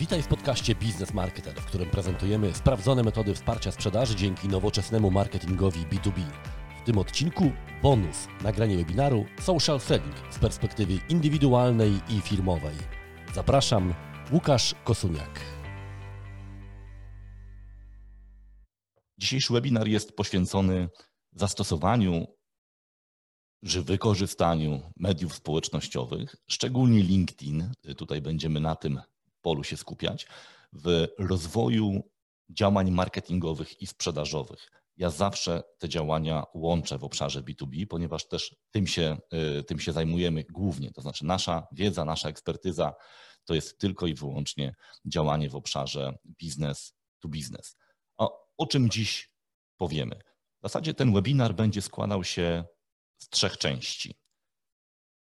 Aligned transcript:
Witaj 0.00 0.22
w 0.22 0.28
podcaście 0.28 0.74
Biznes 0.74 1.14
Marketer, 1.14 1.54
w 1.54 1.66
którym 1.66 1.90
prezentujemy 1.90 2.54
sprawdzone 2.54 3.02
metody 3.02 3.34
wsparcia 3.34 3.72
sprzedaży 3.72 4.16
dzięki 4.16 4.48
nowoczesnemu 4.48 5.10
marketingowi 5.10 5.80
B2B. 5.80 6.20
W 6.82 6.86
tym 6.86 6.98
odcinku 6.98 7.52
bonus, 7.82 8.26
nagranie 8.42 8.76
webinaru 8.76 9.24
Social 9.40 9.80
Selling 9.80 10.14
z 10.30 10.38
perspektywy 10.38 10.98
indywidualnej 11.08 11.92
i 12.08 12.20
firmowej. 12.20 12.74
Zapraszam, 13.34 13.94
Łukasz 14.32 14.74
Kosuniak. 14.84 15.40
Dzisiejszy 19.18 19.52
webinar 19.52 19.88
jest 19.88 20.16
poświęcony 20.16 20.88
zastosowaniu 21.32 22.26
czy 23.66 23.82
wykorzystaniu 23.82 24.92
mediów 24.96 25.34
społecznościowych, 25.34 26.36
szczególnie 26.50 27.02
LinkedIn. 27.02 27.72
Tutaj 27.96 28.22
będziemy 28.22 28.60
na 28.60 28.76
tym 28.76 29.00
polu 29.42 29.64
się 29.64 29.76
skupiać, 29.76 30.26
w 30.72 31.06
rozwoju 31.18 32.10
działań 32.48 32.90
marketingowych 32.90 33.82
i 33.82 33.86
sprzedażowych. 33.86 34.70
Ja 34.96 35.10
zawsze 35.10 35.62
te 35.78 35.88
działania 35.88 36.44
łączę 36.54 36.98
w 36.98 37.04
obszarze 37.04 37.42
B2B, 37.42 37.86
ponieważ 37.86 38.28
też 38.28 38.56
tym 38.70 38.86
się, 38.86 39.18
y, 39.58 39.64
tym 39.64 39.80
się 39.80 39.92
zajmujemy 39.92 40.44
głównie. 40.50 40.92
To 40.92 41.00
znaczy, 41.00 41.24
nasza 41.24 41.66
wiedza, 41.72 42.04
nasza 42.04 42.28
ekspertyza 42.28 42.94
to 43.44 43.54
jest 43.54 43.78
tylko 43.78 44.06
i 44.06 44.14
wyłącznie 44.14 44.74
działanie 45.06 45.50
w 45.50 45.56
obszarze 45.56 46.18
biznes 46.38 46.94
to 47.20 47.28
biznes. 47.28 47.76
O, 48.16 48.48
o 48.56 48.66
czym 48.66 48.90
dziś 48.90 49.30
powiemy? 49.76 50.20
W 50.60 50.62
zasadzie 50.62 50.94
ten 50.94 51.12
webinar 51.12 51.54
będzie 51.54 51.82
składał 51.82 52.24
się 52.24 52.64
z 53.18 53.28
trzech 53.28 53.58
części. 53.58 54.14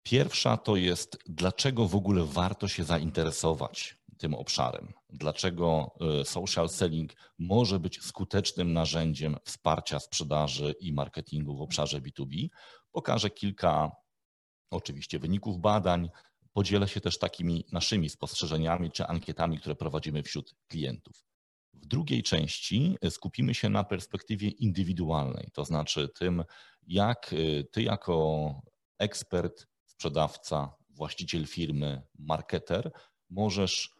Pierwsza 0.03 0.57
to 0.57 0.75
jest, 0.75 1.17
dlaczego 1.25 1.87
w 1.87 1.95
ogóle 1.95 2.25
warto 2.25 2.67
się 2.67 2.83
zainteresować 2.83 3.98
tym 4.19 4.33
obszarem. 4.33 4.93
Dlaczego 5.09 5.95
e, 6.21 6.25
social 6.25 6.69
selling 6.69 7.13
może 7.37 7.79
być 7.79 8.01
skutecznym 8.01 8.73
narzędziem 8.73 9.37
wsparcia 9.45 9.99
sprzedaży 9.99 10.75
i 10.79 10.93
marketingu 10.93 11.57
w 11.57 11.61
obszarze 11.61 12.01
B2B? 12.01 12.47
Pokażę 12.91 13.29
kilka 13.29 13.91
oczywiście 14.71 15.19
wyników 15.19 15.59
badań. 15.59 16.09
Podzielę 16.53 16.87
się 16.87 17.01
też 17.01 17.19
takimi 17.19 17.65
naszymi 17.71 18.09
spostrzeżeniami 18.09 18.91
czy 18.91 19.05
ankietami, 19.05 19.59
które 19.59 19.75
prowadzimy 19.75 20.23
wśród 20.23 20.55
klientów. 20.67 21.25
W 21.73 21.85
drugiej 21.85 22.23
części 22.23 22.97
skupimy 23.09 23.53
się 23.53 23.69
na 23.69 23.83
perspektywie 23.83 24.49
indywidualnej, 24.49 25.49
to 25.53 25.65
znaczy 25.65 26.09
tym, 26.19 26.43
jak 26.87 27.33
e, 27.33 27.63
ty 27.63 27.83
jako 27.83 28.53
ekspert, 28.97 29.67
sprzedawca, 29.85 30.75
właściciel 30.89 31.47
firmy, 31.47 32.01
marketer 32.17 32.91
możesz 33.29 33.98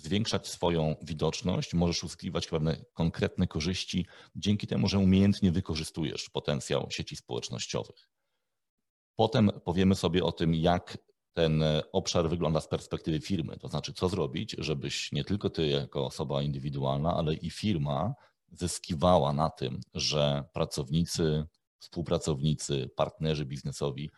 zwiększać 0.00 0.48
swoją 0.48 0.96
widoczność, 1.02 1.74
możesz 1.74 2.04
uzyskiwać 2.04 2.46
pewne 2.46 2.84
konkretne 2.92 3.46
korzyści 3.46 4.06
dzięki 4.36 4.66
temu, 4.66 4.88
że 4.88 4.98
umiejętnie 4.98 5.52
wykorzystujesz 5.52 6.30
potencjał 6.30 6.86
sieci 6.90 7.16
społecznościowych. 7.16 8.08
Potem 9.16 9.50
powiemy 9.64 9.94
sobie 9.94 10.24
o 10.24 10.32
tym, 10.32 10.54
jak 10.54 10.98
ten 11.32 11.64
obszar 11.92 12.28
wygląda 12.28 12.60
z 12.60 12.68
perspektywy 12.68 13.20
firmy, 13.20 13.56
to 13.56 13.68
znaczy 13.68 13.92
co 13.92 14.08
zrobić, 14.08 14.56
żebyś 14.58 15.12
nie 15.12 15.24
tylko 15.24 15.50
ty 15.50 15.68
jako 15.68 16.06
osoba 16.06 16.42
indywidualna, 16.42 17.14
ale 17.14 17.34
i 17.34 17.50
firma 17.50 18.14
zyskiwała 18.52 19.32
na 19.32 19.50
tym, 19.50 19.80
że 19.94 20.44
pracownicy, 20.52 21.44
współpracownicy, 21.78 22.90
partnerzy 22.96 23.46
biznesowi 23.46 24.10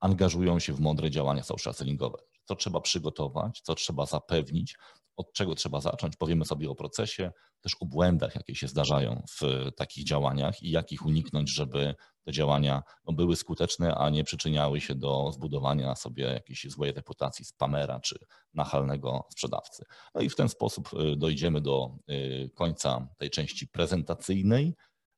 angażują 0.00 0.58
się 0.58 0.72
w 0.72 0.80
mądre 0.80 1.10
działania 1.10 1.42
social 1.42 1.74
sellingowe. 1.74 2.18
Co 2.44 2.56
trzeba 2.56 2.80
przygotować, 2.80 3.60
co 3.60 3.74
trzeba 3.74 4.06
zapewnić, 4.06 4.76
od 5.20 5.32
czego 5.32 5.54
trzeba 5.54 5.80
zacząć. 5.80 6.16
Powiemy 6.16 6.44
sobie 6.44 6.70
o 6.70 6.74
procesie, 6.74 7.32
też 7.60 7.76
o 7.80 7.86
błędach, 7.86 8.34
jakie 8.34 8.54
się 8.54 8.68
zdarzają 8.68 9.22
w 9.40 9.70
takich 9.76 10.04
działaniach 10.04 10.62
i 10.62 10.70
jak 10.70 10.92
ich 10.92 11.06
uniknąć, 11.06 11.54
żeby 11.54 11.94
te 12.24 12.32
działania 12.32 12.82
no, 13.06 13.12
były 13.12 13.36
skuteczne, 13.36 13.94
a 13.94 14.10
nie 14.10 14.24
przyczyniały 14.24 14.80
się 14.80 14.94
do 14.94 15.32
zbudowania 15.32 15.94
sobie 15.94 16.24
jakiejś 16.24 16.66
złej 16.68 16.92
reputacji 16.92 17.44
spamera 17.44 18.00
czy 18.00 18.18
nachalnego 18.54 19.26
sprzedawcy. 19.30 19.84
No 20.14 20.20
i 20.20 20.28
w 20.28 20.36
ten 20.36 20.48
sposób 20.48 20.90
y, 21.12 21.16
dojdziemy 21.16 21.60
do 21.60 21.96
y, 22.10 22.50
końca 22.54 23.08
tej 23.18 23.30
części 23.30 23.68
prezentacyjnej, 23.68 24.74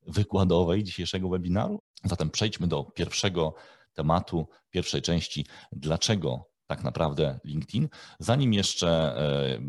wykładowej 0.06 0.84
dzisiejszego 0.84 1.28
webinaru. 1.28 1.82
Zatem 2.04 2.30
przejdźmy 2.30 2.66
do 2.66 2.84
pierwszego 2.84 3.54
tematu, 3.94 4.48
pierwszej 4.70 5.02
części, 5.02 5.46
dlaczego 5.72 6.51
tak 6.66 6.84
naprawdę 6.84 7.40
LinkedIn. 7.44 7.88
Zanim 8.18 8.52
jeszcze 8.52 8.88
e, 8.88 9.60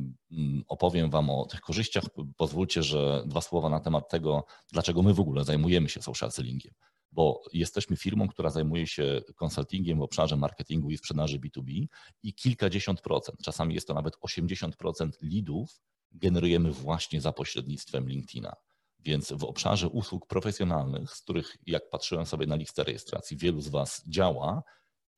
opowiem 0.68 1.10
Wam 1.10 1.30
o 1.30 1.46
tych 1.46 1.62
korzyściach, 1.62 2.04
pozwólcie, 2.38 2.84
że 2.84 3.24
dwa 3.26 3.42
słowa 3.42 3.70
na 3.70 3.80
temat 3.80 4.10
tego, 4.10 4.46
dlaczego 4.72 5.02
my 5.02 5.14
w 5.14 5.20
ogóle 5.20 5.44
zajmujemy 5.44 5.90
się 5.90 6.02
social 6.02 6.32
sellingiem. 6.32 6.74
Bo 7.12 7.42
jesteśmy 7.54 7.98
firmą, 7.98 8.28
która 8.28 8.50
zajmuje 8.50 8.88
się 8.88 9.22
konsultingiem 9.36 10.00
w 10.00 10.02
obszarze 10.02 10.38
marketingu 10.38 10.90
i 10.90 10.98
sprzedaży 10.98 11.40
B2B 11.40 11.86
i 12.24 12.34
kilkadziesiąt 12.34 13.02
procent, 13.02 13.40
czasami 13.44 13.76
jest 13.76 13.88
to 13.88 13.94
nawet 13.94 14.16
80% 14.16 15.10
leadów 15.22 15.82
generujemy 16.12 16.72
właśnie 16.72 17.22
za 17.22 17.32
pośrednictwem 17.32 18.10
LinkedIna. 18.10 18.56
Więc 19.00 19.34
w 19.34 19.44
obszarze 19.44 19.88
usług 19.88 20.28
profesjonalnych, 20.28 21.12
z 21.12 21.22
których 21.22 21.58
jak 21.66 21.90
patrzyłem 21.90 22.26
sobie 22.26 22.48
na 22.48 22.56
listę 22.56 22.84
rejestracji, 22.84 23.38
wielu 23.38 23.62
z 23.62 23.68
Was 23.68 24.04
działa, 24.08 24.64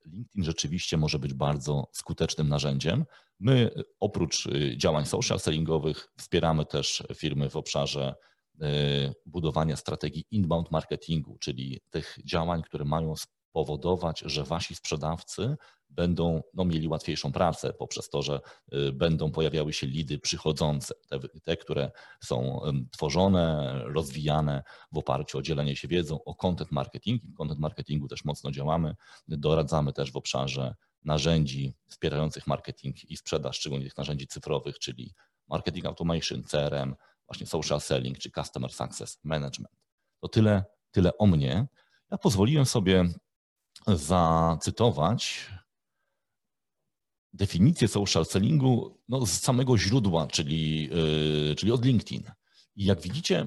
LinkedIn 0.05 0.43
rzeczywiście 0.43 0.97
może 0.97 1.19
być 1.19 1.33
bardzo 1.33 1.89
skutecznym 1.93 2.49
narzędziem. 2.49 3.05
My 3.39 3.71
oprócz 3.99 4.45
y, 4.45 4.77
działań 4.77 5.05
social 5.05 5.39
sellingowych 5.39 6.07
wspieramy 6.17 6.66
też 6.66 7.03
firmy 7.16 7.49
w 7.49 7.55
obszarze 7.55 8.16
y, 8.55 8.66
budowania 9.25 9.75
strategii 9.75 10.25
inbound 10.31 10.71
marketingu, 10.71 11.38
czyli 11.39 11.81
tych 11.89 12.17
działań, 12.25 12.61
które 12.63 12.85
mają 12.85 13.13
spowodować, 13.55 14.23
że 14.25 14.43
wasi 14.43 14.75
sprzedawcy 14.75 15.57
będą 15.89 16.43
no, 16.53 16.66
mieli 16.66 16.88
łatwiejszą 16.88 17.31
pracę 17.31 17.73
poprzez 17.73 18.09
to, 18.09 18.21
że 18.21 18.39
y, 18.73 18.91
będą 18.91 19.31
pojawiały 19.31 19.73
się 19.73 19.88
lidy 19.88 20.19
przychodzące, 20.19 20.93
te, 21.09 21.19
te, 21.19 21.57
które 21.57 21.91
są 22.23 22.61
tworzone, 22.91 23.73
rozwijane 23.85 24.63
w 24.91 24.97
oparciu 24.97 25.38
o 25.38 25.41
dzielenie 25.41 25.75
się 25.75 25.88
wiedzą, 25.88 26.23
o 26.23 26.35
content 26.35 26.71
marketing. 26.71 27.23
W 27.23 27.33
content 27.33 27.59
marketingu 27.59 28.07
też 28.07 28.25
mocno 28.25 28.51
działamy. 28.51 28.95
Doradzamy 29.27 29.93
też 29.93 30.11
w 30.11 30.17
obszarze 30.17 30.75
narzędzi 31.03 31.73
wspierających 31.87 32.47
marketing 32.47 33.11
i 33.11 33.17
sprzedaż, 33.17 33.57
szczególnie 33.57 33.85
tych 33.85 33.97
narzędzi 33.97 34.27
cyfrowych, 34.27 34.79
czyli 34.79 35.13
marketing 35.47 35.85
automation, 35.85 36.43
CRM, 36.43 36.95
właśnie 37.27 37.47
social 37.47 37.81
selling 37.81 38.17
czy 38.17 38.31
customer 38.31 38.72
success 38.72 39.19
management. 39.23 39.75
To 40.19 40.27
tyle, 40.27 40.63
tyle 40.91 41.17
o 41.17 41.25
mnie. 41.25 41.67
Ja 42.11 42.17
pozwoliłem 42.17 42.66
sobie 42.66 43.05
zacytować 43.88 45.50
definicję 47.34 47.88
social 47.88 48.25
sellingu 48.25 49.00
no, 49.09 49.25
z 49.25 49.31
samego 49.31 49.78
źródła, 49.78 50.28
czyli, 50.28 50.90
yy, 51.50 51.56
czyli 51.56 51.72
od 51.72 51.85
LinkedIn. 51.85 52.23
I 52.75 52.85
jak 52.85 53.01
widzicie, 53.01 53.46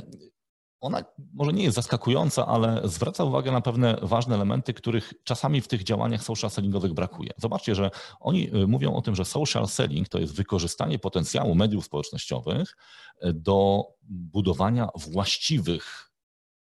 ona 0.80 1.04
może 1.32 1.52
nie 1.52 1.62
jest 1.62 1.76
zaskakująca, 1.76 2.46
ale 2.46 2.80
zwraca 2.84 3.24
uwagę 3.24 3.52
na 3.52 3.60
pewne 3.60 3.98
ważne 4.02 4.34
elementy, 4.34 4.74
których 4.74 5.14
czasami 5.24 5.60
w 5.60 5.68
tych 5.68 5.82
działaniach 5.82 6.22
social 6.22 6.50
sellingowych 6.50 6.92
brakuje. 6.92 7.30
Zobaczcie, 7.36 7.74
że 7.74 7.90
oni 8.20 8.56
y, 8.56 8.66
mówią 8.66 8.94
o 8.94 9.02
tym, 9.02 9.14
że 9.14 9.24
social 9.24 9.68
selling 9.68 10.08
to 10.08 10.18
jest 10.18 10.34
wykorzystanie 10.34 10.98
potencjału 10.98 11.54
mediów 11.54 11.84
społecznościowych 11.84 12.76
y, 13.24 13.32
do 13.32 13.84
budowania 14.08 14.88
właściwych 14.94 16.10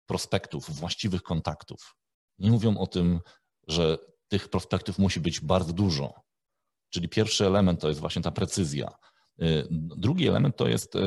prospektów, 0.06 0.70
właściwych 0.70 1.24
kontaktów. 1.24 1.96
Nie 2.40 2.52
mówią 2.52 2.78
o 2.78 2.88
tym, 2.88 3.20
że 3.68 3.98
tych 4.28 4.50
prospektów 4.50 5.00
musi 5.00 5.20
być 5.20 5.40
bardzo 5.40 5.74
dużo. 5.74 6.14
Czyli 6.90 7.10
pierwszy 7.10 7.46
element 7.46 7.82
to 7.82 7.88
jest 7.88 8.00
właśnie 8.00 8.22
ta 8.22 8.32
precyzja. 8.32 8.92
Y, 9.42 9.68
drugi 9.98 10.28
element 10.28 10.58
to 10.58 10.68
jest 10.68 10.96
y, 10.96 11.00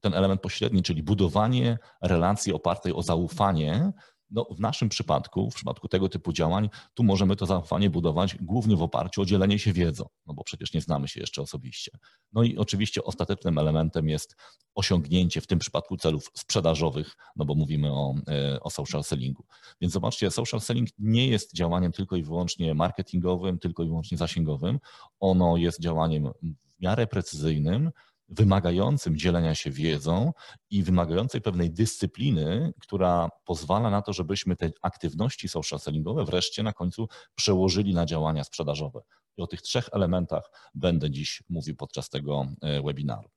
ten 0.00 0.14
element 0.14 0.40
pośredni, 0.40 0.82
czyli 0.82 1.02
budowanie 1.02 1.78
relacji 2.02 2.52
opartej 2.52 2.92
o 2.92 3.02
zaufanie 3.02 3.92
no, 4.30 4.46
w 4.50 4.60
naszym 4.60 4.88
przypadku, 4.88 5.50
w 5.50 5.54
przypadku 5.54 5.88
tego 5.88 6.08
typu 6.08 6.32
działań, 6.32 6.70
tu 6.94 7.04
możemy 7.04 7.36
to 7.36 7.46
zaufanie 7.46 7.90
budować 7.90 8.36
głównie 8.40 8.76
w 8.76 8.82
oparciu 8.82 9.22
o 9.22 9.24
dzielenie 9.24 9.58
się 9.58 9.72
wiedzą, 9.72 10.06
no 10.26 10.34
bo 10.34 10.44
przecież 10.44 10.72
nie 10.72 10.80
znamy 10.80 11.08
się 11.08 11.20
jeszcze 11.20 11.42
osobiście. 11.42 11.90
No 12.32 12.42
i 12.42 12.56
oczywiście 12.56 13.04
ostatecznym 13.04 13.58
elementem 13.58 14.08
jest 14.08 14.36
osiągnięcie 14.74 15.40
w 15.40 15.46
tym 15.46 15.58
przypadku 15.58 15.96
celów 15.96 16.30
sprzedażowych, 16.34 17.16
no 17.36 17.44
bo 17.44 17.54
mówimy 17.54 17.92
o, 17.92 18.14
e, 18.28 18.60
o 18.60 18.70
social 18.70 19.04
sellingu. 19.04 19.44
Więc 19.80 19.92
zobaczcie, 19.92 20.30
social 20.30 20.60
selling 20.60 20.88
nie 20.98 21.26
jest 21.28 21.54
działaniem 21.54 21.92
tylko 21.92 22.16
i 22.16 22.22
wyłącznie 22.22 22.74
marketingowym, 22.74 23.58
tylko 23.58 23.82
i 23.82 23.86
wyłącznie 23.86 24.18
zasięgowym. 24.18 24.78
Ono 25.20 25.56
jest 25.56 25.80
działaniem 25.80 26.28
w 26.42 26.82
miarę 26.82 27.06
precyzyjnym, 27.06 27.90
wymagającym 28.28 29.16
dzielenia 29.16 29.54
się 29.54 29.70
wiedzą 29.70 30.32
i 30.70 30.82
wymagającej 30.82 31.40
pewnej 31.40 31.70
dyscypliny, 31.70 32.72
która 32.80 33.28
pozwala 33.44 33.90
na 33.90 34.02
to, 34.02 34.12
żebyśmy 34.12 34.56
te 34.56 34.70
aktywności 34.82 35.48
social 35.48 35.80
sellingowe 35.80 36.24
wreszcie 36.24 36.62
na 36.62 36.72
końcu 36.72 37.08
przełożyli 37.34 37.94
na 37.94 38.06
działania 38.06 38.44
sprzedażowe. 38.44 39.00
I 39.36 39.42
o 39.42 39.46
tych 39.46 39.62
trzech 39.62 39.88
elementach 39.92 40.70
będę 40.74 41.10
dziś 41.10 41.42
mówił 41.48 41.76
podczas 41.76 42.08
tego 42.10 42.46
e, 42.60 42.82
webinaru. 42.82 43.28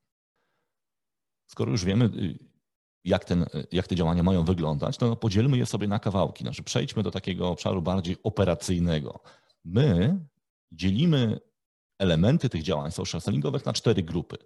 skoro 1.48 1.72
już 1.72 1.86
wiemy, 1.86 2.06
y, 2.06 2.40
jak, 3.04 3.25
ten, 3.25 3.45
jak 3.72 3.88
te 3.88 3.95
działania 3.95 4.24
mają 4.24 4.44
wyglądać, 4.45 4.98
to 4.98 5.16
podzielmy 5.16 5.57
je 5.57 5.66
sobie 5.66 5.88
na 5.88 6.00
kawałki. 6.00 6.44
Znaczy 6.44 6.63
przejdźmy 6.63 7.04
do 7.04 7.12
takiego 7.12 7.50
obszaru 7.50 7.81
bardziej 7.81 8.18
operacyjnego. 8.24 9.19
My 9.66 10.19
dzielimy 10.72 11.40
elementy 12.00 12.50
tych 12.50 12.63
działań 12.63 12.92
social 12.92 13.22
sellingowych 13.22 13.66
na 13.66 13.74
cztery 13.74 14.04
grupy. 14.04 14.38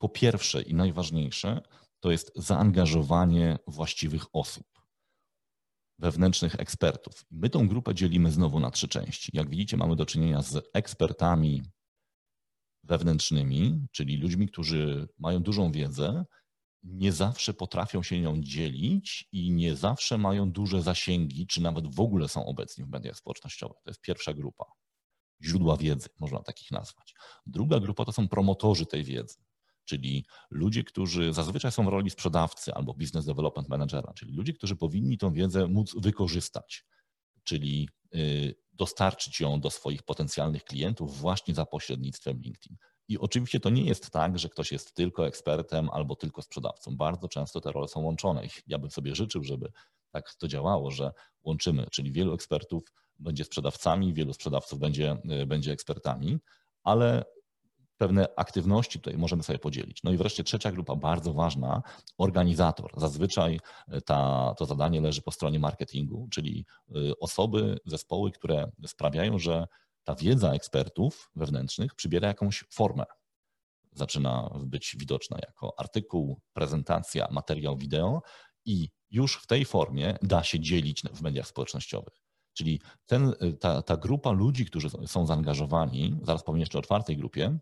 Po 0.00 0.08
pierwsze 0.08 0.62
i 0.62 0.74
najważniejsze 0.74 1.60
to 2.00 2.10
jest 2.10 2.32
zaangażowanie 2.36 3.58
właściwych 3.66 4.24
osób, 4.32 4.66
wewnętrznych 5.98 6.54
ekspertów. 6.60 7.24
My 7.30 7.50
tą 7.50 7.68
grupę 7.68 7.94
dzielimy 7.94 8.30
znowu 8.30 8.60
na 8.60 8.70
trzy 8.70 8.88
części. 8.88 9.30
Jak 9.34 9.50
widzicie, 9.50 9.76
mamy 9.76 9.96
do 9.96 10.06
czynienia 10.06 10.42
z 10.42 10.68
ekspertami 10.74 11.62
wewnętrznymi, 12.84 13.86
czyli 13.92 14.16
ludźmi, 14.16 14.48
którzy 14.48 15.08
mają 15.18 15.42
dużą 15.42 15.72
wiedzę, 15.72 16.24
nie 16.82 17.12
zawsze 17.12 17.54
potrafią 17.54 18.02
się 18.02 18.20
nią 18.20 18.42
dzielić 18.42 19.28
i 19.32 19.52
nie 19.52 19.76
zawsze 19.76 20.18
mają 20.18 20.52
duże 20.52 20.82
zasięgi, 20.82 21.46
czy 21.46 21.62
nawet 21.62 21.94
w 21.94 22.00
ogóle 22.00 22.28
są 22.28 22.46
obecni 22.46 22.84
w 22.84 22.88
mediach 22.88 23.16
społecznościowych. 23.16 23.76
To 23.84 23.90
jest 23.90 24.00
pierwsza 24.00 24.34
grupa. 24.34 24.64
Źródła 25.42 25.76
wiedzy, 25.76 26.08
można 26.20 26.42
takich 26.42 26.70
nazwać. 26.70 27.14
Druga 27.46 27.80
grupa 27.80 28.04
to 28.04 28.12
są 28.12 28.28
promotorzy 28.28 28.86
tej 28.86 29.04
wiedzy, 29.04 29.36
czyli 29.90 30.24
ludzie, 30.50 30.84
którzy 30.84 31.32
zazwyczaj 31.32 31.72
są 31.72 31.84
w 31.84 31.88
roli 31.88 32.10
sprzedawcy 32.10 32.74
albo 32.74 32.94
business 32.94 33.26
development 33.26 33.68
managera, 33.68 34.12
czyli 34.12 34.32
ludzie, 34.32 34.52
którzy 34.52 34.76
powinni 34.76 35.18
tą 35.18 35.32
wiedzę 35.32 35.66
móc 35.66 35.94
wykorzystać, 36.00 36.84
czyli 37.44 37.88
y, 38.14 38.54
dostarczyć 38.72 39.40
ją 39.40 39.60
do 39.60 39.70
swoich 39.70 40.02
potencjalnych 40.02 40.64
klientów 40.64 41.18
właśnie 41.18 41.54
za 41.54 41.66
pośrednictwem 41.66 42.40
LinkedIn. 42.40 42.76
I 43.08 43.18
oczywiście 43.18 43.60
to 43.60 43.70
nie 43.70 43.84
jest 43.84 44.10
tak, 44.10 44.38
że 44.38 44.48
ktoś 44.48 44.72
jest 44.72 44.94
tylko 44.94 45.26
ekspertem 45.26 45.90
albo 45.90 46.16
tylko 46.16 46.42
sprzedawcą. 46.42 46.96
Bardzo 46.96 47.28
często 47.28 47.60
te 47.60 47.72
role 47.72 47.88
są 47.88 48.00
łączone. 48.00 48.42
Ja 48.66 48.78
bym 48.78 48.90
sobie 48.90 49.14
życzył, 49.14 49.44
żeby 49.44 49.72
tak 50.10 50.34
to 50.34 50.48
działało, 50.48 50.90
że 50.90 51.12
łączymy, 51.42 51.86
czyli 51.90 52.12
wielu 52.12 52.34
ekspertów 52.34 52.92
będzie 53.18 53.44
sprzedawcami, 53.44 54.14
wielu 54.14 54.32
sprzedawców 54.32 54.78
będzie, 54.78 55.16
y, 55.42 55.46
będzie 55.46 55.72
ekspertami, 55.72 56.38
ale 56.82 57.24
pewne 58.00 58.26
aktywności 58.36 59.00
tutaj 59.00 59.18
możemy 59.18 59.42
sobie 59.42 59.58
podzielić. 59.58 60.02
No 60.04 60.12
i 60.12 60.16
wreszcie 60.16 60.44
trzecia 60.44 60.72
grupa, 60.72 60.96
bardzo 60.96 61.32
ważna, 61.32 61.82
organizator. 62.18 62.92
Zazwyczaj 62.96 63.60
y, 63.94 64.00
ta, 64.00 64.54
to 64.58 64.66
zadanie 64.66 65.00
leży 65.00 65.22
po 65.22 65.30
stronie 65.30 65.58
marketingu, 65.58 66.28
czyli 66.30 66.66
y, 66.96 67.18
osoby, 67.18 67.78
zespoły, 67.84 68.30
które 68.30 68.70
sprawiają, 68.86 69.38
że 69.38 69.66
ta 70.04 70.14
wiedza 70.14 70.52
ekspertów 70.52 71.30
wewnętrznych 71.36 71.94
przybiera 71.94 72.28
jakąś 72.28 72.64
formę. 72.72 73.04
Zaczyna 73.92 74.50
być 74.66 74.96
widoczna 74.98 75.38
jako 75.46 75.74
artykuł, 75.78 76.40
prezentacja, 76.52 77.28
materiał 77.30 77.76
wideo 77.76 78.22
i 78.64 78.88
już 79.10 79.36
w 79.36 79.46
tej 79.46 79.64
formie 79.64 80.16
da 80.22 80.44
się 80.44 80.60
dzielić 80.60 81.02
w 81.02 81.22
mediach 81.22 81.46
społecznościowych. 81.46 82.14
Czyli 82.52 82.80
ten, 83.06 83.32
ta, 83.60 83.82
ta 83.82 83.96
grupa 83.96 84.30
ludzi, 84.30 84.66
którzy 84.66 84.88
są 85.06 85.26
zaangażowani, 85.26 86.16
zaraz 86.22 86.44
powiem 86.44 86.60
jeszcze 86.60 86.78
o 86.78 86.82
czwartej 86.82 87.16
grupie, 87.16 87.58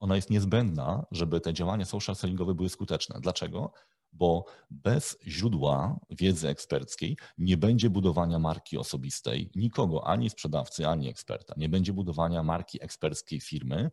ona 0.00 0.16
jest 0.16 0.30
niezbędna, 0.30 1.06
żeby 1.10 1.40
te 1.40 1.54
działania 1.54 1.84
social 1.84 2.16
sellingowe 2.16 2.54
były 2.54 2.68
skuteczne. 2.68 3.20
Dlaczego? 3.20 3.72
Bo 4.12 4.44
bez 4.70 5.18
źródła 5.26 6.00
wiedzy 6.10 6.48
eksperckiej 6.48 7.16
nie 7.38 7.56
będzie 7.56 7.90
budowania 7.90 8.38
marki 8.38 8.78
osobistej 8.78 9.50
nikogo, 9.54 10.06
ani 10.06 10.30
sprzedawcy, 10.30 10.88
ani 10.88 11.08
eksperta. 11.08 11.54
Nie 11.56 11.68
będzie 11.68 11.92
budowania 11.92 12.42
marki 12.42 12.82
eksperckiej 12.82 13.40
firmy, 13.40 13.90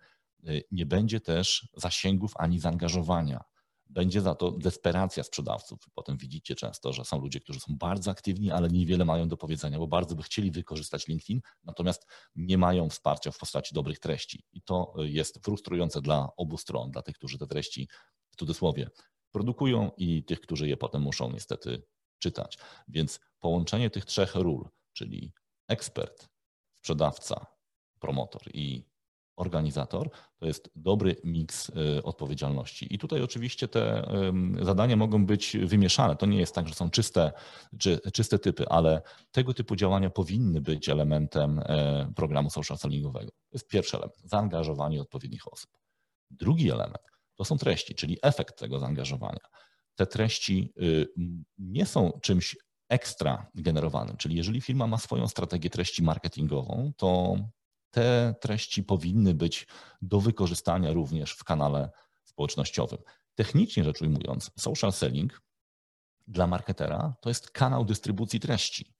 nie 0.72 0.86
będzie 0.86 1.20
też 1.20 1.70
zasięgów 1.78 2.34
ani 2.36 2.60
zaangażowania 2.60 3.44
będzie 3.94 4.22
za 4.22 4.36
to 4.36 4.52
desperacja 4.52 5.24
sprzedawców. 5.24 5.80
Potem 5.94 6.18
widzicie 6.18 6.56
często, 6.56 6.94
że 6.94 7.06
są 7.06 7.20
ludzie, 7.20 7.40
którzy 7.40 7.60
są 7.60 7.78
bardzo 7.78 8.12
aktywni, 8.12 8.52
ale 8.52 8.70
niewiele 8.70 9.06
mają 9.06 9.28
do 9.28 9.38
powiedzenia, 9.38 9.80
bo 9.80 9.88
bardzo 9.88 10.16
by 10.16 10.24
chcieli 10.24 10.52
wykorzystać 10.52 11.08
LinkedIn, 11.08 11.42
natomiast 11.64 12.06
nie 12.36 12.58
mają 12.58 12.90
wsparcia 12.90 13.32
w 13.32 13.38
postaci 13.38 13.76
dobrych 13.76 14.00
treści. 14.00 14.44
I 14.52 14.62
to 14.62 14.94
jest 14.98 15.46
frustrujące 15.46 16.02
dla 16.02 16.30
obu 16.38 16.58
stron, 16.58 16.92
dla 16.92 17.02
tych, 17.02 17.16
którzy 17.16 17.38
te 17.38 17.48
treści 17.48 17.90
w 18.32 18.36
cudzysłowie 18.36 18.90
produkują 19.32 19.92
i 19.98 20.24
tych, 20.24 20.42
którzy 20.42 20.68
je 20.68 20.78
potem 20.78 21.02
muszą 21.02 21.32
niestety 21.32 21.84
czytać. 22.20 22.58
Więc 22.88 23.20
połączenie 23.40 23.90
tych 23.90 24.06
trzech 24.06 24.36
ról, 24.36 24.70
czyli 24.94 25.34
ekspert, 25.68 26.30
sprzedawca, 26.74 27.46
promotor 28.00 28.42
i 28.54 28.93
organizator, 29.36 30.10
to 30.38 30.46
jest 30.46 30.70
dobry 30.76 31.16
miks 31.24 31.70
y, 31.70 32.04
odpowiedzialności. 32.04 32.94
I 32.96 32.98
tutaj 32.98 33.22
oczywiście 33.22 33.68
te 33.68 34.12
zadania 34.62 34.96
mogą 34.96 35.26
być 35.26 35.58
wymieszane. 35.66 36.16
To 36.16 36.26
nie 36.26 36.40
jest 36.40 36.56
tak, 36.56 36.68
że 36.68 36.74
są 36.74 36.90
czyste, 36.90 37.32
czy, 37.80 38.00
czyste 38.14 38.40
typy, 38.40 38.70
ale 38.70 39.02
tego 39.32 39.54
typu 39.54 39.76
działania 39.76 40.10
powinny 40.10 40.62
być 40.62 40.90
elementem 40.90 41.60
e, 41.60 42.12
programu 42.16 42.50
social 42.50 42.78
sellingowego. 42.78 43.32
To 43.32 43.54
jest 43.54 43.68
pierwszy 43.68 43.98
element, 43.98 44.22
zaangażowanie 44.24 45.02
odpowiednich 45.02 45.54
osób. 45.54 45.72
Drugi 46.32 46.72
element 46.72 47.14
to 47.36 47.46
są 47.46 47.58
treści, 47.58 47.96
czyli 47.96 48.18
efekt 48.22 48.60
tego 48.60 48.80
zaangażowania. 48.80 49.46
Te 49.96 50.06
treści 50.06 50.74
y, 50.82 51.08
nie 51.58 51.86
są 51.86 52.20
czymś 52.22 52.58
ekstra 52.90 53.48
generowanym, 53.56 54.18
czyli 54.18 54.36
jeżeli 54.36 54.62
firma 54.62 54.88
ma 54.88 54.98
swoją 54.98 55.28
strategię 55.28 55.70
treści 55.70 56.04
marketingową, 56.04 56.92
to 56.98 57.36
te 57.94 58.36
treści 58.42 58.84
powinny 58.84 59.34
być 59.34 59.68
do 60.02 60.20
wykorzystania 60.20 60.94
również 60.94 61.32
w 61.32 61.44
kanale 61.44 61.90
społecznościowym. 62.24 63.00
Technicznie 63.36 63.84
rzecz 63.84 64.02
ujmując, 64.02 64.52
social 64.60 64.94
selling 64.94 65.42
dla 66.28 66.48
marketera 66.48 67.16
to 67.22 67.30
jest 67.30 67.52
kanał 67.52 67.86
dystrybucji 67.86 68.40
treści. 68.40 68.94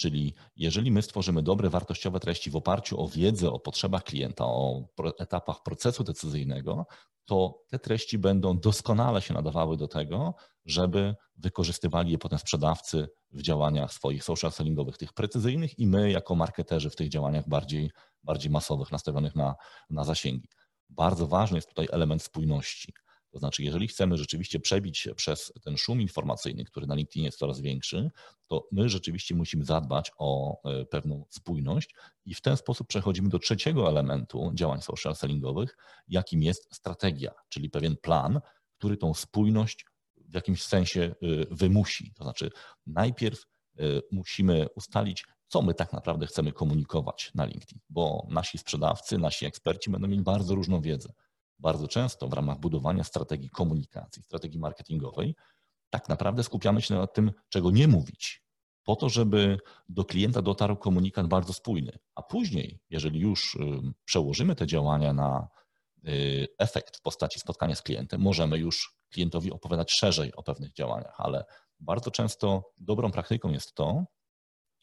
Czyli 0.00 0.34
jeżeli 0.56 0.90
my 0.90 1.02
stworzymy 1.02 1.42
dobre, 1.42 1.70
wartościowe 1.70 2.20
treści 2.20 2.50
w 2.50 2.56
oparciu 2.56 3.00
o 3.00 3.08
wiedzę 3.08 3.50
o 3.50 3.60
potrzebach 3.60 4.04
klienta, 4.04 4.44
o 4.44 4.84
etapach 5.18 5.62
procesu 5.62 6.04
decyzyjnego, 6.04 6.86
to 7.24 7.62
te 7.68 7.78
treści 7.78 8.18
będą 8.18 8.58
doskonale 8.58 9.22
się 9.22 9.34
nadawały 9.34 9.76
do 9.76 9.88
tego, 9.88 10.34
żeby 10.66 11.14
wykorzystywali 11.36 12.12
je 12.12 12.18
potem 12.18 12.38
sprzedawcy 12.38 13.08
w 13.30 13.42
działaniach 13.42 13.92
swoich 13.92 14.24
social 14.24 14.52
sellingowych, 14.52 14.96
tych 14.98 15.12
precyzyjnych 15.12 15.78
i 15.78 15.86
my 15.86 16.10
jako 16.10 16.34
marketerzy 16.34 16.90
w 16.90 16.96
tych 16.96 17.08
działaniach 17.08 17.48
bardziej, 17.48 17.90
bardziej 18.22 18.50
masowych, 18.50 18.92
nastawionych 18.92 19.34
na, 19.34 19.54
na 19.90 20.04
zasięgi. 20.04 20.48
Bardzo 20.88 21.26
ważny 21.26 21.58
jest 21.58 21.68
tutaj 21.68 21.88
element 21.92 22.22
spójności. 22.22 22.94
To 23.30 23.38
znaczy, 23.38 23.62
jeżeli 23.62 23.88
chcemy 23.88 24.16
rzeczywiście 24.16 24.60
przebić 24.60 24.98
się 24.98 25.14
przez 25.14 25.52
ten 25.64 25.76
szum 25.76 26.00
informacyjny, 26.00 26.64
który 26.64 26.86
na 26.86 26.94
LinkedInie 26.94 27.26
jest 27.26 27.38
coraz 27.38 27.60
większy, 27.60 28.10
to 28.46 28.68
my 28.72 28.88
rzeczywiście 28.88 29.34
musimy 29.34 29.64
zadbać 29.64 30.12
o 30.18 30.60
e, 30.64 30.84
pewną 30.84 31.24
spójność 31.30 31.94
i 32.24 32.34
w 32.34 32.40
ten 32.40 32.56
sposób 32.56 32.86
przechodzimy 32.86 33.28
do 33.28 33.38
trzeciego 33.38 33.88
elementu 33.88 34.50
działań 34.54 34.80
social 34.80 35.16
sellingowych, 35.16 35.76
jakim 36.08 36.42
jest 36.42 36.74
strategia, 36.74 37.32
czyli 37.48 37.70
pewien 37.70 37.96
plan, 37.96 38.40
który 38.78 38.96
tą 38.96 39.14
spójność 39.14 39.86
w 40.16 40.34
jakimś 40.34 40.62
sensie 40.62 41.00
e, 41.02 41.14
wymusi. 41.50 42.12
To 42.14 42.24
znaczy, 42.24 42.50
najpierw 42.86 43.42
e, 43.78 43.82
musimy 44.12 44.66
ustalić, 44.76 45.24
co 45.48 45.62
my 45.62 45.74
tak 45.74 45.92
naprawdę 45.92 46.26
chcemy 46.26 46.52
komunikować 46.52 47.30
na 47.34 47.44
LinkedIn, 47.44 47.78
bo 47.88 48.26
nasi 48.30 48.58
sprzedawcy, 48.58 49.18
nasi 49.18 49.46
eksperci 49.46 49.90
będą 49.90 50.08
mieli 50.08 50.22
bardzo 50.22 50.54
różną 50.54 50.80
wiedzę 50.80 51.12
bardzo 51.60 51.88
często 51.88 52.28
w 52.28 52.32
ramach 52.32 52.58
budowania 52.58 53.04
strategii 53.04 53.50
komunikacji, 53.50 54.22
strategii 54.22 54.58
marketingowej, 54.58 55.34
tak 55.90 56.08
naprawdę 56.08 56.44
skupiamy 56.44 56.82
się 56.82 56.94
na 56.94 57.06
tym, 57.06 57.32
czego 57.48 57.70
nie 57.70 57.88
mówić, 57.88 58.42
po 58.84 58.96
to, 58.96 59.08
żeby 59.08 59.58
do 59.88 60.04
klienta 60.04 60.42
dotarł 60.42 60.76
komunikat 60.76 61.26
bardzo 61.26 61.52
spójny. 61.52 61.98
A 62.14 62.22
później, 62.22 62.80
jeżeli 62.90 63.20
już 63.20 63.54
y, 63.54 63.58
przełożymy 64.04 64.54
te 64.54 64.66
działania 64.66 65.12
na 65.12 65.48
y, 66.08 66.46
efekt 66.58 66.96
w 66.96 67.02
postaci 67.02 67.40
spotkania 67.40 67.74
z 67.74 67.82
klientem, 67.82 68.20
możemy 68.20 68.58
już 68.58 68.96
klientowi 69.10 69.52
opowiadać 69.52 69.92
szerzej 69.92 70.34
o 70.34 70.42
pewnych 70.42 70.72
działaniach, 70.72 71.14
ale 71.18 71.44
bardzo 71.80 72.10
często 72.10 72.72
dobrą 72.78 73.10
praktyką 73.10 73.50
jest 73.50 73.74
to, 73.74 74.04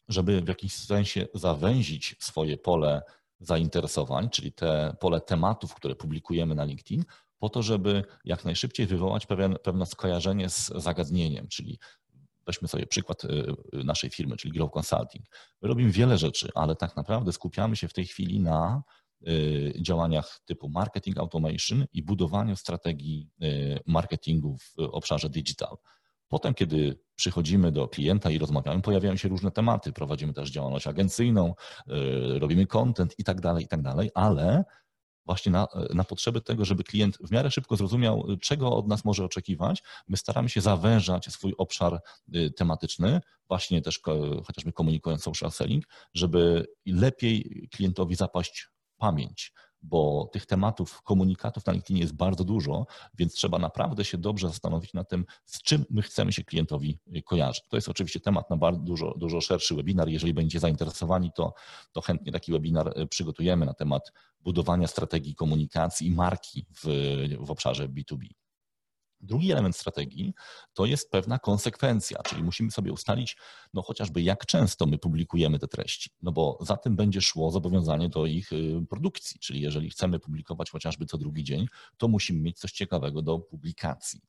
żeby 0.08 0.40
w 0.40 0.48
jakiś 0.48 0.74
sensie 0.74 1.26
zawęzić 1.34 2.16
swoje 2.20 2.56
pole 2.56 3.02
zainteresowań, 3.40 4.30
czyli 4.30 4.52
te 4.52 4.96
pole 5.00 5.20
tematów, 5.20 5.74
które 5.74 5.94
publikujemy 5.94 6.54
na 6.54 6.64
LinkedIn, 6.64 7.04
po 7.38 7.48
to, 7.48 7.62
żeby 7.62 8.04
jak 8.24 8.44
najszybciej 8.44 8.86
wywołać 8.86 9.26
pewien, 9.26 9.56
pewne 9.62 9.86
skojarzenie 9.86 10.50
z 10.50 10.66
zagadnieniem, 10.66 11.48
czyli 11.48 11.78
weźmy 12.46 12.68
sobie 12.68 12.86
przykład 12.86 13.24
y, 13.24 13.28
y, 13.28 13.84
naszej 13.84 14.10
firmy, 14.10 14.36
czyli 14.36 14.54
Grow 14.54 14.70
Consulting. 14.78 15.26
My 15.62 15.68
robimy 15.68 15.90
wiele 15.90 16.18
rzeczy, 16.18 16.48
ale 16.54 16.76
tak 16.76 16.96
naprawdę 16.96 17.32
skupiamy 17.32 17.76
się 17.76 17.88
w 17.88 17.92
tej 17.92 18.06
chwili 18.06 18.40
na 18.40 18.82
y, 19.28 19.72
działaniach 19.82 20.40
typu 20.44 20.68
marketing 20.68 21.18
automation 21.18 21.86
i 21.92 22.02
budowaniu 22.02 22.56
strategii 22.56 23.30
marketingu 23.86 24.56
w 24.56 24.78
obszarze 24.78 25.30
digital. 25.30 25.76
Potem, 26.28 26.54
kiedy 26.54 26.98
przychodzimy 27.14 27.72
do 27.72 27.88
klienta 27.88 28.30
i 28.30 28.38
rozmawiamy, 28.38 28.82
pojawiają 28.82 29.16
się 29.16 29.28
różne 29.28 29.50
tematy. 29.50 29.92
Prowadzimy 29.92 30.32
też 30.32 30.50
działalność 30.50 30.86
agencyjną, 30.86 31.54
yy, 31.86 32.38
robimy 32.38 32.66
content 32.66 33.14
i 33.18 33.24
tak 33.24 33.40
dalej, 33.40 33.64
i 33.64 33.68
tak 33.68 33.82
dalej, 33.82 34.10
ale 34.14 34.64
właśnie 35.26 35.52
na, 35.52 35.68
na 35.94 36.04
potrzeby 36.04 36.40
tego, 36.40 36.64
żeby 36.64 36.84
klient 36.84 37.18
w 37.20 37.30
miarę 37.30 37.50
szybko 37.50 37.76
zrozumiał, 37.76 38.26
czego 38.40 38.76
od 38.76 38.88
nas 38.88 39.04
może 39.04 39.24
oczekiwać. 39.24 39.82
My 40.08 40.16
staramy 40.16 40.48
się 40.48 40.60
zawężać 40.60 41.26
swój 41.26 41.54
obszar 41.58 42.00
tematyczny, 42.56 43.20
właśnie 43.48 43.82
też 43.82 44.00
chociażby 44.46 44.72
komunikując 44.72 45.22
social 45.22 45.50
selling, 45.50 45.84
żeby 46.14 46.66
lepiej 46.86 47.68
klientowi 47.72 48.14
zapaść 48.14 48.68
pamięć 48.96 49.52
bo 49.82 50.30
tych 50.32 50.46
tematów, 50.46 51.02
komunikatów 51.02 51.66
na 51.66 51.72
LinkedInie 51.72 52.00
jest 52.00 52.14
bardzo 52.14 52.44
dużo, 52.44 52.86
więc 53.18 53.34
trzeba 53.34 53.58
naprawdę 53.58 54.04
się 54.04 54.18
dobrze 54.18 54.48
zastanowić 54.48 54.94
nad 54.94 55.08
tym, 55.08 55.24
z 55.44 55.62
czym 55.62 55.84
my 55.90 56.02
chcemy 56.02 56.32
się 56.32 56.44
klientowi 56.44 56.98
kojarzyć. 57.24 57.64
To 57.68 57.76
jest 57.76 57.88
oczywiście 57.88 58.20
temat 58.20 58.50
na 58.50 58.56
bardzo 58.56 58.80
dużo, 58.80 59.14
dużo 59.16 59.40
szerszy 59.40 59.74
webinar. 59.74 60.08
Jeżeli 60.08 60.34
będziecie 60.34 60.60
zainteresowani, 60.60 61.32
to, 61.32 61.54
to 61.92 62.00
chętnie 62.00 62.32
taki 62.32 62.52
webinar 62.52 62.92
e, 62.96 63.06
przygotujemy 63.06 63.66
na 63.66 63.74
temat 63.74 64.12
budowania 64.40 64.86
strategii 64.86 65.34
komunikacji 65.34 66.06
i 66.06 66.10
marki 66.10 66.66
w, 66.70 66.86
w 67.40 67.50
obszarze 67.50 67.88
B2B. 67.88 68.28
Drugi 69.20 69.52
element 69.52 69.76
strategii 69.76 70.34
to 70.74 70.86
jest 70.86 71.10
pewna 71.10 71.38
konsekwencja, 71.38 72.22
czyli 72.22 72.42
musimy 72.42 72.70
sobie 72.70 72.92
ustalić, 72.92 73.36
no 73.74 73.82
chociażby 73.82 74.22
jak 74.22 74.46
często 74.46 74.86
my 74.86 74.98
publikujemy 74.98 75.58
te 75.58 75.68
treści, 75.68 76.10
no 76.22 76.32
bo 76.32 76.58
za 76.60 76.76
tym 76.76 76.96
będzie 76.96 77.20
szło 77.20 77.50
zobowiązanie 77.50 78.08
do 78.08 78.26
ich 78.26 78.52
y, 78.52 78.86
produkcji, 78.88 79.40
czyli 79.40 79.60
jeżeli 79.60 79.90
chcemy 79.90 80.18
publikować 80.18 80.70
chociażby 80.70 81.06
co 81.06 81.18
drugi 81.18 81.44
dzień, 81.44 81.66
to 81.96 82.08
musimy 82.08 82.40
mieć 82.40 82.58
coś 82.58 82.72
ciekawego 82.72 83.22
do 83.22 83.38
publikacji. 83.38 84.20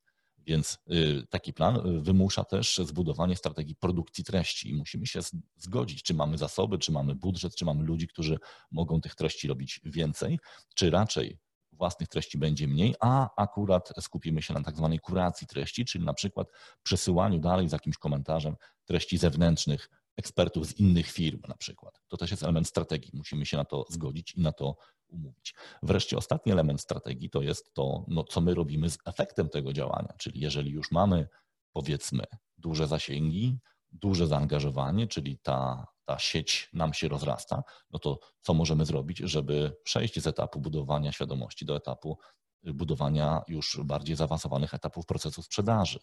Więc 0.46 0.78
y, 0.90 1.26
taki 1.30 1.52
plan 1.52 1.76
y, 1.76 2.00
wymusza 2.00 2.44
też 2.44 2.80
zbudowanie 2.84 3.36
strategii 3.36 3.74
produkcji 3.76 4.24
treści 4.24 4.70
i 4.70 4.74
musimy 4.74 5.06
się 5.06 5.20
zgodzić, 5.56 6.02
czy 6.02 6.14
mamy 6.14 6.38
zasoby, 6.38 6.78
czy 6.78 6.92
mamy 6.92 7.14
budżet, 7.14 7.54
czy 7.54 7.64
mamy 7.64 7.84
ludzi, 7.84 8.08
którzy 8.08 8.38
mogą 8.70 9.00
tych 9.00 9.14
treści 9.14 9.48
robić 9.48 9.80
więcej, 9.84 10.38
czy 10.74 10.90
raczej 10.90 11.38
własnych 11.80 12.08
treści 12.08 12.38
będzie 12.38 12.68
mniej, 12.68 12.94
a 13.00 13.28
akurat 13.36 13.92
skupimy 14.00 14.42
się 14.42 14.54
na 14.54 14.62
tak 14.62 14.76
zwanej 14.76 14.98
kuracji 14.98 15.46
treści, 15.46 15.84
czyli 15.84 16.04
na 16.04 16.14
przykład 16.14 16.48
przesyłaniu 16.82 17.38
dalej 17.38 17.68
z 17.68 17.72
jakimś 17.72 17.98
komentarzem 17.98 18.56
treści 18.84 19.18
zewnętrznych 19.18 19.90
ekspertów 20.16 20.66
z 20.66 20.72
innych 20.80 21.10
firm 21.10 21.40
na 21.48 21.56
przykład. 21.56 22.00
To 22.08 22.16
też 22.16 22.30
jest 22.30 22.42
element 22.42 22.68
strategii. 22.68 23.10
Musimy 23.14 23.46
się 23.46 23.56
na 23.56 23.64
to 23.64 23.84
zgodzić 23.88 24.34
i 24.34 24.40
na 24.40 24.52
to 24.52 24.76
umówić. 25.08 25.54
Wreszcie 25.82 26.16
ostatni 26.16 26.52
element 26.52 26.80
strategii 26.80 27.30
to 27.30 27.42
jest 27.42 27.74
to, 27.74 28.04
no, 28.08 28.24
co 28.24 28.40
my 28.40 28.54
robimy 28.54 28.90
z 28.90 28.98
efektem 29.04 29.48
tego 29.48 29.72
działania, 29.72 30.12
czyli 30.18 30.40
jeżeli 30.40 30.70
już 30.70 30.90
mamy 30.90 31.28
powiedzmy 31.72 32.24
duże 32.58 32.86
zasięgi, 32.86 33.58
duże 33.92 34.26
zaangażowanie, 34.26 35.06
czyli 35.06 35.38
ta 35.38 35.86
ta 36.10 36.18
sieć 36.18 36.70
nam 36.72 36.94
się 36.94 37.08
rozrasta, 37.08 37.62
no 37.90 37.98
to 37.98 38.18
co 38.40 38.54
możemy 38.54 38.86
zrobić, 38.86 39.18
żeby 39.18 39.76
przejść 39.84 40.20
z 40.20 40.26
etapu 40.26 40.60
budowania 40.60 41.12
świadomości 41.12 41.64
do 41.64 41.76
etapu 41.76 42.18
budowania 42.62 43.42
już 43.48 43.80
bardziej 43.84 44.16
zaawansowanych 44.16 44.74
etapów 44.74 45.06
procesu 45.06 45.42
sprzedaży. 45.42 45.98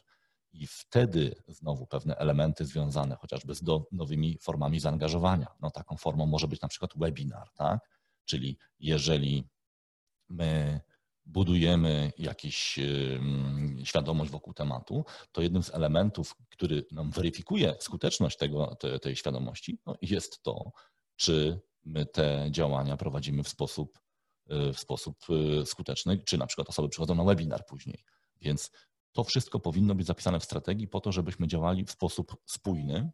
I 0.51 0.67
wtedy 0.67 1.35
znowu 1.47 1.87
pewne 1.87 2.15
elementy 2.15 2.65
związane 2.65 3.15
chociażby 3.15 3.55
z 3.55 3.61
nowymi 3.91 4.37
formami 4.41 4.79
zaangażowania. 4.79 5.47
No 5.61 5.71
taką 5.71 5.97
formą 5.97 6.25
może 6.25 6.47
być 6.47 6.61
na 6.61 6.67
przykład 6.67 6.91
webinar, 6.95 7.49
tak? 7.53 7.79
Czyli 8.25 8.57
jeżeli 8.79 9.49
my 10.29 10.81
budujemy 11.27 12.11
jakąś 12.17 12.79
świadomość 13.83 14.31
wokół 14.31 14.53
tematu, 14.53 15.05
to 15.31 15.41
jednym 15.41 15.63
z 15.63 15.73
elementów, 15.73 16.35
który 16.49 16.85
nam 16.91 17.11
weryfikuje 17.11 17.75
skuteczność 17.79 18.37
tego, 18.37 18.75
te, 18.75 18.99
tej 18.99 19.15
świadomości, 19.15 19.79
no 19.85 19.95
jest 20.01 20.43
to, 20.43 20.71
czy 21.15 21.59
my 21.85 22.05
te 22.05 22.47
działania 22.51 22.97
prowadzimy 22.97 23.43
w 23.43 23.49
sposób, 23.49 23.99
y, 24.51 24.73
w 24.73 24.79
sposób 24.79 25.17
y, 25.61 25.65
skuteczny, 25.65 26.17
czy 26.17 26.37
na 26.37 26.47
przykład 26.47 26.69
osoby 26.69 26.89
przychodzą 26.89 27.15
na 27.15 27.23
webinar 27.23 27.65
później. 27.65 28.03
Więc 28.41 28.71
to 29.11 29.23
wszystko 29.23 29.59
powinno 29.59 29.95
być 29.95 30.07
zapisane 30.07 30.39
w 30.39 30.43
strategii 30.43 30.87
po 30.87 31.01
to, 31.01 31.11
żebyśmy 31.11 31.47
działali 31.47 31.85
w 31.85 31.91
sposób 31.91 32.37
spójny. 32.45 33.11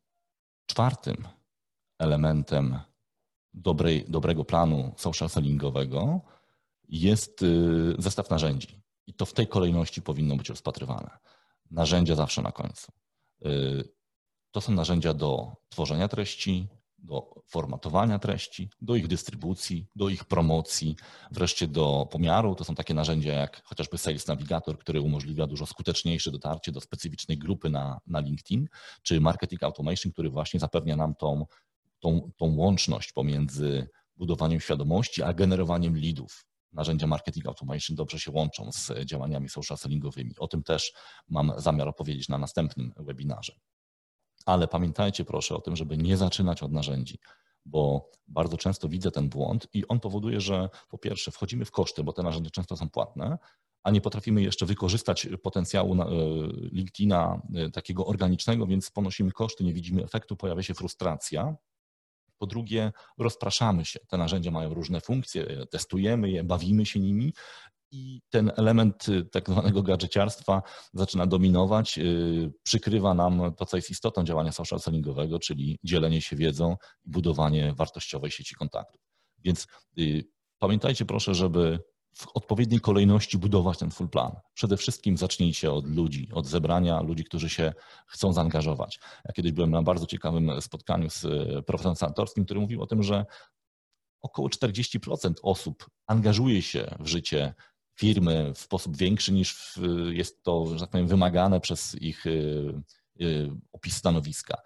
Czwartym 0.65 1.27
elementem 2.00 2.79
dobrej, 3.53 4.05
dobrego 4.08 4.46
planu 4.46 4.93
social 4.98 5.29
sellingowego 5.29 6.22
jest 7.00 7.41
y, 7.41 7.95
zestaw 7.97 8.29
narzędzi. 8.29 8.81
I 9.07 9.13
to 9.13 9.25
w 9.25 9.33
tej 9.33 9.47
kolejności 9.47 10.01
powinno 10.01 10.35
być 10.35 10.50
rozpatrywane. 10.50 11.17
Narzędzia 11.71 12.15
zawsze 12.15 12.41
na 12.41 12.51
końcu. 12.51 12.91
Y, 13.45 13.89
to 14.51 14.62
są 14.62 14.71
narzędzia 14.71 15.13
do 15.13 15.51
tworzenia 15.69 16.07
treści, 16.07 16.67
do 16.97 17.43
formatowania 17.47 18.19
treści, 18.19 18.69
do 18.81 18.95
ich 18.95 19.07
dystrybucji, 19.07 19.88
do 19.95 20.09
ich 20.09 20.25
promocji, 20.25 20.95
wreszcie 21.31 21.67
do 21.67 22.07
pomiaru. 22.12 22.55
To 22.55 22.63
są 22.63 22.75
takie 22.75 22.93
narzędzia 22.93 23.33
jak 23.33 23.62
chociażby 23.65 23.97
Sales 23.97 24.27
Navigator, 24.27 24.79
który 24.79 25.01
umożliwia 25.01 25.47
dużo 25.47 25.65
skuteczniejsze 25.65 26.31
dotarcie 26.31 26.71
do 26.71 26.81
specyficznej 26.81 27.38
grupy 27.38 27.69
na, 27.69 28.00
na 28.07 28.19
LinkedIn, 28.19 28.67
czy 29.01 29.21
Marketing 29.21 29.63
Automation, 29.63 30.12
który 30.12 30.29
właśnie 30.29 30.59
zapewnia 30.59 30.95
nam 30.95 31.15
tą, 31.15 31.45
tą, 32.00 32.31
tą 32.38 32.55
łączność 32.55 33.12
pomiędzy 33.12 33.89
budowaniem 34.15 34.59
świadomości, 34.59 35.23
a 35.23 35.33
generowaniem 35.33 35.97
leadów 35.97 36.45
narzędzia 36.74 37.08
marketing 37.08 37.46
automation 37.46 37.96
dobrze 37.96 38.20
się 38.20 38.32
łączą 38.32 38.72
z 38.72 38.92
działaniami 39.06 39.50
social 39.50 39.77
sellingowymi. 39.77 40.32
O 40.39 40.48
tym 40.48 40.63
też 40.63 40.94
mam 41.30 41.53
zamiar 41.58 41.88
opowiedzieć 41.88 42.30
na 42.30 42.38
następnym 42.38 42.94
webinarze. 42.98 43.56
Ale 44.46 44.68
pamiętajcie 44.68 45.25
proszę 45.25 45.56
o 45.56 45.62
tym, 45.62 45.75
żeby 45.75 45.98
nie 45.98 46.18
zaczynać 46.18 46.63
od 46.63 46.72
narzędzi, 46.72 47.20
bo 47.65 48.12
bardzo 48.27 48.58
często 48.58 48.89
widzę 48.89 49.12
ten 49.12 49.30
błąd 49.30 49.68
i 49.74 49.88
on 49.88 50.00
powoduje, 50.00 50.42
że 50.42 50.70
po 50.89 50.98
pierwsze 50.98 51.32
wchodzimy 51.32 51.65
w 51.65 51.72
koszty, 51.72 52.03
bo 52.03 52.13
te 52.13 52.24
narzędzia 52.24 52.50
często 52.50 52.77
są 52.77 52.89
płatne, 52.89 53.38
a 53.84 53.92
nie 53.92 54.01
potrafimy 54.01 54.42
jeszcze 54.42 54.65
wykorzystać 54.65 55.27
potencjału 55.44 56.01
e, 56.01 56.06
LinkedIna 56.72 57.42
e, 57.56 57.70
takiego 57.70 58.06
organicznego, 58.06 58.68
więc 58.68 58.92
ponosimy 58.92 59.32
koszty, 59.32 59.63
nie 59.63 59.74
widzimy 59.74 60.03
efektu, 60.03 60.36
pojawia 60.36 60.63
się 60.63 60.74
frustracja, 60.74 61.56
po 62.38 62.48
drugie, 62.48 62.92
rozpraszamy 63.18 63.86
się. 63.86 64.00
Te 64.10 64.18
narzędzia 64.18 64.52
mają 64.52 64.74
różne 64.74 65.02
funkcje, 65.02 65.66
testujemy 65.72 66.30
je, 66.30 66.44
bawimy 66.44 66.86
się 66.86 67.00
nimi 67.00 67.34
i 67.94 68.22
ten 68.30 68.52
element 68.58 69.10
y, 69.10 69.25
tak 69.25 69.50
zwanego 69.50 69.84
gadżeciarstwa 69.84 70.62
zaczyna 70.94 71.28
dominować, 71.28 71.98
y, 71.98 72.52
przykrywa 72.63 73.13
nam 73.13 73.54
to, 73.58 73.66
co 73.66 73.78
jest 73.78 73.90
istotą 73.90 74.24
działania 74.24 74.52
social 74.52 74.80
sellingowego, 74.80 75.40
czyli 75.40 75.80
dzielenie 75.84 76.22
się 76.22 76.36
wiedzą 76.36 76.75
i 77.06 77.10
budowanie 77.10 77.74
wartościowej 77.78 78.32
sieci 78.32 78.56
kontaktów. 78.56 79.02
Więc 79.44 79.68
y, 80.00 80.24
pamiętajcie 80.60 81.06
proszę, 81.06 81.36
żeby 81.36 81.80
w 82.13 82.27
odpowiedniej 82.34 82.79
kolejności 82.79 83.38
budować 83.38 83.77
ten 83.77 83.91
full 83.91 84.10
plan. 84.10 84.32
Przede 84.53 84.77
wszystkim 84.77 85.17
zacznijcie 85.17 85.72
od 85.72 85.96
ludzi, 85.96 86.29
od 86.34 86.48
zebrania 86.48 87.01
ludzi, 87.01 87.24
którzy 87.24 87.50
się 87.50 87.74
chcą 88.08 88.34
zaangażować. 88.34 89.00
Ja 89.25 89.34
kiedyś 89.34 89.51
byłem 89.51 89.72
na 89.72 89.82
bardzo 89.82 90.05
ciekawym 90.05 90.62
spotkaniu 90.62 91.10
z 91.10 91.25
e, 91.25 91.63
profesorem 91.63 91.96
Santorskim, 91.96 92.46
który 92.46 92.60
mówił 92.60 92.82
o 92.82 92.88
tym, 92.88 93.03
że 93.03 93.25
około 94.22 94.48
40% 94.48 95.34
osób 95.43 95.89
angażuje 96.08 96.62
się 96.62 96.96
w 97.00 97.08
życie 97.08 97.53
firmy 98.00 98.53
w 98.55 98.60
sposób 98.60 98.98
większy 98.98 99.32
niż 99.32 99.79
jest 100.12 100.43
to, 100.43 100.65
że 100.65 100.79
tak 100.79 100.89
powiem, 100.89 101.08
wymagane 101.08 101.60
przez 101.60 102.01
ich 102.01 102.27
e, 102.27 102.29
e, 102.29 103.58
opis 103.72 103.96
stanowiska. 103.96 104.62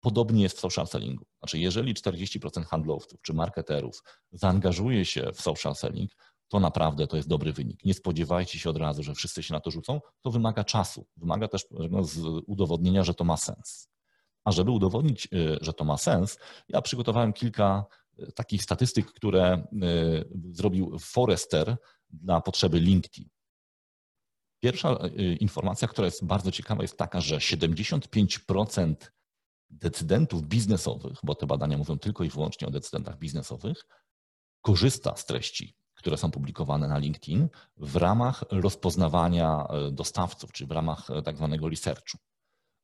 Podobnie 0.00 0.42
jest 0.42 0.56
w 0.56 0.60
social 0.60 0.86
sellingu. 0.86 1.24
Znaczy, 1.38 1.58
jeżeli 1.58 1.94
40% 1.94 2.64
handlowców 2.64 3.20
czy 3.22 3.34
marketerów 3.34 4.02
zaangażuje 4.32 5.04
się 5.04 5.32
w 5.34 5.40
social 5.40 5.74
selling, 5.74 6.10
to 6.48 6.60
naprawdę 6.60 7.06
to 7.06 7.16
jest 7.16 7.28
dobry 7.28 7.52
wynik. 7.52 7.84
Nie 7.84 7.94
spodziewajcie 7.94 8.58
się 8.58 8.70
od 8.70 8.76
razu, 8.76 9.02
że 9.02 9.14
wszyscy 9.14 9.42
się 9.42 9.54
na 9.54 9.60
to 9.60 9.70
rzucą. 9.70 10.00
To 10.22 10.30
wymaga 10.30 10.64
czasu. 10.64 11.06
Wymaga 11.16 11.48
też 11.48 11.66
no, 11.70 12.02
udowodnienia, 12.46 13.04
że 13.04 13.14
to 13.14 13.24
ma 13.24 13.36
sens. 13.36 13.88
A 14.44 14.52
żeby 14.52 14.70
udowodnić, 14.70 15.28
y, 15.32 15.58
że 15.60 15.72
to 15.72 15.84
ma 15.84 15.96
sens, 15.96 16.38
ja 16.68 16.82
przygotowałem 16.82 17.32
kilka 17.32 17.84
y, 18.18 18.32
takich 18.32 18.62
statystyk, 18.62 19.12
które 19.12 19.66
y, 19.72 20.28
zrobił 20.52 20.98
Forrester 20.98 21.76
na 22.10 22.40
potrzeby 22.40 22.80
LinkedIn. 22.80 23.28
Pierwsza 24.62 24.98
informacja, 25.40 25.88
która 25.88 26.04
jest 26.04 26.24
bardzo 26.24 26.50
ciekawa, 26.50 26.82
jest 26.82 26.98
taka, 26.98 27.20
że 27.20 27.36
75% 27.36 28.94
decydentów 29.70 30.42
biznesowych, 30.42 31.18
bo 31.22 31.34
te 31.34 31.46
badania 31.46 31.78
mówią 31.78 31.98
tylko 31.98 32.24
i 32.24 32.28
wyłącznie 32.28 32.68
o 32.68 32.70
decydentach 32.70 33.18
biznesowych, 33.18 33.84
korzysta 34.62 35.16
z 35.16 35.26
treści 35.26 35.76
które 35.98 36.16
są 36.16 36.30
publikowane 36.30 36.88
na 36.88 36.98
LinkedIn 36.98 37.48
w 37.76 37.96
ramach 37.96 38.44
rozpoznawania 38.50 39.66
e, 39.70 39.90
dostawców, 39.90 40.52
czy 40.52 40.66
w 40.66 40.70
ramach 40.70 41.10
e, 41.10 41.22
tak 41.22 41.36
zwanego 41.36 41.68
researchu. 41.68 42.18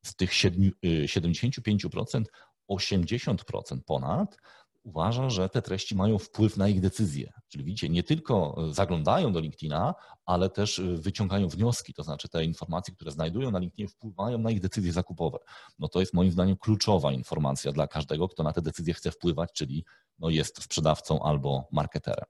Z 0.04 0.16
tych 0.16 0.30
75% 0.30 2.24
80% 2.70 3.74
e, 3.74 3.80
ponad 3.86 4.36
uważa, 4.82 5.30
że 5.30 5.48
te 5.48 5.62
treści 5.62 5.94
mają 5.94 6.18
wpływ 6.18 6.56
na 6.56 6.68
ich 6.68 6.80
decyzje. 6.80 7.32
Czyli 7.48 7.64
widzicie, 7.64 7.88
nie 7.88 8.02
tylko 8.02 8.56
zaglądają 8.70 9.32
do 9.32 9.40
LinkedIna, 9.40 9.94
ale 10.26 10.50
też 10.50 10.80
wyciągają 10.94 11.48
wnioski, 11.48 11.94
to 11.94 12.02
znaczy 12.02 12.28
te 12.28 12.44
informacje, 12.44 12.94
które 12.94 13.10
znajdują 13.10 13.50
na 13.50 13.58
LinkedInie 13.58 13.88
wpływają 13.88 14.38
na 14.38 14.50
ich 14.50 14.60
decyzje 14.60 14.92
zakupowe. 14.92 15.38
No 15.78 15.88
to 15.88 16.00
jest 16.00 16.14
moim 16.14 16.30
zdaniem 16.30 16.56
kluczowa 16.56 17.12
informacja 17.12 17.72
dla 17.72 17.86
każdego, 17.86 18.28
kto 18.28 18.42
na 18.42 18.52
te 18.52 18.62
decyzje 18.62 18.94
chce 18.94 19.10
wpływać, 19.10 19.50
czyli 19.52 19.84
no 20.18 20.30
jest 20.30 20.62
sprzedawcą 20.62 21.22
albo 21.22 21.68
marketerem. 21.72 22.26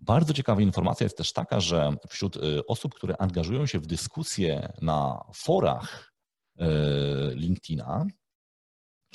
Bardzo 0.00 0.34
ciekawa 0.34 0.60
informacja 0.60 1.04
jest 1.04 1.16
też 1.16 1.32
taka, 1.32 1.60
że 1.60 1.96
wśród 2.08 2.36
y, 2.36 2.66
osób, 2.66 2.94
które 2.94 3.16
angażują 3.16 3.66
się 3.66 3.78
w 3.78 3.86
dyskusje 3.86 4.72
na 4.82 5.24
forach 5.34 6.12
y, 6.60 6.64
LinkedIna, 7.34 8.06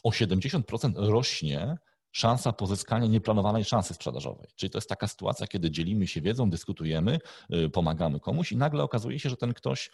o 0.03 0.09
70% 0.09 0.93
rośnie 0.95 1.77
szansa 2.11 2.53
pozyskania 2.53 3.07
nieplanowanej 3.07 3.65
szansy 3.65 3.93
sprzedażowej. 3.93 4.47
Czyli 4.55 4.69
to 4.69 4.77
jest 4.77 4.89
taka 4.89 5.07
sytuacja, 5.07 5.47
kiedy 5.47 5.71
dzielimy 5.71 6.07
się 6.07 6.21
wiedzą, 6.21 6.49
dyskutujemy, 6.49 7.19
y, 7.53 7.69
pomagamy 7.69 8.19
komuś 8.19 8.51
i 8.51 8.57
nagle 8.57 8.83
okazuje 8.83 9.19
się, 9.19 9.29
że 9.29 9.37
ten 9.37 9.53
ktoś 9.53 9.91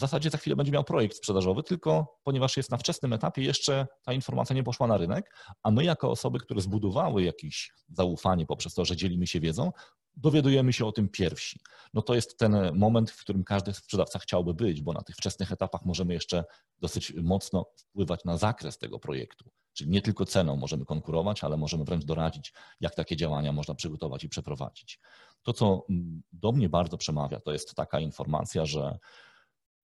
w 0.00 0.08
zasadzie 0.08 0.30
za 0.30 0.38
chwilę 0.38 0.56
będzie 0.56 0.72
miał 0.72 0.84
projekt 0.84 1.16
sprzedażowy, 1.16 1.62
tylko 1.62 2.18
ponieważ 2.24 2.56
jest 2.56 2.70
na 2.70 2.76
wczesnym 2.76 3.12
etapie, 3.12 3.42
jeszcze 3.42 3.86
ta 4.02 4.12
informacja 4.12 4.56
nie 4.56 4.62
poszła 4.62 4.86
na 4.86 4.96
rynek, 4.96 5.34
a 5.62 5.70
my 5.70 5.84
jako 5.84 6.10
osoby, 6.10 6.38
które 6.38 6.60
zbudowały 6.60 7.22
jakieś 7.22 7.72
zaufanie 7.88 8.46
poprzez 8.46 8.74
to, 8.74 8.84
że 8.84 8.96
dzielimy 8.96 9.26
się 9.26 9.40
wiedzą, 9.40 9.72
dowiadujemy 10.16 10.72
się 10.72 10.86
o 10.86 10.92
tym 10.92 11.08
pierwsi. 11.08 11.60
No 11.94 12.02
to 12.02 12.14
jest 12.14 12.38
ten 12.38 12.70
moment, 12.74 13.10
w 13.10 13.20
którym 13.20 13.44
każdy 13.44 13.72
sprzedawca 13.72 14.18
chciałby 14.18 14.54
być, 14.54 14.82
bo 14.82 14.92
na 14.92 15.02
tych 15.02 15.16
wczesnych 15.16 15.52
etapach 15.52 15.84
możemy 15.84 16.14
jeszcze 16.14 16.44
dosyć 16.78 17.14
mocno 17.14 17.66
wpływać 17.76 18.24
na 18.24 18.36
zakres 18.36 18.78
tego 18.78 18.98
projektu. 18.98 19.50
Czyli 19.72 19.90
nie 19.90 20.02
tylko 20.02 20.24
ceną 20.24 20.56
możemy 20.56 20.84
konkurować, 20.84 21.44
ale 21.44 21.56
możemy 21.56 21.84
wręcz 21.84 22.04
doradzić, 22.04 22.52
jak 22.80 22.94
takie 22.94 23.16
działania 23.16 23.52
można 23.52 23.74
przygotować 23.74 24.24
i 24.24 24.28
przeprowadzić. 24.28 25.00
To, 25.42 25.52
co 25.52 25.86
do 26.32 26.52
mnie 26.52 26.68
bardzo 26.68 26.98
przemawia, 26.98 27.40
to 27.40 27.52
jest 27.52 27.74
taka 27.74 28.00
informacja, 28.00 28.66
że 28.66 28.98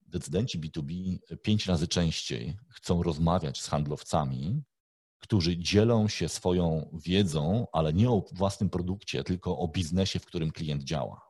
decydenci 0.08 0.60
B2B 0.60 1.18
pięć 1.42 1.66
razy 1.66 1.88
częściej 1.88 2.56
chcą 2.68 3.02
rozmawiać 3.02 3.60
z 3.60 3.66
handlowcami, 3.66 4.62
którzy 5.18 5.58
dzielą 5.58 6.08
się 6.08 6.28
swoją 6.28 6.90
wiedzą, 7.04 7.66
ale 7.72 7.92
nie 7.92 8.10
o 8.10 8.24
własnym 8.32 8.70
produkcie, 8.70 9.24
tylko 9.24 9.58
o 9.58 9.68
biznesie, 9.68 10.18
w 10.18 10.26
którym 10.26 10.50
klient 10.50 10.82
działa. 10.82 11.20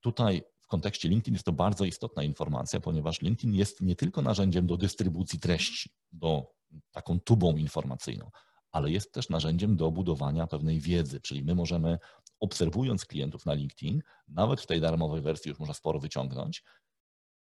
Tutaj 0.00 0.42
w 0.60 0.66
kontekście 0.66 1.08
LinkedIn 1.08 1.34
jest 1.34 1.44
to 1.44 1.52
bardzo 1.52 1.84
istotna 1.84 2.22
informacja, 2.22 2.80
ponieważ 2.80 3.22
LinkedIn 3.22 3.54
jest 3.54 3.80
nie 3.80 3.96
tylko 3.96 4.22
narzędziem 4.22 4.66
do 4.66 4.76
dystrybucji 4.76 5.40
treści, 5.40 5.90
do 6.12 6.54
taką 6.90 7.20
tubą 7.20 7.56
informacyjną, 7.56 8.30
ale 8.72 8.90
jest 8.90 9.12
też 9.12 9.28
narzędziem 9.28 9.76
do 9.76 9.90
budowania 9.90 10.46
pewnej 10.46 10.80
wiedzy, 10.80 11.20
czyli 11.20 11.44
my 11.44 11.54
możemy 11.54 11.98
obserwując 12.40 13.04
klientów 13.04 13.46
na 13.46 13.54
LinkedIn, 13.54 14.02
nawet 14.28 14.60
w 14.60 14.66
tej 14.66 14.80
darmowej 14.80 15.22
wersji 15.22 15.48
już 15.48 15.58
można 15.58 15.74
sporo 15.74 16.00
wyciągnąć, 16.00 16.64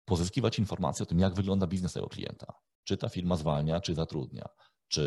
pozyskiwać 0.06 0.60
informacje 0.60 1.04
o 1.04 1.06
tym, 1.06 1.20
jak 1.20 1.34
wygląda 1.36 1.68
biznes 1.68 1.94
tego 1.94 2.08
klienta. 2.08 2.54
Czy 2.84 2.98
ta 2.98 3.10
firma 3.10 3.36
zwalnia, 3.36 3.82
czy 3.82 3.96
zatrudnia, 3.96 4.50
czy 4.88 5.02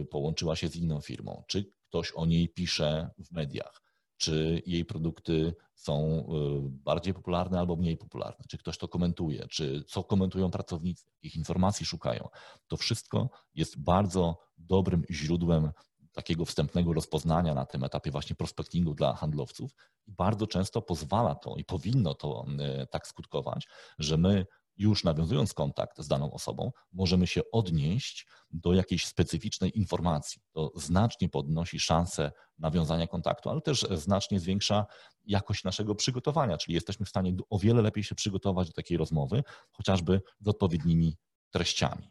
y, 0.00 0.06
połączyła 0.06 0.56
się 0.56 0.68
z 0.68 0.76
inną 0.76 1.00
firmą, 1.00 1.44
czy 1.48 1.72
ktoś 1.88 2.12
o 2.12 2.26
niej 2.26 2.48
pisze 2.48 3.10
w 3.18 3.32
mediach, 3.32 3.82
czy 4.16 4.62
jej 4.66 4.84
produkty 4.84 5.54
są 5.74 6.20
y, 6.20 6.70
bardziej 6.70 7.14
popularne 7.14 7.58
albo 7.58 7.76
mniej 7.76 7.96
popularne, 7.96 8.44
czy 8.48 8.58
ktoś 8.58 8.78
to 8.78 8.88
komentuje, 8.88 9.46
czy 9.48 9.84
co 9.88 10.04
komentują 10.04 10.50
pracownicy, 10.50 11.04
ich 11.22 11.36
informacji 11.36 11.86
szukają. 11.86 12.28
To 12.68 12.76
wszystko 12.76 13.30
jest 13.54 13.80
bardzo 13.82 14.38
dobrym 14.58 15.04
źródłem 15.10 15.70
takiego 16.12 16.44
wstępnego 16.44 16.92
rozpoznania 16.92 17.54
na 17.54 17.66
tym 17.66 17.84
etapie 17.84 18.10
właśnie 18.10 18.36
prospectingu 18.36 18.94
dla 18.94 19.14
handlowców 19.14 19.70
bardzo 20.06 20.46
często 20.46 20.82
pozwala 20.82 21.34
to 21.34 21.56
i 21.56 21.64
powinno 21.64 22.14
to 22.14 22.46
e, 22.58 22.86
tak 22.86 23.06
skutkować, 23.06 23.68
że 23.98 24.16
my 24.16 24.46
już 24.76 25.04
nawiązując 25.04 25.54
kontakt 25.54 26.00
z 26.00 26.08
daną 26.08 26.32
osobą, 26.32 26.72
możemy 26.92 27.26
się 27.26 27.40
odnieść 27.52 28.26
do 28.50 28.74
jakiejś 28.74 29.06
specyficznej 29.06 29.78
informacji. 29.78 30.42
To 30.52 30.72
znacznie 30.74 31.28
podnosi 31.28 31.80
szansę 31.80 32.32
nawiązania 32.58 33.06
kontaktu, 33.06 33.50
ale 33.50 33.60
też 33.60 33.86
znacznie 33.90 34.40
zwiększa 34.40 34.86
jakość 35.24 35.64
naszego 35.64 35.94
przygotowania, 35.94 36.56
czyli 36.56 36.74
jesteśmy 36.74 37.06
w 37.06 37.08
stanie 37.08 37.36
o 37.50 37.58
wiele 37.58 37.82
lepiej 37.82 38.04
się 38.04 38.14
przygotować 38.14 38.68
do 38.68 38.72
takiej 38.72 38.96
rozmowy, 38.96 39.42
chociażby 39.70 40.20
z 40.40 40.48
odpowiednimi 40.48 41.16
treściami. 41.50 42.10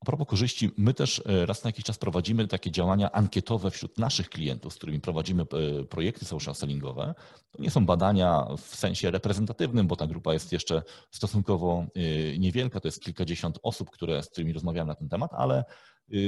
A 0.00 0.06
propos 0.06 0.28
korzyści, 0.28 0.70
my 0.76 0.94
też 0.94 1.22
e, 1.26 1.46
raz 1.46 1.64
na 1.64 1.68
jakiś 1.68 1.84
czas 1.84 1.98
prowadzimy 1.98 2.48
takie 2.48 2.70
działania 2.70 3.12
ankietowe 3.12 3.70
wśród 3.70 3.98
naszych 3.98 4.28
klientów, 4.28 4.72
z 4.72 4.76
którymi 4.76 5.00
prowadzimy 5.00 5.42
e, 5.42 5.84
projekty 5.84 6.24
social 6.24 6.54
sellingowe. 6.54 7.14
To 7.50 7.62
nie 7.62 7.70
są 7.70 7.86
badania 7.86 8.46
w 8.56 8.76
sensie 8.76 9.10
reprezentatywnym, 9.10 9.86
bo 9.86 9.96
ta 9.96 10.06
grupa 10.06 10.32
jest 10.32 10.52
jeszcze 10.52 10.82
stosunkowo 11.10 11.86
e, 11.94 12.38
niewielka, 12.38 12.80
to 12.80 12.88
jest 12.88 13.02
kilkadziesiąt 13.02 13.58
osób, 13.62 13.90
które, 13.90 14.22
z 14.22 14.30
którymi 14.30 14.52
rozmawiamy 14.52 14.88
na 14.88 14.94
ten 14.94 15.08
temat, 15.08 15.30
ale 15.34 15.64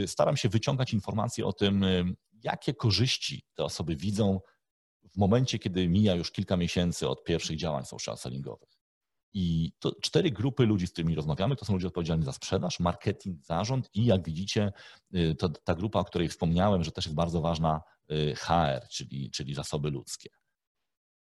staram 0.07 0.37
się 0.37 0.49
wyciągać 0.49 0.93
informacje 0.93 1.47
o 1.47 1.53
tym, 1.53 1.85
jakie 2.43 2.75
korzyści 2.75 3.45
te 3.55 3.65
osoby 3.65 3.97
widzą 3.97 4.41
w 5.13 5.17
momencie, 5.17 5.59
kiedy 5.59 5.89
mija 5.89 6.15
już 6.15 6.31
kilka 6.31 6.57
miesięcy 6.57 7.09
od 7.09 7.25
pierwszych 7.25 7.57
działań 7.57 7.85
social 7.85 8.17
sellingowych. 8.17 8.82
I 9.35 9.73
to 9.79 9.93
cztery 10.03 10.31
grupy 10.31 10.67
ludzi, 10.67 10.87
z 10.87 10.93
którymi 10.93 11.15
rozmawiamy, 11.15 11.57
to 11.57 11.65
są 11.65 11.73
ludzie 11.73 11.87
odpowiedzialni 11.87 12.25
za 12.25 12.33
sprzedaż, 12.33 12.81
marketing, 12.81 13.45
zarząd 13.45 13.91
i 13.95 14.05
jak 14.05 14.25
widzicie, 14.25 14.73
y, 15.15 15.35
to 15.39 15.49
ta 15.49 15.75
grupa, 15.75 15.99
o 15.99 16.05
której 16.05 16.29
wspomniałem, 16.29 16.85
że 16.85 16.93
też 16.93 17.07
jest 17.07 17.17
bardzo 17.17 17.41
ważna, 17.41 17.81
y, 18.13 18.35
HR, 18.37 18.89
czyli, 18.89 19.31
czyli 19.31 19.55
zasoby 19.55 19.91
ludzkie. 19.91 20.31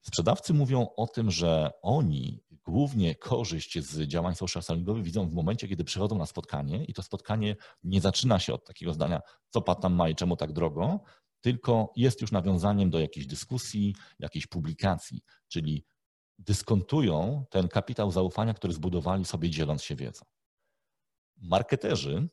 Sprzedawcy 0.06 0.53
mówią 0.53 0.88
o 0.97 1.08
tym, 1.08 1.32
że 1.32 1.71
oni 1.82 2.43
głównie 2.65 3.15
korzyść 3.15 3.79
z 3.79 4.08
działań 4.08 4.36
social 4.36 4.63
sellingowych 4.63 5.03
widzą 5.03 5.29
w 5.29 5.34
momencie, 5.34 5.67
kiedy 5.67 5.84
przychodzą 5.84 6.17
na 6.17 6.25
spotkanie 6.25 6.86
i 6.86 6.93
to 6.93 7.03
spotkanie 7.03 7.56
nie 7.84 8.01
zaczyna 8.01 8.39
się 8.39 8.53
od 8.53 8.65
takiego 8.65 8.93
zdania, 8.93 9.19
co 9.49 9.62
pan 9.62 9.75
tam 9.75 9.93
ma 9.93 10.10
i 10.10 10.15
czemu 10.15 10.36
tak 10.38 10.53
drogo, 10.53 10.99
tylko 11.41 11.93
jest 11.95 12.21
już 12.21 12.32
nawiązaniem 12.32 12.89
do 12.89 12.99
jakiejś 12.99 13.27
dyskusji, 13.27 13.95
jakiejś 14.19 14.47
publikacji, 14.47 15.21
czyli 15.47 15.86
dyskontują 16.39 17.46
ten 17.50 17.67
kapitał 17.67 18.12
zaufania, 18.12 18.54
który 18.54 18.74
zbudowali 18.74 19.26
sobie 19.26 19.50
dzieląc 19.50 19.84
się 19.84 19.96
wiedzą. 19.96 20.26
Marketerzy 21.38 22.28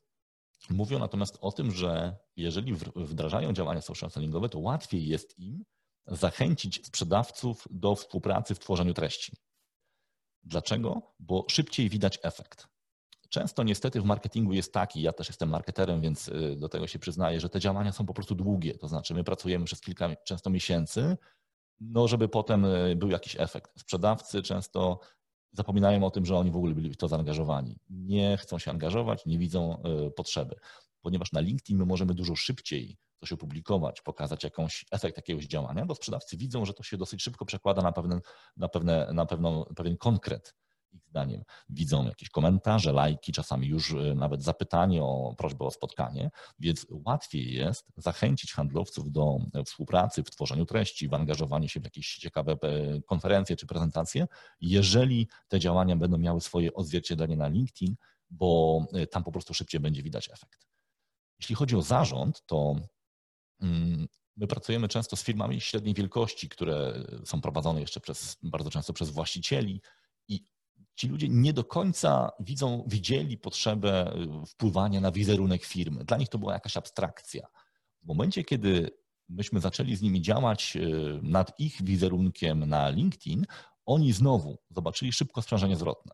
mówią 0.69 0.99
natomiast 0.99 1.37
o 1.41 1.51
tym, 1.51 1.71
że 1.71 2.15
jeżeli 2.35 2.73
wdrażają 2.95 3.53
działania 3.53 3.81
social 3.81 4.11
sellingowe, 4.11 4.49
to 4.49 4.59
łatwiej 4.59 5.07
jest 5.07 5.39
im 5.39 5.63
zachęcić 6.07 6.85
sprzedawców 6.85 7.67
do 7.71 7.95
współpracy 7.95 8.55
w 8.55 8.59
tworzeniu 8.59 8.93
treści. 8.93 9.35
Dlaczego? 10.43 11.13
Bo 11.19 11.45
szybciej 11.49 11.89
widać 11.89 12.19
efekt. 12.23 12.67
Często 13.29 13.63
niestety 13.63 14.01
w 14.01 14.05
marketingu 14.05 14.53
jest 14.53 14.73
taki, 14.73 15.01
ja 15.01 15.13
też 15.13 15.27
jestem 15.27 15.49
marketerem, 15.49 16.01
więc 16.01 16.27
y, 16.27 16.55
do 16.55 16.69
tego 16.69 16.87
się 16.87 16.99
przyznaję, 16.99 17.39
że 17.39 17.49
te 17.49 17.59
działania 17.59 17.91
są 17.91 18.05
po 18.05 18.13
prostu 18.13 18.35
długie. 18.35 18.77
To 18.77 18.87
znaczy, 18.87 19.13
my 19.13 19.23
pracujemy 19.23 19.65
przez 19.65 19.81
kilka 19.81 20.15
często 20.15 20.49
miesięcy, 20.49 21.17
no 21.81 22.07
żeby 22.07 22.29
potem 22.29 22.65
e, 22.65 22.95
był 22.95 23.09
jakiś 23.09 23.35
efekt. 23.39 23.79
Sprzedawcy 23.79 24.41
często 24.41 24.99
zapominają 25.51 26.03
o 26.03 26.11
tym, 26.11 26.25
że 26.25 26.37
oni 26.37 26.51
w 26.51 26.55
ogóle 26.55 26.75
byli 26.75 26.89
w 26.89 26.97
to 26.97 27.07
zaangażowani. 27.07 27.79
Nie 27.89 28.37
chcą 28.37 28.59
się 28.59 28.71
angażować, 28.71 29.25
nie 29.25 29.37
widzą 29.37 29.83
e, 29.83 30.11
potrzeby, 30.11 30.55
ponieważ 31.01 31.31
na 31.31 31.39
LinkedIn 31.39 31.77
my 31.77 31.85
możemy 31.85 32.13
dużo 32.13 32.35
szybciej 32.35 32.97
coś 33.19 33.31
opublikować, 33.31 34.01
pokazać 34.01 34.43
jakąś 34.43 34.85
efekt 34.91 35.17
jakiegoś 35.17 35.45
działania, 35.45 35.85
bo 35.85 35.95
sprzedawcy 35.95 36.37
widzą, 36.37 36.65
że 36.65 36.73
to 36.73 36.83
się 36.83 36.97
dosyć 36.97 37.23
szybko 37.23 37.45
przekłada 37.45 37.81
na, 37.81 37.91
pewien, 37.91 38.21
na, 38.57 38.67
pewne, 38.67 39.09
na 39.13 39.25
pewną, 39.25 39.65
pewien 39.75 39.97
konkret 39.97 40.53
ich 40.93 41.05
zdaniem 41.07 41.43
widzą 41.69 42.05
jakieś 42.05 42.29
komentarze, 42.29 42.91
lajki, 42.91 43.31
czasami 43.31 43.67
już 43.67 43.91
e, 43.91 44.15
nawet 44.15 44.43
zapytanie 44.43 45.03
o 45.03 45.35
prośbę 45.37 45.65
o 45.65 45.71
spotkanie, 45.71 46.31
więc 46.59 46.87
łatwiej 46.89 47.53
jest 47.53 47.91
zachęcić 47.97 48.53
handlowców 48.53 49.11
do 49.11 49.37
e, 49.53 49.63
współpracy 49.63 50.23
w 50.23 50.31
tworzeniu 50.31 50.65
treści, 50.65 51.07
w 51.07 51.13
angażowaniu 51.13 51.67
się 51.67 51.79
w 51.79 51.83
jakieś 51.83 52.15
ciekawe 52.15 52.51
e, 52.51 53.01
konferencje 53.01 53.55
czy 53.55 53.67
prezentacje, 53.67 54.27
jeżeli 54.61 55.27
te 55.47 55.59
działania 55.59 55.95
będą 55.95 56.17
miały 56.17 56.41
swoje 56.41 56.73
odzwierciedlenie 56.73 57.37
na 57.37 57.47
LinkedIn, 57.47 57.95
bo 58.29 58.85
tam 59.11 59.23
po 59.23 59.31
prostu 59.31 59.53
szybciej 59.53 59.81
będzie 59.81 60.03
widać 60.03 60.29
efekt. 60.29 60.67
Jeśli 61.39 61.55
chodzi 61.55 61.75
o 61.75 61.81
zarząd, 61.81 62.43
to 62.45 62.75
mm, 63.61 64.07
My 64.37 64.47
pracujemy 64.47 64.87
często 64.87 65.15
z 65.15 65.23
firmami 65.23 65.61
średniej 65.61 65.93
wielkości, 65.93 66.49
które 66.49 67.03
są 67.25 67.41
prowadzone 67.41 67.81
jeszcze 67.81 67.99
przez, 67.99 68.37
bardzo 68.43 68.69
często 68.69 68.93
przez 68.93 69.09
właścicieli 69.09 69.81
ci 71.01 71.07
ludzie 71.07 71.29
nie 71.29 71.53
do 71.53 71.63
końca 71.63 72.31
widzą, 72.39 72.83
widzieli 72.87 73.37
potrzebę 73.37 74.13
y, 74.43 74.45
wpływania 74.45 75.01
na 75.01 75.11
wizerunek 75.11 75.65
firmy. 75.65 76.05
Dla 76.05 76.17
nich 76.17 76.29
to 76.29 76.37
była 76.37 76.53
jakaś 76.53 76.77
abstrakcja. 76.77 77.47
W 78.03 78.07
momencie, 78.07 78.43
kiedy 78.43 78.91
myśmy 79.29 79.59
zaczęli 79.59 79.95
z 79.95 80.01
nimi 80.01 80.21
działać 80.21 80.75
y, 80.75 81.19
nad 81.23 81.59
ich 81.59 81.83
wizerunkiem 81.83 82.65
na 82.69 82.89
LinkedIn, 82.89 83.45
oni 83.85 84.13
znowu 84.13 84.57
zobaczyli 84.69 85.11
szybko 85.11 85.41
sprzężenie 85.41 85.75
zwrotne. 85.75 86.11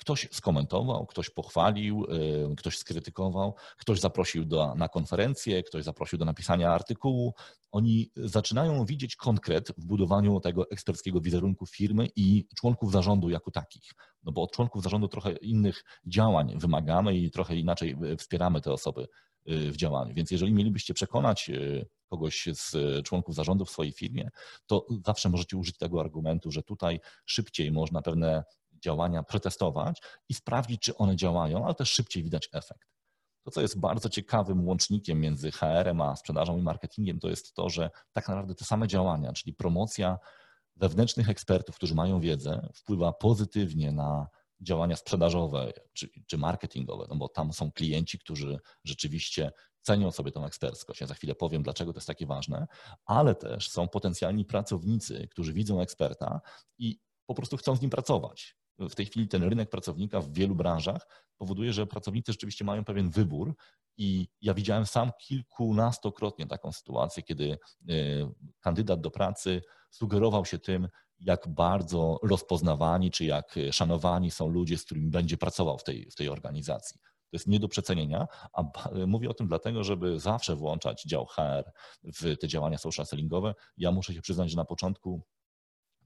Ktoś 0.00 0.28
skomentował, 0.32 1.06
ktoś 1.06 1.30
pochwalił, 1.30 2.06
y, 2.52 2.56
ktoś 2.56 2.78
skrytykował, 2.78 3.54
ktoś 3.76 4.00
zaprosił 4.00 4.44
do, 4.44 4.74
na 4.74 4.88
konferencję, 4.88 5.62
ktoś 5.62 5.84
zaprosił 5.84 6.18
do 6.18 6.24
napisania 6.24 6.70
artykułu. 6.72 7.34
Oni 7.72 8.10
zaczynają 8.16 8.84
widzieć 8.84 9.16
konkret 9.16 9.72
w 9.78 9.86
budowaniu 9.86 10.40
tego 10.40 10.70
eksperckiego 10.70 11.20
wizerunku 11.20 11.66
firmy 11.66 12.08
i 12.16 12.46
członków 12.56 12.92
zarządu 12.92 13.30
jako 13.30 13.50
takich. 13.50 13.92
No 14.22 14.32
bo 14.32 14.42
od 14.42 14.52
członków 14.52 14.82
zarządu 14.82 15.08
trochę 15.08 15.32
innych 15.32 15.84
działań 16.06 16.58
wymagamy 16.58 17.16
i 17.16 17.30
trochę 17.30 17.56
inaczej 17.56 17.96
wspieramy 18.18 18.60
te 18.60 18.72
osoby 18.72 19.06
w 19.46 19.76
działaniu. 19.76 20.14
Więc 20.14 20.30
jeżeli 20.30 20.52
mielibyście 20.52 20.94
przekonać 20.94 21.50
kogoś 22.10 22.48
z 22.52 22.76
członków 23.04 23.34
zarządu 23.34 23.64
w 23.64 23.70
swojej 23.70 23.92
firmie, 23.92 24.30
to 24.66 24.86
zawsze 25.06 25.28
możecie 25.28 25.56
użyć 25.56 25.78
tego 25.78 26.00
argumentu, 26.00 26.50
że 26.50 26.62
tutaj 26.62 27.00
szybciej 27.26 27.72
można 27.72 28.02
pewne 28.02 28.44
działania 28.80 29.22
przetestować 29.22 30.02
i 30.28 30.34
sprawdzić, 30.34 30.80
czy 30.80 30.96
one 30.96 31.16
działają, 31.16 31.64
ale 31.64 31.74
też 31.74 31.90
szybciej 31.90 32.22
widać 32.22 32.48
efekt. 32.52 32.88
To, 33.44 33.50
co 33.50 33.60
jest 33.60 33.80
bardzo 33.80 34.08
ciekawym 34.08 34.68
łącznikiem 34.68 35.20
między 35.20 35.50
HR-em 35.50 36.00
a 36.00 36.16
sprzedażą 36.16 36.58
i 36.58 36.62
marketingiem, 36.62 37.20
to 37.20 37.28
jest 37.28 37.54
to, 37.54 37.68
że 37.68 37.90
tak 38.12 38.28
naprawdę 38.28 38.54
te 38.54 38.64
same 38.64 38.88
działania, 38.88 39.32
czyli 39.32 39.54
promocja 39.54 40.18
wewnętrznych 40.76 41.28
ekspertów, 41.28 41.76
którzy 41.76 41.94
mają 41.94 42.20
wiedzę, 42.20 42.68
wpływa 42.74 43.12
pozytywnie 43.12 43.92
na 43.92 44.26
działania 44.60 44.96
sprzedażowe 44.96 45.72
czy, 45.92 46.08
czy 46.26 46.38
marketingowe, 46.38 47.06
no 47.08 47.16
bo 47.16 47.28
tam 47.28 47.52
są 47.52 47.72
klienci, 47.72 48.18
którzy 48.18 48.58
rzeczywiście 48.84 49.52
cenią 49.82 50.10
sobie 50.10 50.32
tą 50.32 50.44
eksperckość. 50.44 51.00
Ja 51.00 51.06
za 51.06 51.14
chwilę 51.14 51.34
powiem, 51.34 51.62
dlaczego 51.62 51.92
to 51.92 51.98
jest 51.98 52.06
takie 52.06 52.26
ważne, 52.26 52.66
ale 53.04 53.34
też 53.34 53.70
są 53.70 53.88
potencjalni 53.88 54.44
pracownicy, 54.44 55.28
którzy 55.30 55.52
widzą 55.52 55.80
eksperta 55.80 56.40
i 56.78 57.00
po 57.26 57.34
prostu 57.34 57.56
chcą 57.56 57.76
z 57.76 57.80
nim 57.80 57.90
pracować 57.90 58.59
w 58.88 58.94
tej 58.94 59.06
chwili 59.06 59.28
ten 59.28 59.42
rynek 59.42 59.70
pracownika 59.70 60.20
w 60.20 60.32
wielu 60.32 60.54
branżach 60.54 61.06
powoduje, 61.36 61.72
że 61.72 61.86
pracownicy 61.86 62.32
rzeczywiście 62.32 62.64
mają 62.64 62.84
pewien 62.84 63.10
wybór 63.10 63.54
i 63.96 64.28
ja 64.40 64.54
widziałem 64.54 64.86
sam 64.86 65.10
kilkunastokrotnie 65.20 66.46
taką 66.46 66.72
sytuację, 66.72 67.22
kiedy 67.22 67.58
e, 67.88 67.94
kandydat 68.60 69.00
do 69.00 69.10
pracy 69.10 69.62
sugerował 69.90 70.44
się 70.44 70.58
tym, 70.58 70.88
jak 71.18 71.48
bardzo 71.48 72.18
rozpoznawani 72.22 73.10
czy 73.10 73.24
jak 73.24 73.54
szanowani 73.70 74.30
są 74.30 74.48
ludzie, 74.48 74.78
z 74.78 74.84
którymi 74.84 75.10
będzie 75.10 75.36
pracował 75.36 75.78
w 75.78 75.84
tej, 75.84 76.10
w 76.10 76.14
tej 76.14 76.28
organizacji. 76.28 77.00
To 77.02 77.36
jest 77.36 77.46
nie 77.46 77.60
do 77.60 77.68
przecenienia, 77.68 78.26
a 78.52 78.64
mówię 79.06 79.30
o 79.30 79.34
tym 79.34 79.48
dlatego, 79.48 79.84
żeby 79.84 80.20
zawsze 80.20 80.56
włączać 80.56 81.02
dział 81.02 81.26
HR 81.26 81.72
w 82.04 82.36
te 82.36 82.48
działania 82.48 82.78
social 82.78 83.06
sellingowe. 83.06 83.54
Ja 83.76 83.92
muszę 83.92 84.14
się 84.14 84.20
przyznać, 84.20 84.50
że 84.50 84.56
na 84.56 84.64
początku 84.64 85.22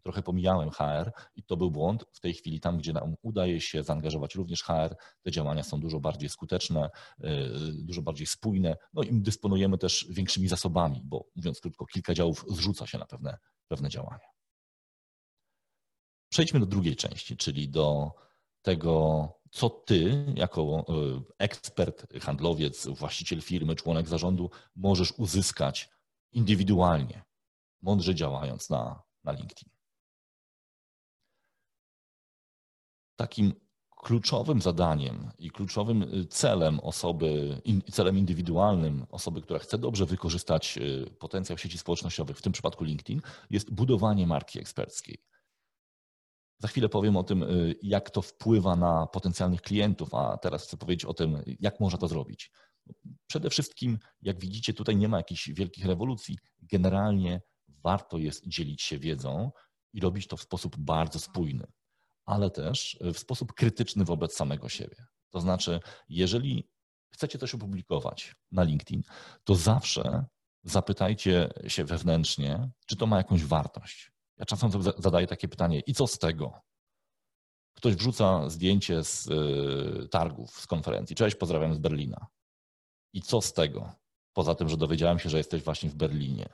trochę 0.04 0.22
pomijałem 0.22 0.70
HR 0.70 1.12
i 1.36 1.42
to 1.42 1.56
był 1.56 1.70
błąd. 1.70 2.04
W 2.12 2.20
tej 2.20 2.34
chwili 2.34 2.60
tam, 2.60 2.78
gdzie 2.78 2.92
nam 2.92 3.16
udaje 3.22 3.60
się 3.60 3.82
zaangażować 3.82 4.34
również 4.34 4.62
HR, 4.62 4.96
te 5.22 5.30
działania 5.30 5.62
są 5.62 5.80
dużo 5.80 6.00
bardziej 6.00 6.28
skuteczne, 6.28 6.90
y, 7.24 7.28
dużo 7.72 8.02
bardziej 8.02 8.26
spójne, 8.26 8.76
no 8.92 9.02
i 9.02 9.20
dysponujemy 9.20 9.78
też 9.78 10.06
większymi 10.10 10.48
zasobami, 10.48 11.00
bo 11.04 11.24
mówiąc 11.36 11.60
krótko, 11.60 11.86
kilka 11.86 12.14
działów 12.14 12.44
zrzuca 12.48 12.86
się 12.86 12.98
na 12.98 13.06
pewne, 13.06 13.38
pewne 13.68 13.88
działania. 13.88 14.28
Przejdźmy 16.28 16.60
do 16.60 16.66
drugiej 16.66 16.96
części, 16.96 17.36
czyli 17.36 17.68
do 17.68 18.12
tego, 18.62 19.28
co 19.50 19.70
ty, 19.70 20.26
jako 20.36 20.84
y, 20.88 21.34
ekspert, 21.38 22.06
handlowiec, 22.20 22.86
właściciel 22.86 23.40
firmy, 23.40 23.74
członek 23.74 24.08
zarządu, 24.08 24.50
możesz 24.76 25.12
uzyskać 25.12 25.90
indywidualnie, 26.32 27.24
mądrze 27.82 28.14
działając 28.14 28.70
na, 28.70 29.02
na 29.24 29.32
LinkedIn. 29.32 29.73
Takim 33.16 33.52
kluczowym 34.04 34.60
zadaniem 34.60 35.30
i 35.38 35.50
kluczowym 35.50 36.02
y, 36.02 36.26
celem 36.26 36.80
osoby, 36.80 37.60
celem 37.90 38.18
indywidualnym 38.18 39.06
osoby, 39.10 39.42
która 39.42 39.58
chce 39.58 39.78
dobrze 39.78 40.06
wykorzystać 40.06 40.78
y, 40.78 41.10
potencjał 41.18 41.58
sieci 41.58 41.78
społecznościowych, 41.78 42.38
w 42.38 42.42
tym 42.42 42.52
przypadku 42.52 42.84
LinkedIn, 42.84 43.20
jest 43.50 43.74
budowanie 43.74 44.26
marki 44.26 44.58
eksperckiej. 44.58 45.18
Za 46.58 46.68
chwilę 46.68 46.88
powiem 46.88 47.16
o 47.16 47.22
tym, 47.22 47.42
y, 47.42 47.74
jak 47.82 48.10
to 48.10 48.22
wpływa 48.22 48.76
na 48.76 49.06
potencjalnych 49.06 49.62
klientów, 49.62 50.14
a 50.14 50.38
teraz 50.38 50.64
chcę 50.64 50.76
powiedzieć 50.76 51.04
o 51.04 51.14
tym, 51.14 51.42
jak 51.60 51.80
można 51.80 51.98
to 51.98 52.08
zrobić. 52.08 52.50
Przede 53.26 53.50
wszystkim, 53.50 53.98
jak 54.22 54.40
widzicie, 54.40 54.74
tutaj 54.74 54.96
nie 54.96 55.08
ma 55.08 55.16
jakichś 55.16 55.50
wielkich 55.50 55.86
rewolucji. 55.86 56.38
Generalnie 56.62 57.40
warto 57.68 58.18
jest 58.18 58.48
dzielić 58.48 58.82
się 58.82 58.98
wiedzą 58.98 59.50
i 59.92 60.00
robić 60.00 60.26
to 60.26 60.36
w 60.36 60.42
sposób 60.42 60.76
bardzo 60.78 61.18
spójny 61.18 61.66
ale 62.24 62.50
też 62.50 62.98
w 63.14 63.18
sposób 63.18 63.52
krytyczny 63.52 64.04
wobec 64.04 64.34
samego 64.34 64.68
siebie. 64.68 64.96
To 65.30 65.40
znaczy, 65.40 65.80
jeżeli 66.08 66.68
chcecie 67.14 67.38
coś 67.38 67.54
opublikować 67.54 68.34
na 68.52 68.62
LinkedIn, 68.62 69.02
to 69.44 69.54
zawsze 69.54 70.24
zapytajcie 70.62 71.48
się 71.68 71.84
wewnętrznie, 71.84 72.70
czy 72.86 72.96
to 72.96 73.06
ma 73.06 73.16
jakąś 73.16 73.44
wartość. 73.44 74.12
Ja 74.36 74.44
czasem 74.44 74.70
zadaję 74.98 75.26
takie 75.26 75.48
pytanie, 75.48 75.80
i 75.86 75.94
co 75.94 76.06
z 76.06 76.18
tego? 76.18 76.60
Ktoś 77.76 77.94
wrzuca 77.94 78.50
zdjęcie 78.50 79.04
z 79.04 79.26
y, 79.26 80.08
targów, 80.08 80.50
z 80.60 80.66
konferencji. 80.66 81.16
Cześć, 81.16 81.36
pozdrawiam 81.36 81.74
z 81.74 81.78
Berlina. 81.78 82.26
I 83.12 83.22
co 83.22 83.40
z 83.40 83.52
tego? 83.52 83.92
Poza 84.32 84.54
tym, 84.54 84.68
że 84.68 84.76
dowiedziałem 84.76 85.18
się, 85.18 85.30
że 85.30 85.38
jesteś 85.38 85.62
właśnie 85.62 85.90
w 85.90 85.94
Berlinie. 85.94 86.48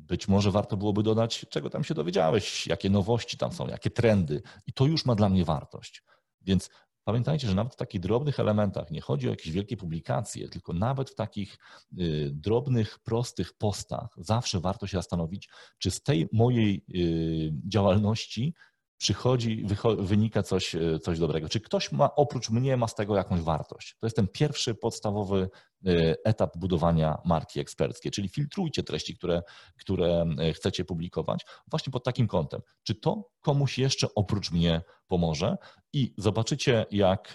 Być 0.00 0.28
może 0.28 0.50
warto 0.50 0.76
byłoby 0.76 1.02
dodać, 1.02 1.46
czego 1.50 1.70
tam 1.70 1.84
się 1.84 1.94
dowiedziałeś, 1.94 2.66
jakie 2.66 2.90
nowości 2.90 3.38
tam 3.38 3.52
są, 3.52 3.66
jakie 3.66 3.90
trendy, 3.90 4.42
i 4.66 4.72
to 4.72 4.86
już 4.86 5.04
ma 5.04 5.14
dla 5.14 5.28
mnie 5.28 5.44
wartość. 5.44 6.02
Więc 6.42 6.70
pamiętajcie, 7.04 7.48
że 7.48 7.54
nawet 7.54 7.72
w 7.72 7.76
takich 7.76 8.00
drobnych 8.00 8.40
elementach 8.40 8.90
nie 8.90 9.00
chodzi 9.00 9.26
o 9.26 9.30
jakieś 9.30 9.52
wielkie 9.52 9.76
publikacje, 9.76 10.48
tylko 10.48 10.72
nawet 10.72 11.10
w 11.10 11.14
takich 11.14 11.58
y, 11.98 12.30
drobnych, 12.32 12.98
prostych 12.98 13.52
postach 13.52 14.14
zawsze 14.16 14.60
warto 14.60 14.86
się 14.86 14.98
zastanowić, 14.98 15.48
czy 15.78 15.90
z 15.90 16.02
tej 16.02 16.28
mojej 16.32 16.84
y, 16.94 17.52
działalności 17.68 18.54
przychodzi, 19.00 19.66
wynika 19.98 20.42
coś, 20.42 20.74
e, 20.74 20.98
coś 20.98 21.18
dobrego. 21.18 21.48
Czy 21.48 21.60
ktoś 21.60 21.92
ma, 21.92 22.14
oprócz 22.14 22.50
mnie, 22.50 22.76
ma 22.76 22.88
z 22.88 22.94
tego 22.94 23.16
jakąś 23.16 23.40
wartość? 23.40 23.96
To 24.00 24.06
jest 24.06 24.16
ten 24.16 24.28
pierwszy 24.28 24.74
podstawowy 24.74 25.50
e, 25.86 26.14
etap 26.24 26.56
budowania 26.56 27.18
marki 27.24 27.60
eksperckiej, 27.60 28.12
czyli 28.12 28.28
filtrujcie 28.28 28.82
treści, 28.82 29.16
które, 29.16 29.42
które 29.78 30.26
e, 30.38 30.52
chcecie 30.52 30.84
publikować 30.84 31.46
właśnie 31.70 31.90
pod 31.90 32.04
takim 32.04 32.26
kątem. 32.26 32.60
Czy 32.82 32.94
to 32.94 33.30
komuś 33.40 33.78
jeszcze 33.78 34.08
oprócz 34.14 34.50
mnie 34.52 34.82
pomoże? 35.06 35.56
I 35.92 36.14
zobaczycie, 36.18 36.86
jak 36.90 37.32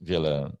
wiele 0.00 0.52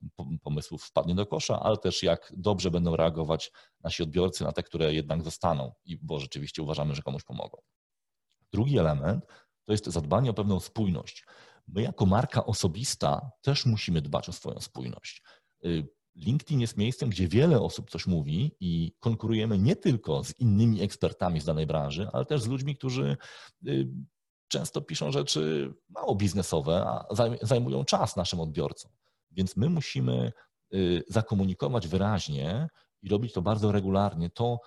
pomysłów 0.42 0.84
wpadnie 0.84 1.14
do 1.14 1.26
kosza, 1.26 1.60
ale 1.60 1.76
też 1.76 2.02
jak 2.02 2.32
dobrze 2.36 2.70
będą 2.70 2.96
reagować 2.96 3.52
nasi 3.84 4.02
odbiorcy 4.02 4.44
na 4.44 4.52
te, 4.52 4.62
które 4.62 4.94
jednak 4.94 5.22
zostaną, 5.22 5.72
i 5.84 5.98
bo 6.02 6.20
rzeczywiście 6.20 6.62
uważamy, 6.62 6.94
że 6.94 7.02
komuś 7.02 7.22
pomogą. 7.22 7.58
Drugi 8.52 8.78
element 8.78 9.24
to 9.68 9.72
jest 9.72 9.86
zadbanie 9.86 10.30
o 10.30 10.34
pewną 10.34 10.60
spójność. 10.60 11.24
My 11.68 11.82
jako 11.82 12.06
marka 12.06 12.46
osobista 12.46 13.30
też 13.42 13.66
musimy 13.66 14.02
dbać 14.02 14.28
o 14.28 14.32
swoją 14.32 14.60
spójność. 14.60 15.22
Y, 15.64 15.88
LinkedIn 16.14 16.60
jest 16.60 16.76
miejscem, 16.76 17.10
gdzie 17.10 17.28
wiele 17.28 17.60
osób 17.60 17.90
coś 17.90 18.06
mówi 18.06 18.56
i 18.60 18.92
konkurujemy 19.00 19.58
nie 19.58 19.76
tylko 19.76 20.24
z 20.24 20.40
innymi 20.40 20.82
ekspertami 20.82 21.40
z 21.40 21.44
danej 21.44 21.66
branży, 21.66 22.08
ale 22.12 22.24
też 22.24 22.42
z 22.42 22.46
ludźmi, 22.46 22.76
którzy 22.76 23.16
y, 23.66 23.88
często 24.48 24.80
piszą 24.80 25.12
rzeczy 25.12 25.74
mało 25.88 26.14
biznesowe, 26.14 26.84
a 26.86 27.06
zajmują 27.42 27.84
czas 27.84 28.16
naszym 28.16 28.40
odbiorcom. 28.40 28.92
Więc 29.30 29.56
my 29.56 29.70
musimy 29.70 30.32
y, 30.74 31.02
zakomunikować 31.08 31.88
wyraźnie 31.88 32.68
i 33.02 33.08
robić 33.08 33.32
to 33.32 33.42
bardzo 33.42 33.72
regularnie, 33.72 34.30
to 34.30 34.60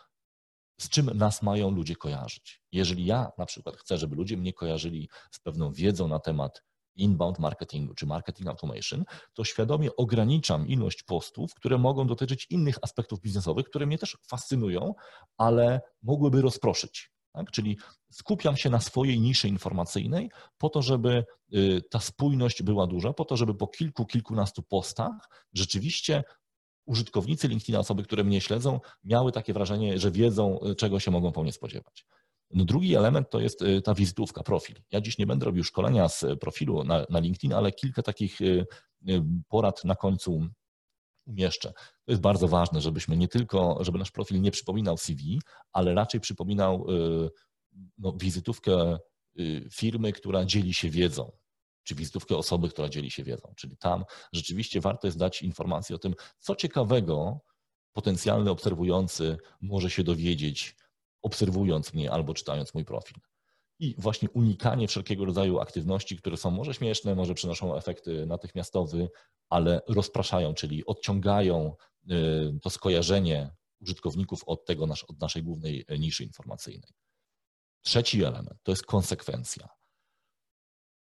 z 0.82 0.90
czym 0.90 1.06
nas 1.18 1.42
mają 1.42 1.72
ludzie 1.72 1.96
kojarzyć. 1.96 2.62
Jeżeli 2.72 3.06
ja 3.06 3.32
na 3.38 3.46
przykład 3.46 3.78
chcę, 3.78 3.98
żeby 3.98 4.16
ludzie 4.16 4.38
mnie 4.38 4.54
kojarzyli 4.54 5.10
z 5.32 5.40
pewną 5.40 5.74
wiedzą 5.74 6.08
na 6.08 6.20
temat 6.20 6.64
inbound 6.96 7.40
marketingu 7.40 7.94
czy 7.94 8.06
marketing 8.06 8.50
automation, 8.50 9.04
to 9.34 9.44
świadomie 9.44 9.96
ograniczam 9.96 10.68
ilość 10.68 11.04
postów, 11.04 11.54
które 11.54 11.78
mogą 11.78 12.08
dotyczyć 12.08 12.48
innych 12.50 12.78
aspektów 12.82 13.22
biznesowych, 13.22 13.66
które 13.66 13.86
mnie 13.86 13.98
też 13.98 14.18
fascynują, 14.28 14.94
ale 15.38 15.82
mogłyby 16.02 16.42
rozproszyć. 16.42 17.12
Tak? 17.34 17.52
Czyli 17.52 17.78
skupiam 18.12 18.58
się 18.58 18.70
na 18.70 18.80
swojej 18.80 19.20
niszy 19.20 19.48
informacyjnej 19.48 20.30
po 20.58 20.70
to, 20.70 20.82
żeby 20.82 21.26
y, 21.54 21.82
ta 21.92 22.00
spójność 22.00 22.64
była 22.64 22.88
duża, 22.88 23.14
po 23.14 23.26
to, 23.26 23.38
żeby 23.38 23.56
po 23.56 23.68
kilku, 23.68 24.06
kilkunastu 24.06 24.64
postach 24.64 25.30
rzeczywiście 25.54 26.24
użytkownicy 26.92 27.48
LinkedIna, 27.48 27.80
osoby, 27.80 28.04
które 28.04 28.24
mnie 28.24 28.42
śledzą, 28.42 28.80
miały 29.04 29.32
takie 29.32 29.54
wrażenie, 29.54 30.00
że 30.00 30.12
wiedzą, 30.12 30.60
y, 30.62 30.76
czego 30.76 31.00
się 31.00 31.12
mogą 31.12 31.32
po 31.32 31.44
mnie 31.44 31.52
spodziewać. 31.52 32.06
No 32.54 32.66
drugi 32.66 32.96
element 32.96 33.30
to 33.30 33.40
jest 33.40 33.62
y, 33.62 33.82
ta 33.82 33.94
wizytówka, 33.94 34.44
profil. 34.44 34.76
Ja 34.92 35.02
dziś 35.02 35.18
nie 35.18 35.28
będę 35.28 35.46
robił 35.46 35.64
szkolenia 35.64 36.10
z 36.10 36.26
profilu 36.40 36.84
na, 36.84 37.06
na 37.10 37.20
LinkedIn, 37.20 37.54
ale 37.54 37.72
kilka 37.72 38.02
takich 38.04 38.40
porad 39.48 39.84
na 39.86 39.96
końcu 39.96 40.48
umieszczę. 41.26 41.74
To 42.06 42.12
jest 42.12 42.22
bardzo 42.22 42.48
ważne, 42.48 42.82
żebyśmy 42.82 43.18
nie 43.18 43.28
tylko, 43.28 43.78
żeby 43.82 43.98
nasz 44.00 44.12
profil 44.12 44.42
nie 44.42 44.52
przypominał 44.52 44.98
CV, 44.98 45.42
ale 45.74 45.94
raczej 45.94 46.22
przypominał 46.22 46.88
no, 47.98 48.14
wizytówkę 48.18 48.98
firmy, 49.72 50.14
która 50.14 50.46
dzieli 50.46 50.74
się 50.74 50.90
wiedzą 50.90 51.32
czy 51.84 51.96
wizytówkę 51.96 52.38
osoby, 52.38 52.70
która 52.70 52.90
dzieli 52.90 53.12
się 53.12 53.24
wiedzą. 53.24 53.54
Czyli 53.56 53.78
tam 53.78 54.04
rzeczywiście 54.34 54.82
warto 54.82 55.08
jest 55.08 55.18
dać 55.18 55.42
informację 55.42 55.96
o 55.96 56.00
tym, 56.00 56.16
co 56.40 56.56
ciekawego 56.56 57.40
potencjalny 57.94 58.52
obserwujący 58.52 59.38
może 59.62 59.90
się 59.90 60.04
dowiedzieć, 60.04 60.76
obserwując 61.22 61.94
mnie 61.94 62.12
albo 62.12 62.34
czytając 62.34 62.74
mój 62.74 62.86
profil. 62.86 63.18
I 63.80 63.96
właśnie 63.98 64.30
unikanie 64.30 64.88
wszelkiego 64.88 65.26
rodzaju 65.26 65.60
aktywności, 65.60 66.18
które 66.18 66.38
są 66.38 66.52
może 66.52 66.74
śmieszne, 66.74 67.16
może 67.16 67.34
przynoszą 67.34 67.76
efekty 67.76 68.26
natychmiastowe, 68.26 69.08
ale 69.50 69.82
rozpraszają, 69.88 70.54
czyli 70.54 70.86
odciągają 70.86 71.76
to 72.62 72.70
skojarzenie 72.70 73.56
użytkowników 73.80 74.44
od 74.46 74.66
tego, 74.66 74.88
od 75.08 75.22
naszej 75.22 75.44
głównej 75.44 75.86
niszy 76.00 76.24
informacyjnej. 76.24 76.92
Trzeci 77.82 78.24
element 78.24 78.60
to 78.64 78.72
jest 78.72 78.86
konsekwencja. 78.86 79.70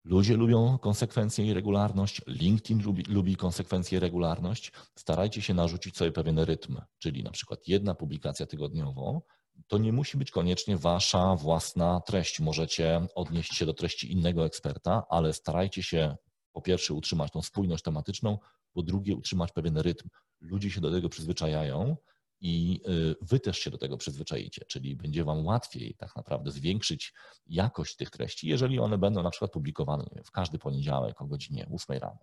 Ludzie 0.08 0.36
lubią 0.36 0.78
konsekwencję 0.78 1.46
i 1.46 1.54
regularność, 1.54 2.22
LinkedIn 2.26 2.82
lubi, 2.82 3.02
lubi 3.02 3.36
konsekwencję 3.36 3.98
i 3.98 4.00
regularność. 4.00 4.72
Starajcie 4.94 5.42
się 5.42 5.54
narzucić 5.54 5.96
sobie 5.96 6.12
pewien 6.12 6.38
rytm, 6.38 6.80
czyli 6.98 7.22
na 7.22 7.30
przykład 7.30 7.68
jedna 7.68 7.94
publikacja 7.94 8.46
tygodniowo. 8.46 9.22
To 9.66 9.78
nie 9.78 9.92
musi 9.92 10.18
być 10.18 10.30
koniecznie 10.30 10.76
wasza 10.76 11.36
własna 11.36 12.00
treść. 12.00 12.40
Możecie 12.40 13.06
odnieść 13.14 13.54
się 13.54 13.66
do 13.66 13.74
treści 13.74 14.12
innego 14.12 14.46
eksperta, 14.46 15.02
ale 15.08 15.32
starajcie 15.32 15.82
się 15.82 16.16
po 16.52 16.62
pierwsze 16.62 16.94
utrzymać 16.94 17.32
tą 17.32 17.42
spójność 17.42 17.84
tematyczną, 17.84 18.38
po 18.72 18.82
drugie 18.82 19.16
utrzymać 19.16 19.52
pewien 19.52 19.78
rytm. 19.78 20.08
Ludzie 20.40 20.70
się 20.70 20.80
do 20.80 20.90
tego 20.90 21.08
przyzwyczajają 21.08 21.96
i 22.40 22.80
y, 22.88 23.16
wy 23.20 23.40
też 23.40 23.58
się 23.58 23.70
do 23.70 23.78
tego 23.78 23.96
przyzwyczajicie, 23.96 24.64
czyli 24.64 24.96
będzie 24.96 25.24
wam 25.24 25.46
łatwiej 25.46 25.94
tak 25.94 26.16
naprawdę 26.16 26.50
zwiększyć 26.50 27.14
jakość 27.46 27.96
tych 27.96 28.10
treści, 28.10 28.48
jeżeli 28.48 28.78
one 28.78 28.98
będą 28.98 29.22
na 29.22 29.30
przykład 29.30 29.50
publikowane 29.50 30.04
w 30.24 30.30
każdy 30.30 30.58
poniedziałek 30.58 31.22
o 31.22 31.26
godzinie 31.26 31.68
8 31.74 31.98
rano. 31.98 32.18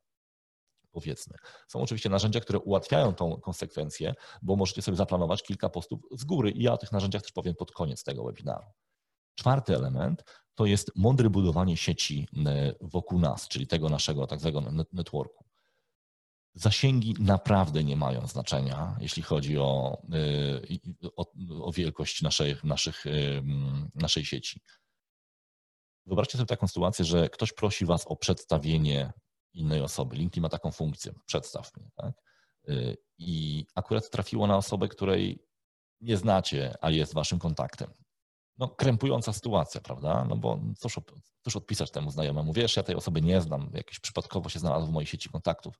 Powiedzmy. 0.91 1.37
Są 1.67 1.81
oczywiście 1.81 2.09
narzędzia, 2.09 2.39
które 2.39 2.59
ułatwiają 2.59 3.13
tą 3.13 3.41
konsekwencję, 3.41 4.13
bo 4.41 4.55
możecie 4.55 4.81
sobie 4.81 4.97
zaplanować 4.97 5.43
kilka 5.43 5.69
postów 5.69 5.99
z 6.11 6.23
góry 6.23 6.51
i 6.51 6.63
ja 6.63 6.73
o 6.73 6.77
tych 6.77 6.91
narzędziach 6.91 7.21
też 7.21 7.31
powiem 7.31 7.55
pod 7.55 7.71
koniec 7.71 8.03
tego 8.03 8.23
webinaru. 8.23 8.65
Czwarty 9.35 9.75
element 9.75 10.23
to 10.55 10.65
jest 10.65 10.91
mądre 10.95 11.29
budowanie 11.29 11.77
sieci 11.77 12.27
y, 12.33 12.75
wokół 12.81 13.19
nas, 13.19 13.47
czyli 13.47 13.67
tego 13.67 13.89
naszego 13.89 14.27
tak 14.27 14.39
zwanego 14.39 14.85
networku. 14.93 15.45
Zasięgi 16.55 17.15
naprawdę 17.19 17.83
nie 17.83 17.97
mają 17.97 18.27
znaczenia, 18.27 18.97
jeśli 18.99 19.23
chodzi 19.23 19.57
o, 19.57 20.01
y, 20.13 21.11
o, 21.15 21.25
o 21.61 21.71
wielkość 21.71 22.21
naszej, 22.21 22.55
naszych, 22.63 23.03
naszej 23.95 24.25
sieci. 24.25 24.61
Wyobraźcie 26.05 26.37
sobie 26.37 26.47
taką 26.47 26.67
sytuację, 26.67 27.05
że 27.05 27.29
ktoś 27.29 27.53
prosi 27.53 27.85
Was 27.85 28.07
o 28.07 28.15
przedstawienie 28.15 29.13
innej 29.53 29.81
osoby. 29.81 30.15
LinkedIn 30.15 30.41
ma 30.41 30.49
taką 30.49 30.71
funkcję, 30.71 31.13
przedstaw 31.25 31.77
mnie. 31.77 31.89
Tak? 31.95 32.13
Y, 32.69 32.97
I 33.17 33.65
akurat 33.75 34.09
trafiło 34.09 34.47
na 34.47 34.57
osobę, 34.57 34.87
której 34.87 35.45
nie 36.01 36.17
znacie, 36.17 36.75
a 36.81 36.89
jest 36.89 37.13
Waszym 37.13 37.39
kontaktem. 37.39 37.93
No, 38.57 38.67
krępująca 38.67 39.33
sytuacja, 39.33 39.81
prawda? 39.81 40.25
No 40.29 40.35
bo 40.35 40.59
cóż, 40.77 40.99
cóż 41.41 41.55
odpisać 41.55 41.91
temu 41.91 42.11
znajomemu? 42.11 42.53
Wiesz, 42.53 42.75
ja 42.75 42.83
tej 42.83 42.95
osoby 42.95 43.21
nie 43.21 43.41
znam, 43.41 43.71
jakieś 43.73 43.99
przypadkowo 43.99 44.49
się 44.49 44.59
znalazł 44.59 44.87
w 44.87 44.91
mojej 44.91 45.07
sieci 45.07 45.29
kontaktów 45.29 45.79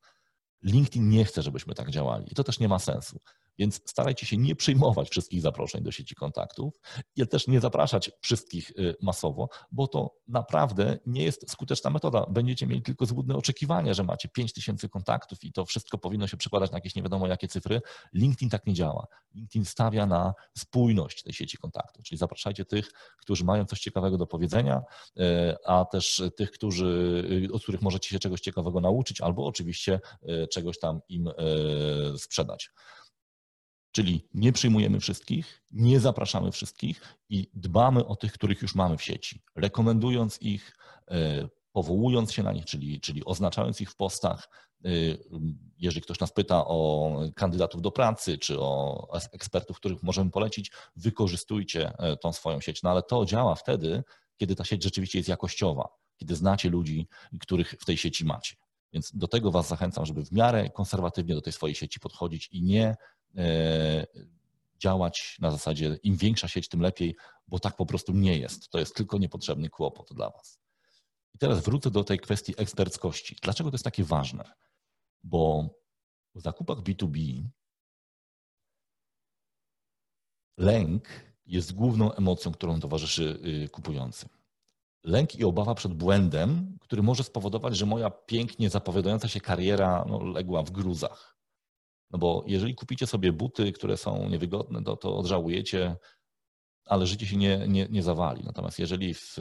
LinkedIn 0.63 1.09
nie 1.09 1.25
chce, 1.25 1.41
żebyśmy 1.41 1.75
tak 1.75 1.89
działali 1.91 2.31
i 2.31 2.35
to 2.35 2.43
też 2.43 2.59
nie 2.59 2.67
ma 2.67 2.79
sensu. 2.79 3.19
Więc 3.57 3.81
starajcie 3.85 4.25
się 4.25 4.37
nie 4.37 4.55
przyjmować 4.55 5.09
wszystkich 5.09 5.41
zaproszeń 5.41 5.83
do 5.83 5.91
sieci 5.91 6.15
kontaktów 6.15 6.73
i 7.15 7.27
też 7.27 7.47
nie 7.47 7.59
zapraszać 7.59 8.11
wszystkich 8.21 8.71
y, 8.71 8.95
masowo, 9.01 9.49
bo 9.71 9.87
to 9.87 10.15
naprawdę 10.27 10.99
nie 11.05 11.23
jest 11.23 11.51
skuteczna 11.51 11.89
metoda. 11.89 12.25
Będziecie 12.29 12.67
mieli 12.67 12.81
tylko 12.81 13.05
złudne 13.05 13.35
oczekiwania, 13.35 13.93
że 13.93 14.03
macie 14.03 14.29
5000 14.29 14.89
kontaktów 14.89 15.43
i 15.43 15.51
to 15.51 15.65
wszystko 15.65 15.97
powinno 15.97 16.27
się 16.27 16.37
przekładać 16.37 16.71
na 16.71 16.77
jakieś 16.77 16.95
nie 16.95 17.03
wiadomo 17.03 17.27
jakie 17.27 17.47
cyfry. 17.47 17.81
LinkedIn 18.13 18.49
tak 18.49 18.65
nie 18.65 18.73
działa. 18.73 19.07
LinkedIn 19.33 19.65
stawia 19.65 20.05
na 20.05 20.33
spójność 20.57 21.23
tej 21.23 21.33
sieci 21.33 21.57
kontaktów, 21.57 22.03
czyli 22.05 22.17
zapraszajcie 22.17 22.65
tych, 22.65 22.91
którzy 23.17 23.45
mają 23.45 23.65
coś 23.65 23.79
ciekawego 23.79 24.17
do 24.17 24.27
powiedzenia, 24.27 24.81
y, 25.19 25.21
a 25.65 25.85
też 25.85 26.23
tych, 26.37 26.51
którzy, 26.51 27.23
y, 27.49 27.53
od 27.53 27.63
których 27.63 27.81
możecie 27.81 28.09
się 28.09 28.19
czegoś 28.19 28.41
ciekawego 28.41 28.81
nauczyć, 28.81 29.21
albo 29.21 29.45
oczywiście 29.45 29.99
czegoś 30.55 30.79
tam 30.79 30.99
im 31.09 31.29
sprzedać. 32.17 32.69
Czyli 33.95 34.27
nie 34.33 34.51
przyjmujemy 34.51 34.99
wszystkich, 34.99 35.63
nie 35.71 35.99
zapraszamy 35.99 36.51
wszystkich 36.51 37.01
i 37.29 37.49
dbamy 37.53 38.05
o 38.05 38.15
tych, 38.15 38.33
których 38.33 38.61
już 38.61 38.75
mamy 38.75 38.97
w 38.97 39.03
sieci, 39.03 39.43
rekomendując 39.55 40.41
ich, 40.41 40.77
e, 41.11 41.47
powołując 41.71 42.33
się 42.33 42.43
na 42.43 42.51
nich, 42.51 42.65
czyli, 42.65 43.01
czyli 43.01 43.25
oznaczając 43.25 43.81
ich 43.81 43.91
w 43.91 43.95
postach. 43.95 44.49
E, 44.85 44.89
jeżeli 45.77 46.01
ktoś 46.01 46.19
nas 46.19 46.33
pyta 46.33 46.67
o 46.67 47.11
kandydatów 47.35 47.81
do 47.81 47.91
pracy, 47.91 48.37
czy 48.37 48.59
o 48.59 49.07
ekspertów, 49.31 49.77
których 49.77 50.03
możemy 50.03 50.31
polecić, 50.31 50.71
wykorzystujcie 50.95 51.93
e, 51.97 52.17
tą 52.17 52.33
swoją 52.33 52.61
sieć. 52.61 52.83
No 52.83 52.89
ale 52.89 53.03
to 53.03 53.25
działa 53.25 53.55
wtedy, 53.55 54.03
kiedy 54.37 54.55
ta 54.55 54.63
sieć 54.63 54.83
rzeczywiście 54.83 55.19
jest 55.19 55.29
jakościowa, 55.29 55.89
kiedy 56.17 56.35
znacie 56.35 56.69
ludzi, 56.69 57.07
których 57.39 57.75
w 57.79 57.85
tej 57.85 57.97
sieci 57.97 58.25
macie. 58.25 58.55
Więc 58.95 59.11
do 59.13 59.27
tego 59.27 59.51
Was 59.51 59.67
zachęcam, 59.67 60.05
żeby 60.05 60.25
w 60.25 60.31
miarę 60.31 60.69
konserwatywnie 60.69 61.35
do 61.35 61.41
tej 61.41 61.53
swojej 61.53 61.75
sieci 61.75 61.99
podchodzić 61.99 62.49
i 62.51 62.63
nie 62.63 62.95
E, 63.37 64.07
działać 64.79 65.37
na 65.39 65.51
zasadzie 65.51 65.97
im 66.03 66.15
większa 66.15 66.47
sieć, 66.47 66.69
tym 66.69 66.81
lepiej, 66.81 67.15
bo 67.47 67.59
tak 67.59 67.75
po 67.75 67.85
prostu 67.85 68.13
nie 68.13 68.37
jest. 68.37 68.69
To 68.69 68.79
jest 68.79 68.95
tylko 68.95 69.17
niepotrzebny 69.17 69.69
kłopot 69.69 70.13
dla 70.13 70.29
Was. 70.29 70.59
I 71.33 71.37
teraz 71.37 71.63
wrócę 71.63 71.91
do 71.91 72.03
tej 72.03 72.19
kwestii 72.19 72.53
eksperckości. 72.57 73.35
Dlaczego 73.41 73.71
to 73.71 73.75
jest 73.75 73.83
takie 73.83 74.03
ważne? 74.03 74.51
Bo 75.23 75.69
w 76.35 76.41
zakupach 76.41 76.77
B2B 76.77 77.43
lęk 80.57 81.07
jest 81.45 81.73
główną 81.73 82.13
emocją, 82.13 82.51
którą 82.51 82.79
towarzyszy 82.79 83.39
y, 83.65 83.69
kupującym. 83.69 84.29
Lęk 85.05 85.35
i 85.35 85.43
obawa 85.43 85.75
przed 85.75 85.93
błędem, 85.93 86.77
który 86.81 87.03
może 87.03 87.23
spowodować, 87.23 87.77
że 87.77 87.85
moja 87.85 88.09
pięknie 88.09 88.69
zapowiadająca 88.69 89.27
się 89.27 89.41
kariera 89.41 90.05
no, 90.07 90.23
legła 90.23 90.63
w 90.63 90.71
gruzach. 90.71 91.37
No 92.11 92.19
bo 92.19 92.43
jeżeli 92.47 92.75
kupicie 92.75 93.07
sobie 93.07 93.33
buty, 93.33 93.71
które 93.71 93.97
są 93.97 94.29
niewygodne, 94.29 94.83
to, 94.83 94.97
to 94.97 95.17
odżałujecie, 95.17 95.95
ale 96.85 97.07
życie 97.07 97.27
się 97.27 97.37
nie, 97.37 97.67
nie, 97.67 97.87
nie 97.89 98.03
zawali. 98.03 98.43
Natomiast 98.43 98.79
jeżeli 98.79 99.13
w, 99.13 99.37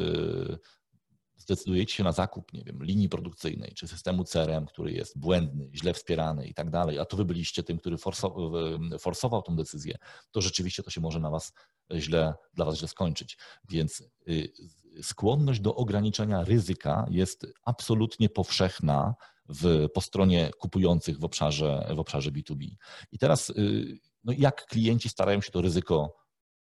zdecydujecie 1.37 1.95
się 1.95 2.05
na 2.05 2.13
zakup, 2.13 2.53
nie 2.53 2.65
wiem, 2.65 2.85
linii 2.85 3.09
produkcyjnej 3.09 3.73
czy 3.75 3.89
systemu 3.89 4.25
CRM, 4.25 4.67
który 4.67 4.93
jest 4.93 5.19
błędny, 5.19 5.71
źle 5.75 5.95
wspierany 5.95 6.47
i 6.47 6.55
tak 6.55 6.71
dalej, 6.71 6.99
a 6.99 7.05
to 7.05 7.17
wy 7.17 7.25
byliście 7.25 7.63
tym, 7.63 7.79
który 7.79 7.99
forsował, 7.99 8.53
forsował 8.99 9.43
tą 9.43 9.57
decyzję, 9.57 9.99
to 10.31 10.41
rzeczywiście 10.41 10.83
to 10.83 10.91
się 10.91 11.01
może 11.01 11.21
na 11.21 11.31
was 11.31 11.53
źle, 11.95 12.35
dla 12.55 12.65
was 12.65 12.79
źle 12.79 12.89
skończyć. 12.89 13.39
Więc 13.69 14.03
y, 14.29 14.53
skłonność 15.03 15.61
do 15.61 15.75
ograniczenia 15.75 16.45
ryzyka 16.45 17.07
jest 17.11 17.47
absolutnie 17.65 18.29
powszechna 18.29 19.15
w, 19.49 19.89
po 19.95 20.01
stronie 20.01 20.51
kupujących 20.59 21.19
w 21.19 21.25
obszarze, 21.25 21.93
w 21.97 21.99
obszarze 21.99 22.31
B2B. 22.31 22.69
I 23.13 23.19
teraz 23.19 23.51
y, 23.51 23.99
no 24.25 24.33
jak 24.39 24.67
klienci 24.67 25.09
starają 25.09 25.41
się 25.41 25.51
to 25.51 25.63
ryzyko 25.63 26.24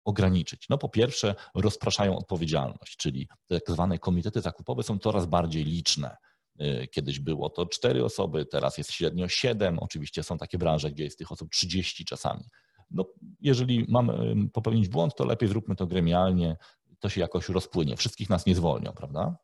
ograniczyć? 0.07 0.69
No 0.69 0.79
po 0.79 0.88
pierwsze 0.88 1.35
rozpraszają 1.55 2.19
odpowiedzialność, 2.19 2.97
czyli 2.97 3.29
tak 3.49 3.62
zwane 3.69 3.99
komitety 3.99 4.40
zakupowe 4.40 4.83
są 4.83 4.99
coraz 4.99 5.27
bardziej 5.27 5.64
liczne. 5.64 6.16
Y, 6.61 6.88
kiedyś 6.92 7.21
było 7.21 7.51
to 7.51 7.66
cztery 7.66 8.05
osoby, 8.05 8.47
teraz 8.47 8.79
jest 8.79 8.92
średnio 8.92 9.29
siedem. 9.29 9.79
Oczywiście 9.79 10.23
są 10.23 10.38
takie 10.38 10.59
branże, 10.59 10.90
gdzie 10.90 11.05
jest 11.05 11.19
tych 11.19 11.33
osób 11.33 11.51
30 11.51 12.05
czasami. 12.05 12.45
No, 12.90 13.05
jeżeli 13.40 13.87
mamy 13.88 14.35
popełnić 14.53 14.88
błąd, 14.88 15.14
to 15.14 15.25
lepiej 15.25 15.49
zróbmy 15.49 15.77
to 15.77 15.87
gremialnie, 15.87 16.57
to 17.01 17.09
się 17.09 17.21
jakoś 17.21 17.49
rozpłynie. 17.49 17.97
Wszystkich 17.97 18.31
nas 18.31 18.47
nie 18.47 18.55
zwolnią, 18.55 18.92
prawda? 18.92 19.37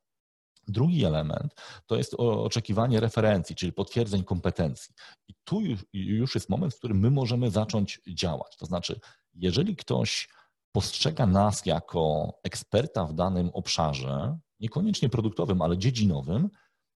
Drugi 0.68 1.04
element 1.04 1.54
to 1.86 1.96
jest 1.96 2.14
oczekiwanie 2.14 3.00
referencji, 3.00 3.56
czyli 3.56 3.72
potwierdzeń 3.72 4.24
kompetencji. 4.24 4.94
I 5.28 5.34
tu 5.44 5.60
już 5.92 6.34
jest 6.34 6.48
moment, 6.48 6.74
w 6.74 6.78
którym 6.78 6.98
my 6.98 7.10
możemy 7.10 7.50
zacząć 7.50 8.00
działać. 8.08 8.56
To 8.56 8.66
znaczy, 8.66 9.00
jeżeli 9.34 9.76
ktoś 9.76 10.28
postrzega 10.72 11.26
nas 11.26 11.66
jako 11.66 12.32
eksperta 12.44 13.06
w 13.06 13.14
danym 13.14 13.50
obszarze, 13.52 14.38
niekoniecznie 14.60 15.08
produktowym, 15.08 15.62
ale 15.62 15.78
dziedzinowym, 15.78 16.50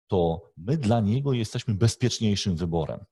to 0.07 0.51
my 0.57 0.77
dla 0.77 0.99
niego 0.99 1.33
jesteśmy 1.33 1.73
bezpieczniejszym 1.73 2.55
wyborem. 2.55 3.05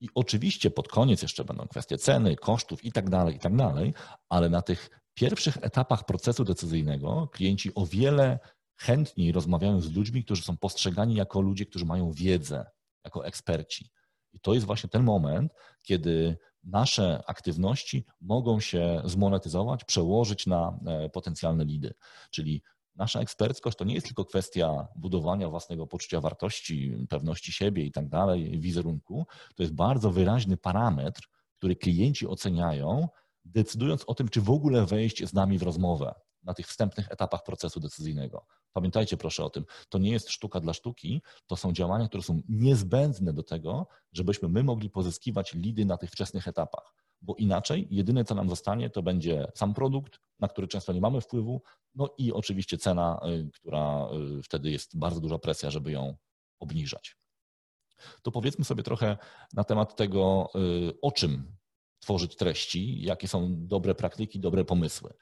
I 0.00 0.08
oczywiście 0.14 0.70
pod 0.70 0.88
koniec 0.88 1.22
jeszcze 1.22 1.44
będą 1.44 1.68
kwestie 1.68 1.98
ceny, 1.98 2.36
kosztów 2.36 2.84
i 2.84 2.92
tak 2.92 3.10
dalej, 3.10 3.36
i 3.36 3.38
tak 3.38 3.56
dalej, 3.56 3.94
ale 4.28 4.48
na 4.48 4.62
tych 4.62 4.90
pierwszych 5.14 5.56
etapach 5.60 6.04
procesu 6.04 6.44
decyzyjnego 6.44 7.28
klienci 7.32 7.74
o 7.74 7.86
wiele 7.86 8.38
chętniej 8.76 9.32
rozmawiają 9.32 9.80
z 9.80 9.92
ludźmi, 9.92 10.24
którzy 10.24 10.42
są 10.42 10.56
postrzegani 10.56 11.14
jako 11.14 11.40
ludzie, 11.40 11.66
którzy 11.66 11.84
mają 11.84 12.12
wiedzę, 12.12 12.66
jako 13.04 13.26
eksperci. 13.26 13.90
I 14.32 14.40
to 14.40 14.54
jest 14.54 14.66
właśnie 14.66 14.90
ten 14.90 15.02
moment, 15.02 15.52
kiedy 15.82 16.38
nasze 16.66 17.22
aktywności 17.26 18.04
mogą 18.20 18.60
się 18.60 19.02
zmonetyzować, 19.04 19.84
przełożyć 19.84 20.46
na 20.46 20.78
e, 20.86 21.08
potencjalne 21.08 21.64
lidy. 21.64 21.94
Czyli 22.30 22.62
nasza 22.96 23.20
eksperckość 23.20 23.78
to 23.78 23.84
nie 23.84 23.94
jest 23.94 24.06
tylko 24.06 24.24
kwestia 24.24 24.88
budowania 24.96 25.48
własnego 25.48 25.86
poczucia 25.86 26.20
wartości, 26.20 27.06
pewności 27.08 27.52
siebie 27.52 27.84
i 27.84 27.92
tak 27.92 28.08
dalej, 28.08 28.60
wizerunku. 28.60 29.26
To 29.54 29.62
jest 29.62 29.74
bardzo 29.74 30.10
wyraźny 30.10 30.56
parametr, 30.56 31.22
który 31.56 31.76
klienci 31.76 32.26
oceniają, 32.26 33.08
decydując 33.44 34.04
o 34.06 34.14
tym, 34.14 34.28
czy 34.28 34.40
w 34.40 34.50
ogóle 34.50 34.86
wejść 34.86 35.24
z 35.28 35.32
nami 35.32 35.58
w 35.58 35.62
rozmowę 35.62 36.14
na 36.46 36.54
tych 36.54 36.66
wstępnych 36.66 37.12
etapach 37.12 37.42
procesu 37.42 37.80
decyzyjnego. 37.80 38.46
Pamiętajcie 38.72 39.16
proszę 39.16 39.44
o 39.44 39.50
tym, 39.50 39.64
to 39.88 39.98
nie 39.98 40.10
jest 40.10 40.30
sztuka 40.30 40.60
dla 40.60 40.72
sztuki, 40.72 41.22
to 41.46 41.56
są 41.56 41.72
działania, 41.72 42.08
które 42.08 42.22
są 42.22 42.40
niezbędne 42.48 43.32
do 43.32 43.42
tego, 43.42 43.86
żebyśmy 44.12 44.48
my 44.48 44.64
mogli 44.64 44.90
pozyskiwać 44.90 45.54
lidy 45.54 45.84
na 45.84 45.96
tych 45.96 46.10
wczesnych 46.10 46.48
etapach, 46.48 46.94
bo 47.22 47.34
inaczej 47.34 47.88
jedyne 47.90 48.24
co 48.24 48.34
nam 48.34 48.48
zostanie 48.48 48.90
to 48.90 49.02
będzie 49.02 49.52
sam 49.54 49.74
produkt, 49.74 50.20
na 50.40 50.48
który 50.48 50.68
często 50.68 50.92
nie 50.92 51.00
mamy 51.00 51.20
wpływu, 51.20 51.62
no 51.94 52.08
i 52.18 52.32
oczywiście 52.32 52.78
cena, 52.78 53.20
y, 53.28 53.50
która 53.50 54.08
y, 54.38 54.42
wtedy 54.42 54.70
jest 54.70 54.98
bardzo 54.98 55.20
duża 55.20 55.38
presja, 55.38 55.70
żeby 55.70 55.92
ją 55.92 56.16
obniżać. 56.58 57.16
To 58.22 58.30
powiedzmy 58.30 58.64
sobie 58.64 58.82
trochę 58.82 59.16
na 59.52 59.64
temat 59.64 59.96
tego, 59.96 60.50
y, 60.88 61.00
o 61.02 61.12
czym 61.12 61.56
tworzyć 61.98 62.36
treści, 62.36 63.02
jakie 63.02 63.28
są 63.28 63.66
dobre 63.66 63.94
praktyki, 63.94 64.40
dobre 64.40 64.64
pomysły. 64.64 65.12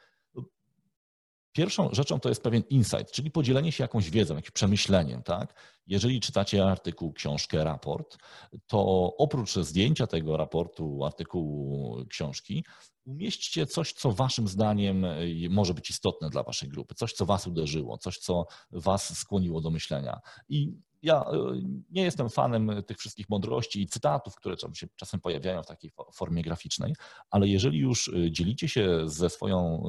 Pierwszą 1.55 1.89
rzeczą 1.93 2.21
to 2.21 2.29
jest 2.29 2.43
pewien 2.43 2.63
insight, 2.71 3.11
czyli 3.13 3.31
podzielenie 3.31 3.73
się 3.73 3.85
jakąś 3.85 4.11
wiedzą, 4.11 4.37
jakimś 4.37 4.51
przemyśleniem. 4.51 5.23
Tak? 5.23 5.61
Jeżeli 5.87 6.21
czytacie 6.21 6.65
artykuł, 6.65 7.13
książkę, 7.13 7.65
raport, 7.65 8.19
to 8.67 9.13
oprócz 9.19 9.55
zdjęcia 9.55 10.07
tego 10.07 10.37
raportu, 10.37 11.05
artykułu, 11.05 11.97
książki, 12.09 12.65
umieśćcie 13.05 13.67
coś, 13.67 13.93
co 13.93 14.13
waszym 14.13 14.49
zdaniem 14.49 15.07
może 15.51 15.75
być 15.75 15.91
istotne 15.91 16.31
dla 16.31 16.43
waszej 16.43 16.69
grupy, 16.69 16.95
coś, 16.95 17.13
co 17.13 17.27
was 17.27 17.47
uderzyło, 17.47 17.99
coś, 17.99 18.19
co 18.19 18.47
was 18.71 19.19
skłoniło 19.19 19.61
do 19.61 19.71
myślenia. 19.71 20.21
I 20.49 20.73
ja 21.05 21.21
e, 21.21 21.61
nie 21.91 22.03
jestem 22.03 22.31
fanem 22.31 22.73
tych 22.87 22.99
wszystkich 22.99 23.29
mądrości 23.29 23.83
i 23.83 23.87
cytatów, 23.87 24.37
które 24.37 24.57
się 24.75 24.87
czasem 24.97 25.21
pojawiają 25.21 25.63
w 25.63 25.67
takiej 25.67 25.93
formie 26.15 26.43
graficznej, 26.43 26.95
ale 27.31 27.49
jeżeli 27.49 27.79
już 27.79 28.09
e, 28.09 28.31
dzielicie 28.31 28.69
się 28.69 29.09
ze 29.09 29.31
swoją 29.31 29.83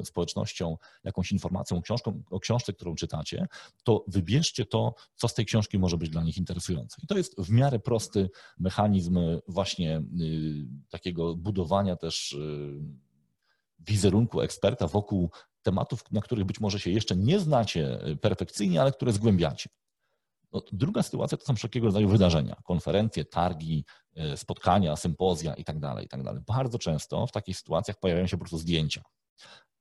e, 0.00 0.04
społecznością 0.04 0.76
jakąś 1.04 1.32
informacją 1.32 1.82
książką, 1.82 2.22
o 2.30 2.40
książce, 2.40 2.72
którą 2.72 2.94
czytacie, 2.94 3.46
to 3.84 4.04
wybierzcie 4.08 4.66
to, 4.66 4.94
co 5.14 5.28
z 5.28 5.34
tej 5.34 5.46
książki 5.46 5.78
może 5.78 5.96
być 5.96 6.10
dla 6.10 6.22
nich 6.22 6.36
interesujące. 6.38 6.96
I 7.02 7.06
to 7.06 7.16
jest 7.16 7.40
w 7.40 7.50
miarę 7.50 7.78
prosty 7.78 8.30
mechanizm 8.58 9.18
właśnie 9.48 10.02
takiego 10.90 11.36
budowania 11.36 11.96
też 11.96 12.36
wizerunku 13.78 14.40
eksperta 14.40 14.86
wokół 14.86 15.30
tematów, 15.62 16.04
na 16.12 16.20
których 16.20 16.44
być 16.44 16.60
może 16.60 16.80
się 16.80 16.90
jeszcze 16.90 17.16
nie 17.16 17.40
znacie 17.40 17.98
perfekcyjnie, 18.20 18.80
ale 18.80 18.92
które 18.92 19.12
zgłębiacie. 19.12 19.70
No, 20.52 20.62
druga 20.72 21.02
sytuacja 21.02 21.38
to 21.38 21.44
są 21.44 21.54
wszelkiego 21.54 21.86
rodzaju 21.86 22.08
wydarzenia, 22.08 22.56
konferencje, 22.64 23.24
targi, 23.24 23.84
e, 24.16 24.36
spotkania, 24.36 24.96
sympozja 24.96 25.54
itd., 25.54 25.80
tak 25.80 26.02
itd. 26.02 26.24
Tak 26.24 26.40
Bardzo 26.40 26.78
często 26.78 27.26
w 27.26 27.32
takich 27.32 27.56
sytuacjach 27.56 27.98
pojawiają 27.98 28.26
się 28.26 28.36
po 28.36 28.40
prostu 28.40 28.58
zdjęcia. 28.58 29.02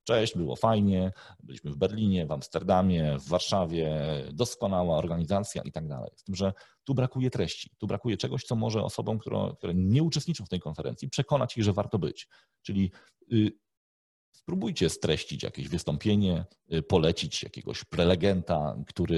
Cześć, 0.03 0.37
było 0.37 0.55
fajnie, 0.55 1.11
byliśmy 1.43 1.71
w 1.71 1.77
Berlinie, 1.77 2.25
w 2.25 2.31
Amsterdamie, 2.31 3.17
w 3.19 3.27
Warszawie, 3.27 3.99
doskonała 4.33 4.97
organizacja 4.97 5.61
i 5.61 5.71
tak 5.71 5.87
dalej. 5.87 6.11
Z 6.15 6.23
tym, 6.23 6.35
że 6.35 6.53
tu 6.83 6.93
brakuje 6.93 7.29
treści, 7.29 7.71
tu 7.77 7.87
brakuje 7.87 8.17
czegoś, 8.17 8.43
co 8.43 8.55
może 8.55 8.83
osobom, 8.83 9.19
które, 9.19 9.53
które 9.57 9.73
nie 9.73 10.03
uczestniczą 10.03 10.45
w 10.45 10.49
tej 10.49 10.59
konferencji, 10.59 11.09
przekonać 11.09 11.57
ich, 11.57 11.63
że 11.63 11.73
warto 11.73 11.99
być. 11.99 12.27
Czyli 12.61 12.91
y, 13.33 13.51
Spróbujcie 14.31 14.89
streścić 14.89 15.43
jakieś 15.43 15.69
wystąpienie, 15.69 16.45
y, 16.73 16.83
polecić 16.83 17.43
jakiegoś 17.43 17.83
prelegenta, 17.83 18.75
który 18.87 19.15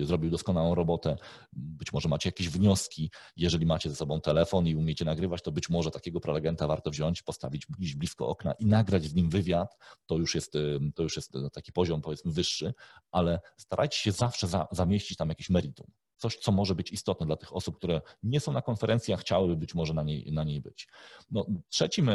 y, 0.00 0.06
zrobił 0.06 0.30
doskonałą 0.30 0.74
robotę. 0.74 1.16
Być 1.52 1.92
może 1.92 2.08
macie 2.08 2.28
jakieś 2.28 2.48
wnioski. 2.48 3.10
Jeżeli 3.36 3.66
macie 3.66 3.90
ze 3.90 3.96
sobą 3.96 4.20
telefon 4.20 4.66
i 4.66 4.74
umiecie 4.74 5.04
nagrywać, 5.04 5.42
to 5.42 5.52
być 5.52 5.68
może 5.68 5.90
takiego 5.90 6.20
prelegenta 6.20 6.66
warto 6.66 6.90
wziąć, 6.90 7.22
postawić 7.22 7.66
gdzieś 7.66 7.94
blisko 7.94 8.28
okna 8.28 8.52
i 8.52 8.66
nagrać 8.66 9.04
z 9.04 9.14
nim 9.14 9.30
wywiad. 9.30 9.76
To 10.06 10.16
już 10.16 10.34
jest, 10.34 10.54
y, 10.54 10.78
to 10.94 11.02
już 11.02 11.16
jest 11.16 11.32
taki 11.52 11.72
poziom, 11.72 12.02
powiedzmy, 12.02 12.32
wyższy, 12.32 12.74
ale 13.10 13.40
starajcie 13.56 13.98
się 13.98 14.12
zawsze 14.12 14.46
za, 14.46 14.68
zamieścić 14.70 15.18
tam 15.18 15.28
jakieś 15.28 15.50
meritum. 15.50 15.86
Coś, 16.16 16.36
co 16.36 16.52
może 16.52 16.74
być 16.74 16.92
istotne 16.92 17.26
dla 17.26 17.36
tych 17.36 17.56
osób, 17.56 17.76
które 17.76 18.00
nie 18.22 18.40
są 18.40 18.52
na 18.52 18.62
konferencji, 18.62 19.14
a 19.14 19.16
chciałyby 19.16 19.56
być 19.56 19.74
może 19.74 19.94
na 19.94 20.02
niej, 20.02 20.32
na 20.32 20.44
niej 20.44 20.60
być. 20.60 20.88
No, 21.30 21.46
trzecim 21.68 22.10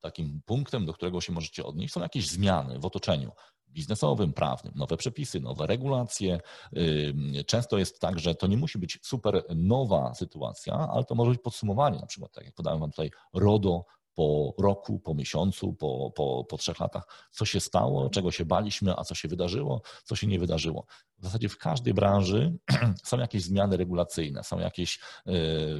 takim 0.00 0.40
punktem, 0.46 0.86
do 0.86 0.92
którego 0.92 1.20
się 1.20 1.32
możecie 1.32 1.64
odnieść, 1.64 1.94
są 1.94 2.00
jakieś 2.00 2.28
zmiany 2.28 2.78
w 2.78 2.86
otoczeniu 2.86 3.32
biznesowym, 3.68 4.32
prawnym, 4.32 4.72
nowe 4.76 4.96
przepisy, 4.96 5.40
nowe 5.40 5.66
regulacje. 5.66 6.40
Często 7.46 7.78
jest 7.78 8.00
tak, 8.00 8.18
że 8.18 8.34
to 8.34 8.46
nie 8.46 8.56
musi 8.56 8.78
być 8.78 8.98
super 9.02 9.42
nowa 9.56 10.14
sytuacja, 10.14 10.74
ale 10.74 11.04
to 11.04 11.14
może 11.14 11.30
być 11.30 11.40
podsumowanie, 11.42 11.98
na 11.98 12.06
przykład 12.06 12.32
tak 12.32 12.44
jak 12.44 12.54
podałem 12.54 12.80
Wam 12.80 12.90
tutaj 12.90 13.10
RODO 13.34 13.84
po 14.16 14.54
roku, 14.58 15.00
po 15.00 15.14
miesiącu, 15.14 15.72
po, 15.72 16.12
po, 16.16 16.44
po 16.48 16.56
trzech 16.56 16.80
latach, 16.80 17.28
co 17.30 17.44
się 17.44 17.60
stało, 17.60 18.10
czego 18.10 18.30
się 18.30 18.44
baliśmy, 18.44 18.94
a 18.96 19.04
co 19.04 19.14
się 19.14 19.28
wydarzyło, 19.28 19.82
co 20.04 20.16
się 20.16 20.26
nie 20.26 20.38
wydarzyło. 20.38 20.86
W 21.18 21.24
zasadzie 21.24 21.48
w 21.48 21.58
każdej 21.58 21.94
branży 21.94 22.56
są 23.04 23.18
jakieś 23.18 23.42
zmiany 23.42 23.76
regulacyjne, 23.76 24.44
są 24.44 24.58
jakieś 24.58 24.98
e, 25.26 25.32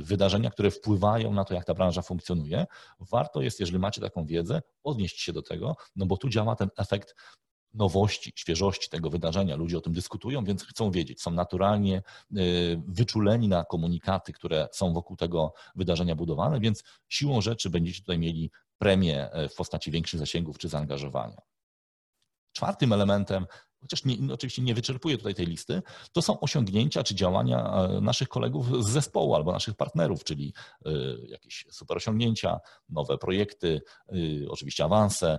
wydarzenia, 0.02 0.50
które 0.50 0.70
wpływają 0.70 1.32
na 1.32 1.44
to, 1.44 1.54
jak 1.54 1.64
ta 1.64 1.74
branża 1.74 2.02
funkcjonuje. 2.02 2.66
Warto 3.00 3.40
jest, 3.40 3.60
jeżeli 3.60 3.78
macie 3.78 4.00
taką 4.00 4.26
wiedzę, 4.26 4.62
odnieść 4.84 5.20
się 5.20 5.32
do 5.32 5.42
tego, 5.42 5.76
no 5.96 6.06
bo 6.06 6.16
tu 6.16 6.28
działa 6.28 6.56
ten 6.56 6.68
efekt 6.76 7.14
nowości, 7.76 8.32
świeżości 8.36 8.90
tego 8.90 9.10
wydarzenia. 9.10 9.56
Ludzie 9.56 9.78
o 9.78 9.80
tym 9.80 9.92
dyskutują, 9.92 10.44
więc 10.44 10.64
chcą 10.64 10.90
wiedzieć. 10.90 11.22
Są 11.22 11.30
naturalnie 11.30 12.02
y, 12.36 12.82
wyczuleni 12.88 13.48
na 13.48 13.64
komunikaty, 13.64 14.32
które 14.32 14.68
są 14.72 14.92
wokół 14.92 15.16
tego 15.16 15.52
wydarzenia 15.76 16.16
budowane, 16.16 16.60
więc 16.60 16.84
siłą 17.08 17.40
rzeczy 17.40 17.70
będziecie 17.70 18.00
tutaj 18.00 18.18
mieli 18.18 18.50
premię 18.78 19.30
e, 19.30 19.48
w 19.48 19.54
postaci 19.54 19.90
większych 19.90 20.20
zasięgów 20.20 20.58
czy 20.58 20.68
zaangażowania. 20.68 21.36
Czwartym 22.52 22.92
elementem, 22.92 23.46
chociaż 23.80 24.04
nie, 24.04 24.16
no, 24.20 24.34
oczywiście 24.34 24.62
nie 24.62 24.74
wyczerpuję 24.74 25.18
tutaj 25.18 25.34
tej 25.34 25.46
listy, 25.46 25.82
to 26.12 26.22
są 26.22 26.40
osiągnięcia 26.40 27.02
czy 27.02 27.14
działania 27.14 27.72
e, 27.74 28.00
naszych 28.00 28.28
kolegów 28.28 28.84
z 28.84 28.90
zespołu 28.90 29.34
albo 29.34 29.52
naszych 29.52 29.74
partnerów, 29.74 30.24
czyli 30.24 30.54
jakieś 31.28 31.66
super 31.70 31.96
osiągnięcia, 31.96 32.60
nowe 32.88 33.18
projekty, 33.18 33.80
oczywiście 34.48 34.84
awanse, 34.84 35.38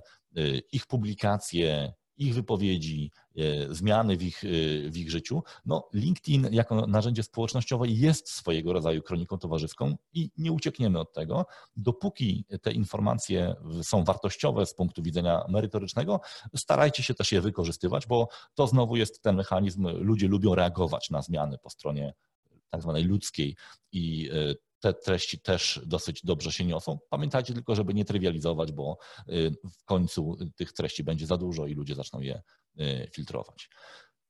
ich 0.71 0.85
publikacje, 0.85 1.93
ich 2.17 2.33
wypowiedzi, 2.33 3.11
e, 3.37 3.75
zmiany 3.75 4.17
w 4.17 4.23
ich, 4.23 4.43
e, 4.43 4.47
w 4.89 4.97
ich 4.97 5.11
życiu. 5.11 5.43
No, 5.65 5.89
LinkedIn 5.93 6.47
jako 6.51 6.87
narzędzie 6.87 7.23
społecznościowe 7.23 7.87
jest 7.87 8.29
swojego 8.29 8.73
rodzaju 8.73 9.01
kroniką 9.01 9.37
towarzyską 9.37 9.95
i 10.13 10.31
nie 10.37 10.51
uciekniemy 10.51 10.99
od 10.99 11.13
tego. 11.13 11.45
Dopóki 11.75 12.45
te 12.61 12.71
informacje 12.71 13.55
są 13.81 14.03
wartościowe 14.03 14.65
z 14.65 14.73
punktu 14.73 15.03
widzenia 15.03 15.45
merytorycznego, 15.49 16.19
starajcie 16.55 17.03
się 17.03 17.13
też 17.13 17.31
je 17.31 17.41
wykorzystywać, 17.41 18.07
bo 18.07 18.27
to 18.55 18.67
znowu 18.67 18.95
jest 18.95 19.21
ten 19.21 19.35
mechanizm, 19.35 19.87
ludzie 19.87 20.27
lubią 20.27 20.55
reagować 20.55 21.09
na 21.09 21.21
zmiany 21.21 21.57
po 21.57 21.69
stronie 21.69 22.13
tak 22.69 22.81
zwanej 22.81 23.03
ludzkiej 23.03 23.55
i 23.91 24.29
e, 24.33 24.55
te 24.79 24.93
treści 24.93 25.39
też 25.39 25.81
dosyć 25.85 26.25
dobrze 26.25 26.51
się 26.51 26.65
niosą. 26.65 26.99
Pamiętajcie 27.09 27.53
tylko, 27.53 27.75
żeby 27.75 27.93
nie 27.93 28.05
trywializować, 28.05 28.71
bo 28.71 28.97
y, 29.29 29.51
w 29.79 29.83
końcu 29.85 30.37
tych 30.55 30.73
treści 30.73 31.03
będzie 31.03 31.25
za 31.25 31.37
dużo 31.37 31.67
i 31.67 31.73
ludzie 31.73 31.95
zaczną 31.95 32.19
je 32.21 32.41
y, 32.79 33.09
filtrować. 33.15 33.69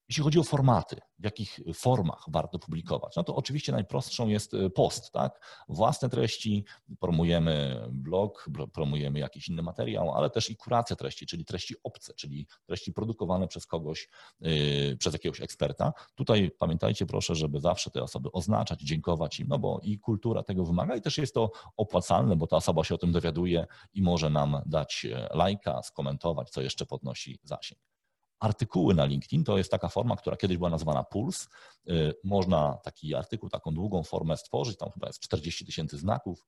Jeśli 0.09 0.23
chodzi 0.23 0.39
o 0.39 0.43
formaty, 0.43 0.95
w 1.19 1.23
jakich 1.23 1.59
formach 1.73 2.23
warto 2.27 2.59
publikować, 2.59 3.15
no 3.15 3.23
to 3.23 3.35
oczywiście 3.35 3.71
najprostszą 3.71 4.27
jest 4.27 4.53
y, 4.53 4.69
post, 4.69 5.11
tak? 5.11 5.63
Własne 5.69 6.09
treści, 6.09 6.65
promujemy 6.99 7.85
blog, 7.91 8.49
promujemy 8.73 9.19
jakiś 9.19 9.49
inny 9.49 9.61
materiał, 9.61 10.11
ale 10.11 10.29
też 10.29 10.49
i 10.49 10.55
kuracja 10.55 10.95
treści, 10.95 11.25
czyli 11.25 11.45
treści 11.45 11.75
obce, 11.83 12.13
czyli 12.13 12.47
treści 12.65 12.93
produkowane 12.93 13.47
przez 13.47 13.65
kogoś, 13.65 14.09
yy, 14.39 14.97
przez 14.99 15.13
jakiegoś 15.13 15.41
eksperta. 15.41 15.93
Tutaj 16.15 16.51
pamiętajcie 16.59 17.05
proszę, 17.05 17.35
żeby 17.35 17.59
zawsze 17.59 17.91
te 17.91 18.03
osoby 18.03 18.31
oznaczać, 18.31 18.81
dziękować 18.81 19.39
im, 19.39 19.47
no 19.47 19.59
bo 19.59 19.79
i 19.83 19.99
kultura 19.99 20.43
tego 20.43 20.65
wymaga 20.65 20.95
i 20.95 21.01
też 21.01 21.17
jest 21.17 21.33
to 21.33 21.51
opłacalne, 21.77 22.35
bo 22.35 22.47
ta 22.47 22.55
osoba 22.55 22.83
się 22.83 22.95
o 22.95 22.97
tym 22.97 23.11
dowiaduje 23.11 23.65
i 23.93 24.01
może 24.01 24.29
nam 24.29 24.61
dać 24.65 25.05
e, 25.05 25.29
lajka, 25.33 25.83
skomentować, 25.83 26.49
co 26.49 26.61
jeszcze 26.61 26.85
podnosi 26.85 27.39
zasięg. 27.43 27.96
Artykuły 28.39 28.95
na 28.95 29.05
LinkedIn 29.05 29.43
to 29.43 29.57
jest 29.57 29.71
taka 29.71 29.89
forma, 29.89 30.15
która 30.15 30.37
kiedyś 30.37 30.57
była 30.57 30.69
nazywana 30.69 31.03
Puls. 31.03 31.47
Y, 31.89 32.13
można 32.23 32.77
taki 32.83 33.15
artykuł, 33.15 33.49
taką 33.49 33.73
długą 33.73 34.03
formę 34.03 34.37
stworzyć, 34.37 34.77
tam 34.77 34.91
chyba 34.91 35.07
jest 35.07 35.19
40 35.19 35.65
tysięcy 35.65 35.97
znaków. 35.97 36.45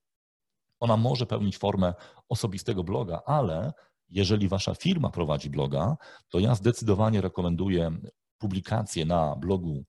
Ona 0.80 0.98
może 0.98 1.26
pełnić 1.26 1.58
formę 1.58 1.94
osobistego 2.30 2.84
bloga, 2.84 3.22
ale 3.26 3.74
jeżeli 4.10 4.48
wasza 4.48 4.76
firma 4.76 5.10
prowadzi 5.10 5.50
bloga, 5.50 5.98
to 6.30 6.40
ja 6.40 6.56
zdecydowanie 6.56 7.22
rekomenduję 7.22 7.92
publikację 8.38 9.06
na 9.06 9.36
blogu 9.36 9.84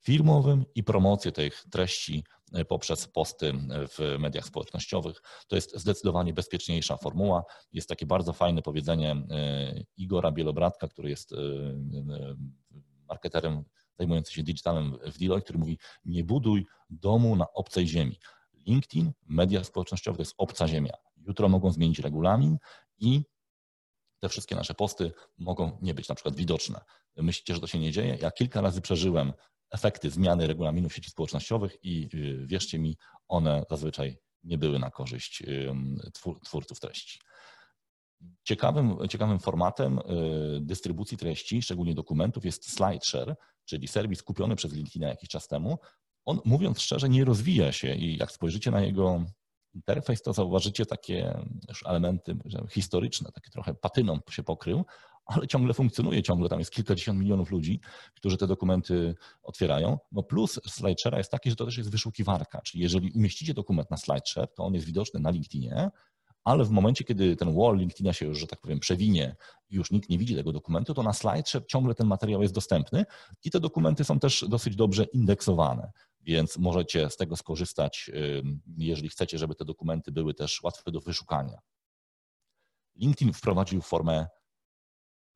firmowym 0.00 0.64
i 0.74 0.84
promocję 0.84 1.32
tych 1.32 1.64
treści 1.70 2.24
poprzez 2.68 3.08
posty 3.08 3.52
w 3.98 4.16
mediach 4.18 4.44
społecznościowych. 4.44 5.22
To 5.48 5.56
jest 5.56 5.78
zdecydowanie 5.78 6.32
bezpieczniejsza 6.32 6.96
formuła. 6.96 7.44
Jest 7.72 7.88
takie 7.88 8.06
bardzo 8.06 8.32
fajne 8.32 8.62
powiedzenie 8.62 9.12
e, 9.30 9.82
Igora 9.96 10.32
Bielobratka, 10.32 10.88
który 10.88 11.10
jest 11.10 11.32
e, 11.32 11.36
marketerem 13.08 13.64
zajmującym 13.98 14.34
się 14.34 14.42
digitalem 14.42 14.98
w 15.06 15.18
Deloitte, 15.18 15.44
który 15.44 15.58
mówi 15.58 15.78
nie 16.04 16.24
buduj 16.24 16.66
domu 16.90 17.36
na 17.36 17.52
obcej 17.52 17.88
ziemi. 17.88 18.18
LinkedIn, 18.66 19.12
media 19.26 19.64
społecznościowe 19.64 20.16
to 20.16 20.22
jest 20.22 20.34
obca 20.38 20.68
ziemia. 20.68 20.92
Jutro 21.16 21.48
mogą 21.48 21.72
zmienić 21.72 21.98
regulamin 21.98 22.58
i 22.98 23.22
te 24.20 24.28
wszystkie 24.28 24.56
nasze 24.56 24.74
posty 24.74 25.12
mogą 25.38 25.78
nie 25.82 25.94
być 25.94 26.08
na 26.08 26.14
przykład 26.14 26.36
widoczne. 26.36 26.80
Myślicie, 27.16 27.54
że 27.54 27.60
to 27.60 27.66
się 27.66 27.78
nie 27.78 27.92
dzieje? 27.92 28.18
Ja 28.22 28.30
kilka 28.30 28.60
razy 28.60 28.80
przeżyłem 28.80 29.32
efekty 29.70 30.10
zmiany 30.10 30.46
regulaminów 30.46 30.94
sieci 30.94 31.10
społecznościowych 31.10 31.76
i 31.82 32.08
y, 32.14 32.46
wierzcie 32.46 32.78
mi, 32.78 32.96
one 33.28 33.64
zazwyczaj 33.70 34.18
nie 34.44 34.58
były 34.58 34.78
na 34.78 34.90
korzyść 34.90 35.42
twórców 36.44 36.80
treści. 36.80 37.18
Ciekawym, 38.44 39.08
ciekawym 39.08 39.38
formatem 39.38 39.98
y, 39.98 40.02
dystrybucji 40.60 41.16
treści, 41.16 41.62
szczególnie 41.62 41.94
dokumentów, 41.94 42.44
jest 42.44 42.70
SlideShare, 42.70 43.36
czyli 43.64 43.88
serwis 43.88 44.22
kupiony 44.22 44.56
przez 44.56 44.72
LinkedIna 44.72 45.08
jakiś 45.08 45.28
czas 45.28 45.48
temu. 45.48 45.78
On, 46.24 46.40
mówiąc 46.44 46.80
szczerze, 46.80 47.08
nie 47.08 47.24
rozwija 47.24 47.72
się 47.72 47.94
i 47.94 48.16
jak 48.16 48.32
spojrzycie 48.32 48.70
na 48.70 48.80
jego 48.80 49.24
interfejs, 49.74 50.22
to 50.22 50.32
zauważycie 50.32 50.86
takie 50.86 51.44
elementy 51.84 52.36
historyczne, 52.70 53.32
takie 53.32 53.50
trochę 53.50 53.74
patyną 53.74 54.18
się 54.30 54.42
pokrył, 54.42 54.84
ale 55.28 55.46
ciągle 55.46 55.74
funkcjonuje, 55.74 56.22
ciągle 56.22 56.48
tam 56.48 56.58
jest 56.58 56.70
kilkadziesiąt 56.70 57.20
milionów 57.20 57.50
ludzi, 57.50 57.80
którzy 58.14 58.36
te 58.36 58.46
dokumenty 58.46 59.14
otwierają. 59.42 59.98
No 60.12 60.22
plus 60.22 60.60
SlideShare 60.66 61.18
jest 61.18 61.30
taki, 61.30 61.50
że 61.50 61.56
to 61.56 61.64
też 61.64 61.78
jest 61.78 61.90
wyszukiwarka, 61.90 62.60
czyli 62.60 62.82
jeżeli 62.82 63.12
umieścicie 63.12 63.54
dokument 63.54 63.90
na 63.90 63.96
SlideShare, 63.96 64.48
to 64.54 64.64
on 64.64 64.74
jest 64.74 64.86
widoczny 64.86 65.20
na 65.20 65.30
LinkedInie, 65.30 65.90
ale 66.44 66.64
w 66.64 66.70
momencie, 66.70 67.04
kiedy 67.04 67.36
ten 67.36 67.54
wall 67.54 67.76
LinkedIna 67.76 68.12
się 68.12 68.26
już, 68.26 68.38
że 68.38 68.46
tak 68.46 68.60
powiem, 68.60 68.80
przewinie 68.80 69.36
i 69.70 69.76
już 69.76 69.90
nikt 69.90 70.08
nie 70.08 70.18
widzi 70.18 70.34
tego 70.34 70.52
dokumentu, 70.52 70.94
to 70.94 71.02
na 71.02 71.12
SlideShare 71.12 71.66
ciągle 71.66 71.94
ten 71.94 72.06
materiał 72.06 72.42
jest 72.42 72.54
dostępny 72.54 73.04
i 73.44 73.50
te 73.50 73.60
dokumenty 73.60 74.04
są 74.04 74.20
też 74.20 74.44
dosyć 74.48 74.76
dobrze 74.76 75.04
indeksowane, 75.04 75.92
więc 76.20 76.58
możecie 76.58 77.10
z 77.10 77.16
tego 77.16 77.36
skorzystać, 77.36 78.10
jeżeli 78.76 79.08
chcecie, 79.08 79.38
żeby 79.38 79.54
te 79.54 79.64
dokumenty 79.64 80.12
były 80.12 80.34
też 80.34 80.62
łatwe 80.62 80.92
do 80.92 81.00
wyszukania. 81.00 81.58
LinkedIn 82.96 83.32
wprowadził 83.32 83.82
formę 83.82 84.26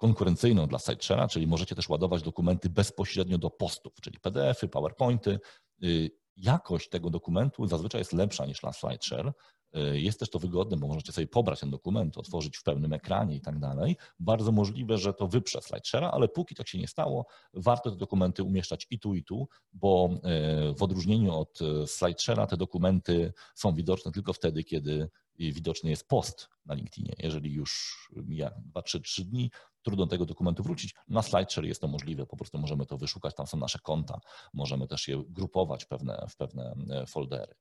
konkurencyjną 0.03 0.67
dla 0.67 0.79
SideShare'a, 0.79 1.29
czyli 1.29 1.47
możecie 1.47 1.75
też 1.75 1.89
ładować 1.89 2.23
dokumenty 2.23 2.71
bezpośrednio 2.71 3.39
do 3.39 3.51
postów, 3.51 3.93
czyli 4.01 4.19
PDFy, 4.21 4.69
PowerPointy. 4.69 5.39
Y, 5.85 6.11
jakość 6.37 6.89
tego 6.89 7.11
dokumentu 7.11 7.67
zazwyczaj 7.67 8.01
jest 8.01 8.13
lepsza 8.13 8.47
niż 8.47 8.63
na 8.63 8.73
SlideShare. 8.73 9.33
Y, 9.77 10.01
jest 10.01 10.21
też 10.21 10.31
to 10.31 10.39
wygodne, 10.39 10.77
bo 10.77 10.87
możecie 10.87 11.13
sobie 11.13 11.27
pobrać 11.27 11.61
ten 11.61 11.71
dokument, 11.71 12.19
otworzyć 12.19 12.57
w 12.57 12.63
pełnym 12.63 12.93
ekranie 12.93 13.37
i 13.37 13.41
tak 13.41 13.59
dalej. 13.59 13.97
Bardzo 14.21 14.53
możliwe, 14.53 14.99
że 14.99 15.15
to 15.15 15.29
wyprze 15.29 15.59
SlideShare'a, 15.59 16.11
ale 16.13 16.29
póki 16.29 16.55
tak 16.55 16.69
się 16.69 16.79
nie 16.79 16.89
stało, 16.89 17.27
warto 17.55 17.91
te 17.91 17.97
dokumenty 17.97 18.43
umieszczać 18.43 18.87
i 18.91 18.99
tu, 18.99 19.15
i 19.15 19.25
tu, 19.25 19.49
bo 19.73 20.11
y, 20.15 20.75
w 20.75 20.83
odróżnieniu 20.83 21.35
od 21.35 21.59
SlideShare'a 21.85 22.47
te 22.47 22.57
dokumenty 22.57 23.33
są 23.55 23.75
widoczne 23.75 24.13
tylko 24.13 24.33
wtedy, 24.33 24.65
kiedy 24.65 25.09
widoczny 25.39 25.91
jest 25.91 26.09
post 26.09 26.49
na 26.67 26.75
LinkedInie. 26.75 27.15
Jeżeli 27.19 27.53
już 27.53 27.99
mija 28.17 28.51
2-3 28.75 29.25
dni, 29.25 29.51
trudno 29.83 30.07
do 30.07 30.11
tego 30.11 30.27
dokumentu 30.27 30.63
wrócić. 30.63 30.95
Na 31.09 31.23
SlideShare 31.23 31.65
jest 31.65 31.81
to 31.81 31.89
możliwe, 31.89 32.27
po 32.27 32.37
prostu 32.37 32.59
możemy 32.59 32.87
to 32.87 32.99
wyszukać, 32.99 33.35
tam 33.35 33.47
są 33.47 33.57
nasze 33.57 33.79
konta, 33.79 34.21
możemy 34.55 34.87
też 34.87 35.09
je 35.09 35.23
grupować 35.29 35.85
pewne, 35.85 36.27
w 36.29 36.37
pewne 36.37 36.75
e, 36.91 37.07
foldery. 37.07 37.55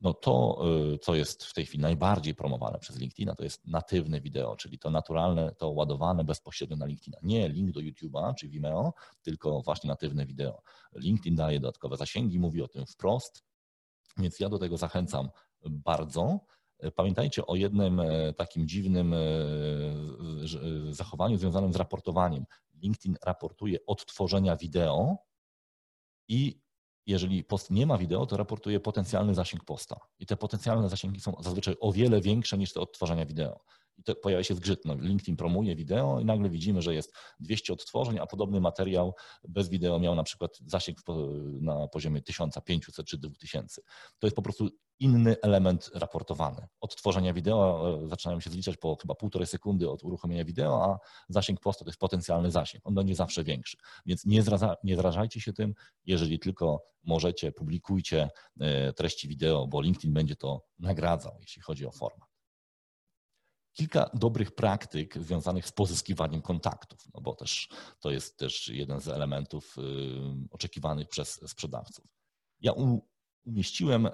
No 0.00 0.14
to, 0.14 0.62
e, 0.94 0.98
co 0.98 1.14
jest 1.14 1.44
w 1.44 1.54
tej 1.54 1.66
chwili 1.66 1.82
najbardziej 1.82 2.34
promowane 2.34 2.78
przez 2.78 2.98
LinkedIna, 2.98 3.34
to 3.34 3.44
jest 3.44 3.66
natywne 3.66 4.20
wideo, 4.20 4.56
czyli 4.56 4.78
to 4.78 4.90
naturalne, 4.90 5.54
to 5.54 5.70
ładowane 5.70 6.24
bezpośrednio 6.24 6.76
na 6.76 6.86
LinkedIna. 6.86 7.18
Nie 7.22 7.48
link 7.48 7.70
do 7.70 7.80
YouTube'a 7.80 8.34
czy 8.34 8.48
Vimeo, 8.48 8.92
tylko 9.22 9.62
właśnie 9.62 9.88
natywne 9.88 10.26
wideo. 10.26 10.62
LinkedIn 10.94 11.36
daje 11.36 11.60
dodatkowe 11.60 11.96
zasięgi, 11.96 12.38
mówi 12.38 12.62
o 12.62 12.68
tym 12.68 12.86
wprost, 12.86 13.44
więc 14.18 14.40
ja 14.40 14.48
do 14.48 14.58
tego 14.58 14.76
zachęcam 14.76 15.28
bardzo. 15.66 16.40
Pamiętajcie 16.94 17.46
o 17.46 17.56
jednym 17.56 18.00
e, 18.00 18.32
takim 18.32 18.68
dziwnym 18.68 19.14
e, 19.14 19.18
zachowaniu 20.90 21.38
związanym 21.38 21.72
z 21.72 21.76
raportowaniem. 21.76 22.44
LinkedIn 22.74 23.16
raportuje 23.24 23.78
odtworzenia 23.86 24.56
wideo 24.56 25.16
i 26.28 26.60
jeżeli 27.06 27.44
post 27.44 27.70
nie 27.70 27.86
ma 27.86 27.98
wideo, 27.98 28.26
to 28.26 28.36
raportuje 28.36 28.80
potencjalny 28.80 29.34
zasięg 29.34 29.64
posta. 29.64 30.00
I 30.18 30.26
te 30.26 30.36
potencjalne 30.36 30.88
zasięgi 30.88 31.20
są 31.20 31.36
zazwyczaj 31.40 31.76
o 31.80 31.92
wiele 31.92 32.20
większe 32.20 32.58
niż 32.58 32.72
te 32.72 32.80
odtworzenia 32.80 33.26
wideo 33.26 33.60
i 33.98 34.02
to 34.02 34.14
pojawia 34.14 34.44
się 34.44 34.54
zgrzyt. 34.54 34.84
No, 34.84 34.94
LinkedIn 34.94 35.36
promuje 35.36 35.76
wideo 35.76 36.20
i 36.20 36.24
nagle 36.24 36.50
widzimy, 36.50 36.82
że 36.82 36.94
jest 36.94 37.12
200 37.40 37.72
odtworzeń, 37.72 38.18
a 38.18 38.26
podobny 38.26 38.60
materiał 38.60 39.14
bez 39.48 39.68
wideo 39.68 39.98
miał 39.98 40.14
na 40.14 40.22
przykład 40.22 40.58
zasięg 40.66 40.98
na 41.60 41.88
poziomie 41.88 42.22
1500 42.22 43.06
czy 43.06 43.18
2000. 43.18 43.82
To 44.18 44.26
jest 44.26 44.36
po 44.36 44.42
prostu 44.42 44.68
inny 45.00 45.36
element 45.42 45.90
raportowany. 45.94 46.66
Odtworzenia 46.80 47.32
wideo 47.34 48.00
e, 48.04 48.08
zaczynają 48.08 48.40
się 48.40 48.50
zliczać 48.50 48.76
po 48.76 48.96
chyba 48.96 49.14
półtorej 49.14 49.46
sekundy 49.46 49.90
od 49.90 50.04
uruchomienia 50.04 50.44
wideo, 50.44 50.84
a 50.84 50.98
zasięg 51.28 51.60
posta 51.60 51.84
to 51.84 51.88
jest 51.88 52.00
potencjalny 52.00 52.50
zasięg. 52.50 52.86
On 52.86 52.94
będzie 52.94 53.14
zawsze 53.14 53.44
większy. 53.44 53.76
Więc 54.06 54.26
nie, 54.26 54.42
zraza, 54.42 54.76
nie 54.84 54.96
zrażajcie 54.96 55.40
się 55.40 55.52
tym. 55.52 55.74
Jeżeli 56.06 56.38
tylko 56.38 56.82
możecie, 57.04 57.52
publikujcie 57.52 58.30
e, 58.60 58.92
treści 58.92 59.28
wideo, 59.28 59.66
bo 59.66 59.80
LinkedIn 59.80 60.12
będzie 60.12 60.36
to 60.36 60.64
nagradzał, 60.78 61.36
jeśli 61.40 61.62
chodzi 61.62 61.86
o 61.86 61.90
format 61.90 62.27
kilka 63.78 64.10
dobrych 64.14 64.54
praktyk 64.54 65.18
związanych 65.18 65.66
z 65.66 65.72
pozyskiwaniem 65.72 66.42
kontaktów, 66.42 66.98
no 67.14 67.20
bo 67.20 67.34
też 67.34 67.68
to 68.00 68.10
jest 68.10 68.38
też 68.38 68.68
jeden 68.68 69.00
z 69.00 69.08
elementów 69.08 69.76
y, 69.78 69.82
oczekiwanych 70.50 71.08
przez 71.08 71.50
sprzedawców. 71.50 72.04
Ja 72.60 72.72
umieściłem 73.46 74.06
e, 74.06 74.10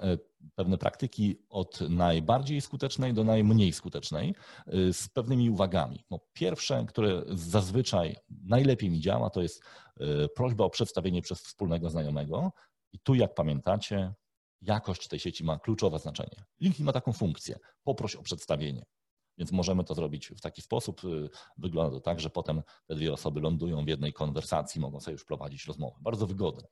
pewne 0.54 0.78
praktyki 0.78 1.38
od 1.48 1.80
najbardziej 1.80 2.60
skutecznej 2.60 3.14
do 3.14 3.24
najmniej 3.24 3.72
skutecznej 3.72 4.34
y, 4.74 4.92
z 4.92 5.08
pewnymi 5.08 5.50
uwagami. 5.50 6.04
No 6.10 6.20
pierwsze, 6.32 6.84
które 6.88 7.22
zazwyczaj 7.28 8.16
najlepiej 8.30 8.90
mi 8.90 9.00
działa, 9.00 9.30
to 9.30 9.42
jest 9.42 9.62
y, 10.00 10.28
prośba 10.36 10.64
o 10.64 10.70
przedstawienie 10.70 11.22
przez 11.22 11.40
wspólnego 11.40 11.90
znajomego. 11.90 12.52
I 12.92 12.98
tu, 12.98 13.14
jak 13.14 13.34
pamiętacie, 13.34 14.14
jakość 14.60 15.08
tej 15.08 15.18
sieci 15.18 15.44
ma 15.44 15.58
kluczowe 15.58 15.98
znaczenie. 15.98 16.44
LinkedIn 16.60 16.86
ma 16.86 16.92
taką 16.92 17.12
funkcję. 17.12 17.58
Poproś 17.82 18.16
o 18.16 18.22
przedstawienie. 18.22 18.84
Więc 19.38 19.52
możemy 19.52 19.84
to 19.84 19.94
zrobić 19.94 20.28
w 20.28 20.40
taki 20.40 20.62
sposób. 20.62 21.04
Y, 21.04 21.28
wygląda 21.58 21.96
to 21.96 22.00
tak, 22.00 22.20
że 22.20 22.30
potem 22.30 22.62
te 22.86 22.94
dwie 22.94 23.12
osoby 23.12 23.40
lądują 23.40 23.84
w 23.84 23.88
jednej 23.88 24.12
konwersacji, 24.12 24.80
mogą 24.80 25.00
sobie 25.00 25.12
już 25.12 25.24
prowadzić 25.24 25.66
rozmowę. 25.66 25.96
Bardzo 26.00 26.26
wygodne. 26.26 26.68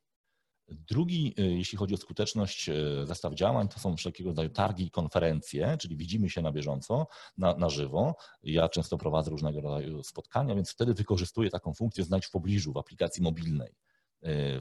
Drugi, 0.67 1.33
y, 1.39 1.43
jeśli 1.43 1.77
chodzi 1.77 1.93
o 1.93 1.97
skuteczność 1.97 2.69
y, 2.69 3.05
zestaw 3.05 3.33
działań, 3.33 3.67
to 3.67 3.79
są 3.79 3.97
wszelkiego 3.97 4.29
rodzaju 4.29 4.49
targi 4.49 4.85
i 4.85 4.91
konferencje, 4.91 5.77
czyli 5.79 5.97
widzimy 5.97 6.29
się 6.29 6.41
na 6.41 6.51
bieżąco, 6.51 7.07
na, 7.37 7.55
na 7.55 7.69
żywo. 7.69 8.15
Ja 8.43 8.69
często 8.69 8.97
prowadzę 8.97 9.31
różnego 9.31 9.61
rodzaju 9.61 10.03
spotkania, 10.03 10.55
więc 10.55 10.71
wtedy 10.71 10.93
wykorzystuję 10.93 11.49
taką 11.49 11.73
funkcję 11.73 12.03
znajdź 12.03 12.25
w 12.25 12.31
pobliżu 12.31 12.73
w 12.73 12.77
aplikacji 12.77 13.23
mobilnej. 13.23 13.75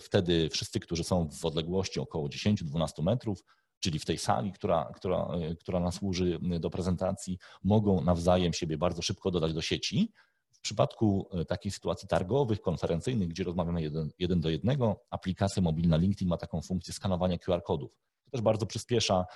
Wtedy 0.01 0.49
wszyscy, 0.49 0.81
którzy 0.81 1.05
są 1.05 1.29
w 1.29 1.45
odległości 1.45 2.01
około 2.01 2.29
10-12 2.29 3.03
metrów, 3.03 3.45
czyli 3.83 3.99
w 3.99 4.05
tej 4.05 4.19
sali, 4.19 4.53
która, 4.53 4.93
która, 4.95 5.29
która 5.61 5.81
nas 5.81 5.95
służy 5.95 6.39
do 6.61 6.71
prezentacji, 6.71 7.39
mogą 7.65 8.01
nawzajem 8.01 8.53
siebie 8.53 8.79
bardzo 8.79 9.03
szybko 9.03 9.31
dodać 9.31 9.55
do 9.55 9.63
sieci. 9.63 10.13
W 10.53 10.61
przypadku 10.61 11.29
e, 11.33 11.45
takich 11.45 11.75
sytuacji 11.75 12.09
targowych, 12.09 12.61
konferencyjnych, 12.61 13.29
gdzie 13.29 13.45
rozmawiamy 13.45 13.83
jeden, 13.83 14.11
jeden 14.19 14.41
do 14.41 14.51
jednego, 14.51 15.05
aplikacja 15.11 15.63
mobilna 15.63 15.97
LinkedIn 15.97 16.29
ma 16.29 16.37
taką 16.37 16.63
funkcję 16.63 16.95
skanowania 16.95 17.39
QR-kodów. 17.39 17.97
To 18.25 18.31
też 18.31 18.41
bardzo 18.41 18.67
przyspiesza 18.67 19.27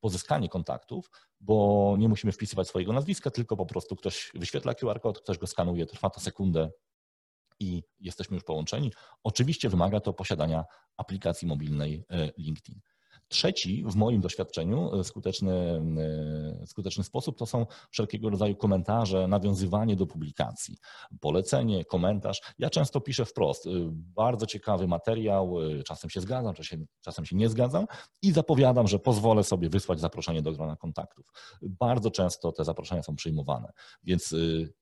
pozyskanie 0.00 0.48
kontaktów, 0.48 1.10
bo 1.40 1.96
nie 1.98 2.08
musimy 2.08 2.32
wpisywać 2.32 2.68
swojego 2.68 2.92
nazwiska, 2.92 3.30
tylko 3.30 3.56
po 3.56 3.66
prostu 3.66 3.96
ktoś 3.96 4.30
wyświetla 4.34 4.74
QR-kod, 4.74 5.20
ktoś 5.20 5.38
go 5.38 5.46
skanuje, 5.46 5.86
trwa 5.86 6.10
to 6.10 6.20
sekundę 6.20 6.70
i 7.60 7.82
jesteśmy 8.00 8.34
już 8.34 8.44
połączeni. 8.44 8.92
Oczywiście 9.24 9.68
wymaga 9.68 10.00
to 10.00 10.12
posiadania 10.12 10.64
aplikacji 10.96 11.48
mobilnej 11.48 12.04
e, 12.10 12.32
LinkedIn. 12.38 12.80
Trzeci, 13.28 13.84
w 13.86 13.94
moim 13.94 14.20
doświadczeniu, 14.20 15.00
e, 15.00 15.04
skuteczny, 15.04 15.82
e, 16.62 16.66
skuteczny 16.66 17.04
sposób 17.04 17.38
to 17.38 17.46
są 17.46 17.66
wszelkiego 17.90 18.30
rodzaju 18.30 18.56
komentarze, 18.56 19.28
nawiązywanie 19.28 19.96
do 19.96 20.06
publikacji, 20.06 20.76
polecenie, 21.20 21.84
komentarz. 21.84 22.40
Ja 22.58 22.70
często 22.70 23.00
piszę 23.00 23.24
wprost, 23.24 23.66
e, 23.66 23.70
bardzo 23.92 24.46
ciekawy 24.46 24.86
materiał, 24.88 25.54
czasem 25.86 26.10
się 26.10 26.20
zgadzam, 26.20 26.54
czasem, 27.00 27.24
się 27.24 27.36
nie 27.36 27.48
zgadzam 27.48 27.86
i 28.22 28.32
zapowiadam, 28.32 28.88
że 28.88 28.98
pozwolę 28.98 29.44
sobie 29.44 29.68
wysłać 29.68 30.00
zaproszenie 30.00 30.42
do 30.42 30.52
grona 30.52 30.76
kontaktów. 30.76 31.32
Bardzo 31.62 32.10
często 32.10 32.52
te 32.52 32.64
zaproszenia 32.64 33.02
są 33.02 33.16
przyjmowane, 33.16 33.72
więc 34.04 34.34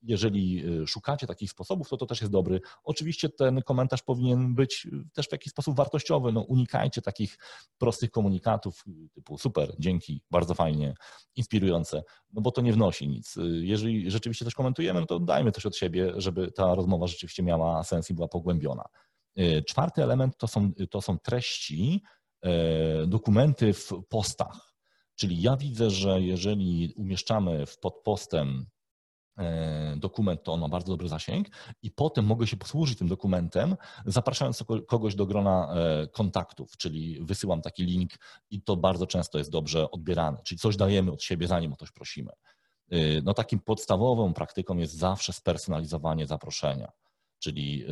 jeżeli 0.03 0.63
szukacie 0.87 1.27
takich 1.27 1.51
sposobów, 1.51 1.89
to 1.89 1.97
to 1.97 2.05
też 2.05 2.21
jest 2.21 2.33
dobry. 2.33 2.61
Oczywiście 2.83 3.29
ten 3.29 3.61
komentarz 3.61 4.01
powinien 4.01 4.55
być 4.55 4.87
też 5.13 5.27
w 5.27 5.31
jakiś 5.31 5.51
sposób 5.51 5.75
wartościowy. 5.75 6.31
No, 6.31 6.41
unikajcie 6.41 7.01
takich 7.01 7.37
prostych 7.77 8.11
komunikacji 8.11 8.32
komunikatów 8.33 8.83
typu 9.13 9.37
super, 9.37 9.75
dzięki, 9.79 10.21
bardzo 10.31 10.53
fajnie, 10.53 10.93
inspirujące, 11.35 12.03
no 12.33 12.41
bo 12.41 12.51
to 12.51 12.61
nie 12.61 12.73
wnosi 12.73 13.07
nic. 13.07 13.35
Jeżeli 13.61 14.11
rzeczywiście 14.11 14.45
coś 14.45 14.53
komentujemy, 14.53 14.99
no 14.99 15.05
to 15.05 15.19
dajmy 15.19 15.51
coś 15.51 15.65
od 15.65 15.75
siebie, 15.75 16.13
żeby 16.15 16.51
ta 16.51 16.75
rozmowa 16.75 17.07
rzeczywiście 17.07 17.43
miała 17.43 17.83
sens 17.83 18.09
i 18.09 18.13
była 18.13 18.27
pogłębiona. 18.27 18.83
Czwarty 19.67 20.03
element 20.03 20.37
to 20.37 20.47
są, 20.47 20.71
to 20.89 21.01
są 21.01 21.17
treści, 21.19 22.03
e, 22.41 23.07
dokumenty 23.07 23.73
w 23.73 23.91
postach. 24.09 24.73
Czyli 25.15 25.41
ja 25.41 25.57
widzę, 25.57 25.89
że 25.89 26.21
jeżeli 26.21 26.93
umieszczamy 26.97 27.63
pod 27.81 28.01
postem 28.03 28.65
dokument, 29.95 30.43
to 30.43 30.53
on 30.53 30.59
ma 30.59 30.69
bardzo 30.69 30.91
dobry 30.91 31.09
zasięg 31.09 31.47
i 31.81 31.91
potem 31.91 32.25
mogę 32.25 32.47
się 32.47 32.57
posłużyć 32.57 32.97
tym 32.97 33.07
dokumentem, 33.07 33.75
zapraszając 34.05 34.63
kogoś 34.87 35.15
do 35.15 35.25
grona 35.25 35.73
e, 35.73 36.07
kontaktów, 36.07 36.77
czyli 36.77 37.19
wysyłam 37.21 37.61
taki 37.61 37.85
link 37.85 38.11
i 38.49 38.61
to 38.61 38.75
bardzo 38.77 39.07
często 39.07 39.37
jest 39.37 39.51
dobrze 39.51 39.91
odbierane, 39.91 40.37
czyli 40.43 40.59
coś 40.59 40.77
dajemy 40.77 41.11
od 41.11 41.23
siebie, 41.23 41.47
zanim 41.47 41.73
o 41.73 41.75
coś 41.75 41.91
prosimy. 41.91 42.31
No 43.23 43.33
takim 43.33 43.59
podstawową 43.59 44.33
praktyką 44.33 44.77
jest 44.77 44.93
zawsze 44.93 45.33
spersonalizowanie 45.33 46.27
zaproszenia, 46.27 46.91
czyli 47.39 47.85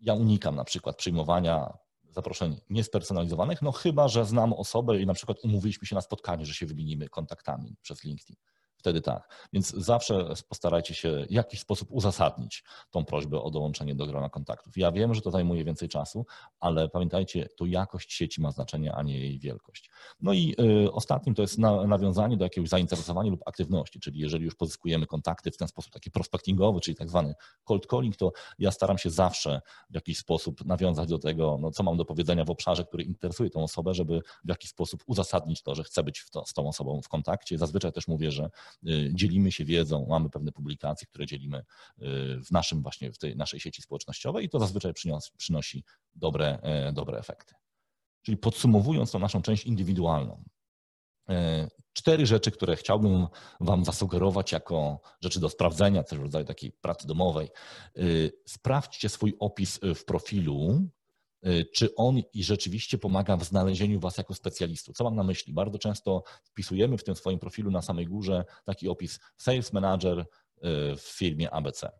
ja 0.00 0.14
unikam 0.14 0.56
na 0.56 0.64
przykład 0.64 0.96
przyjmowania 0.96 1.72
zaproszeń 2.10 2.60
niespersonalizowanych, 2.70 3.62
no 3.62 3.72
chyba, 3.72 4.08
że 4.08 4.24
znam 4.24 4.52
osobę 4.52 5.00
i 5.00 5.06
na 5.06 5.14
przykład 5.14 5.38
umówiliśmy 5.44 5.86
się 5.86 5.94
na 5.94 6.00
spotkanie, 6.00 6.46
że 6.46 6.54
się 6.54 6.66
wymienimy 6.66 7.08
kontaktami 7.08 7.76
przez 7.82 8.04
LinkedIn 8.04 8.36
wtedy 8.86 9.00
tak. 9.00 9.48
Więc 9.52 9.70
zawsze 9.70 10.28
postarajcie 10.48 10.94
się 10.94 11.26
w 11.28 11.32
jakiś 11.32 11.60
sposób 11.60 11.88
uzasadnić 11.90 12.64
tą 12.90 13.04
prośbę 13.04 13.42
o 13.42 13.50
dołączenie 13.50 13.94
do 13.94 14.06
grona 14.06 14.28
kontaktów. 14.28 14.76
Ja 14.76 14.92
wiem, 14.92 15.14
że 15.14 15.20
to 15.20 15.30
zajmuje 15.30 15.64
więcej 15.64 15.88
czasu, 15.88 16.26
ale 16.60 16.88
pamiętajcie, 16.88 17.48
to 17.56 17.66
jakość 17.66 18.12
sieci 18.12 18.40
ma 18.40 18.50
znaczenie, 18.50 18.94
a 18.94 19.02
nie 19.02 19.18
jej 19.18 19.38
wielkość. 19.38 19.90
No 20.20 20.32
i 20.32 20.54
y, 20.84 20.92
ostatnim 20.92 21.34
to 21.34 21.42
jest 21.42 21.58
nawiązanie 21.86 22.36
do 22.36 22.44
jakiegoś 22.44 22.68
zainteresowania 22.68 23.30
lub 23.30 23.40
aktywności, 23.46 24.00
czyli 24.00 24.20
jeżeli 24.20 24.44
już 24.44 24.54
pozyskujemy 24.54 25.06
kontakty 25.06 25.50
w 25.50 25.56
ten 25.56 25.68
sposób 25.68 25.92
taki 25.92 26.10
prospectingowy, 26.10 26.80
czyli 26.80 26.96
tak 26.96 27.08
zwany 27.08 27.34
cold 27.64 27.86
calling, 27.86 28.16
to 28.16 28.32
ja 28.58 28.70
staram 28.70 28.98
się 28.98 29.10
zawsze 29.10 29.60
w 29.90 29.94
jakiś 29.94 30.18
sposób 30.18 30.64
nawiązać 30.64 31.08
do 31.08 31.18
tego, 31.18 31.58
no, 31.60 31.70
co 31.70 31.82
mam 31.82 31.96
do 31.96 32.04
powiedzenia 32.04 32.44
w 32.44 32.50
obszarze, 32.50 32.84
który 32.84 33.04
interesuje 33.04 33.50
tą 33.50 33.62
osobę, 33.62 33.94
żeby 33.94 34.20
w 34.44 34.48
jakiś 34.48 34.70
sposób 34.70 35.02
uzasadnić 35.06 35.62
to, 35.62 35.74
że 35.74 35.84
chcę 35.84 36.02
być 36.02 36.30
to, 36.30 36.44
z 36.46 36.52
tą 36.52 36.68
osobą 36.68 37.00
w 37.02 37.08
kontakcie. 37.08 37.58
Zazwyczaj 37.58 37.92
też 37.92 38.08
mówię, 38.08 38.30
że 38.30 38.50
dzielimy 39.12 39.52
się 39.52 39.64
wiedzą, 39.64 40.06
mamy 40.08 40.30
pewne 40.30 40.52
publikacje, 40.52 41.06
które 41.06 41.26
dzielimy 41.26 41.58
y, 41.58 41.62
w 42.46 42.50
naszym 42.50 42.82
właśnie, 42.82 43.12
w 43.12 43.18
tej 43.18 43.36
naszej 43.36 43.60
sieci 43.60 43.82
społecznościowej 43.82 44.44
i 44.44 44.48
to 44.48 44.58
zazwyczaj 44.58 44.92
przynosi, 44.92 45.30
przynosi 45.36 45.84
dobre, 46.14 46.58
e, 46.62 46.92
dobre 46.92 47.18
efekty. 47.18 47.54
Czyli 48.22 48.36
podsumowując 48.36 49.10
tą 49.12 49.18
naszą 49.18 49.42
część 49.42 49.64
indywidualną, 49.64 50.44
e, 51.28 51.68
cztery 51.92 52.26
rzeczy, 52.26 52.50
które 52.50 52.76
chciałbym 52.76 53.26
Wam 53.60 53.84
zasugerować 53.84 54.52
jako 54.52 55.00
rzeczy 55.20 55.40
do 55.40 55.48
sprawdzenia, 55.48 56.02
też 56.02 56.18
w 56.18 56.22
rodzaju 56.22 56.44
takiej 56.44 56.72
pracy 56.72 57.06
domowej. 57.06 57.48
Y, 57.98 58.32
sprawdźcie 58.46 59.08
swój 59.08 59.36
opis 59.38 59.80
w 59.94 60.04
profilu, 60.04 60.80
Y, 60.80 61.05
czy 61.74 61.94
on 61.94 62.18
i 62.32 62.44
rzeczywiście 62.44 62.98
pomaga 62.98 63.36
w 63.36 63.44
znalezieniu 63.44 64.00
Was 64.00 64.18
jako 64.18 64.34
specjalistów. 64.34 64.96
Co 64.96 65.04
mam 65.04 65.16
na 65.16 65.22
myśli? 65.22 65.52
Bardzo 65.52 65.78
często 65.78 66.22
wpisujemy 66.44 66.98
w 66.98 67.04
tym 67.04 67.16
swoim 67.16 67.38
profilu 67.38 67.70
na 67.70 67.82
samej 67.82 68.06
górze 68.06 68.44
taki 68.64 68.88
opis 68.88 69.20
Sales 69.36 69.72
Manager 69.72 70.18
y, 70.18 70.26
w 70.96 71.02
firmie 71.02 71.50
ABC. 71.50 71.90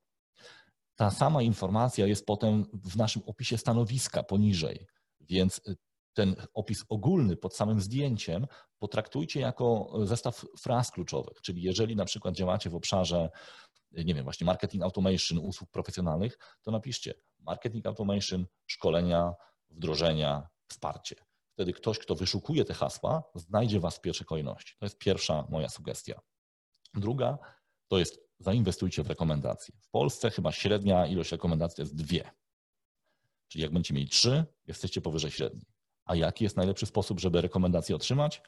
Ta 0.96 1.10
sama 1.10 1.42
informacja 1.42 2.06
jest 2.06 2.26
potem 2.26 2.66
w 2.72 2.96
naszym 2.96 3.22
opisie 3.26 3.58
stanowiska 3.58 4.22
poniżej, 4.22 4.86
więc 5.20 5.58
y, 5.68 5.76
ten 6.14 6.36
opis 6.54 6.84
ogólny 6.88 7.36
pod 7.36 7.56
samym 7.56 7.80
zdjęciem 7.80 8.46
potraktujcie 8.78 9.40
jako 9.40 9.92
zestaw 10.04 10.44
fraz 10.58 10.90
kluczowych, 10.90 11.40
czyli 11.40 11.62
jeżeli 11.62 11.96
na 11.96 12.04
przykład 12.04 12.34
działacie 12.34 12.70
w 12.70 12.74
obszarze, 12.74 13.30
nie 14.04 14.14
wiem, 14.14 14.24
właśnie 14.24 14.44
marketing 14.44 14.82
automation, 14.82 15.38
usług 15.38 15.70
profesjonalnych, 15.70 16.38
to 16.62 16.70
napiszcie 16.70 17.14
marketing 17.38 17.86
automation, 17.86 18.46
szkolenia, 18.66 19.34
wdrożenia, 19.70 20.48
wsparcie. 20.68 21.16
Wtedy 21.52 21.72
ktoś, 21.72 21.98
kto 21.98 22.14
wyszukuje 22.14 22.64
te 22.64 22.74
hasła, 22.74 23.22
znajdzie 23.34 23.80
Was 23.80 23.96
w 23.96 24.00
pierwszej 24.00 24.26
kolejności. 24.26 24.74
To 24.78 24.86
jest 24.86 24.98
pierwsza 24.98 25.46
moja 25.48 25.68
sugestia. 25.68 26.20
Druga 26.94 27.38
to 27.88 27.98
jest 27.98 28.20
zainwestujcie 28.38 29.02
w 29.02 29.06
rekomendacje. 29.06 29.74
W 29.80 29.90
Polsce 29.90 30.30
chyba 30.30 30.52
średnia 30.52 31.06
ilość 31.06 31.32
rekomendacji 31.32 31.76
to 31.76 31.82
jest 31.82 31.96
dwie. 31.96 32.30
Czyli 33.48 33.62
jak 33.62 33.72
będziecie 33.72 33.94
mieli 33.94 34.08
trzy, 34.08 34.44
jesteście 34.66 35.00
powyżej 35.00 35.30
średniej. 35.30 35.66
A 36.04 36.16
jaki 36.16 36.44
jest 36.44 36.56
najlepszy 36.56 36.86
sposób, 36.86 37.20
żeby 37.20 37.40
rekomendacje 37.40 37.96
otrzymać? 37.96 38.42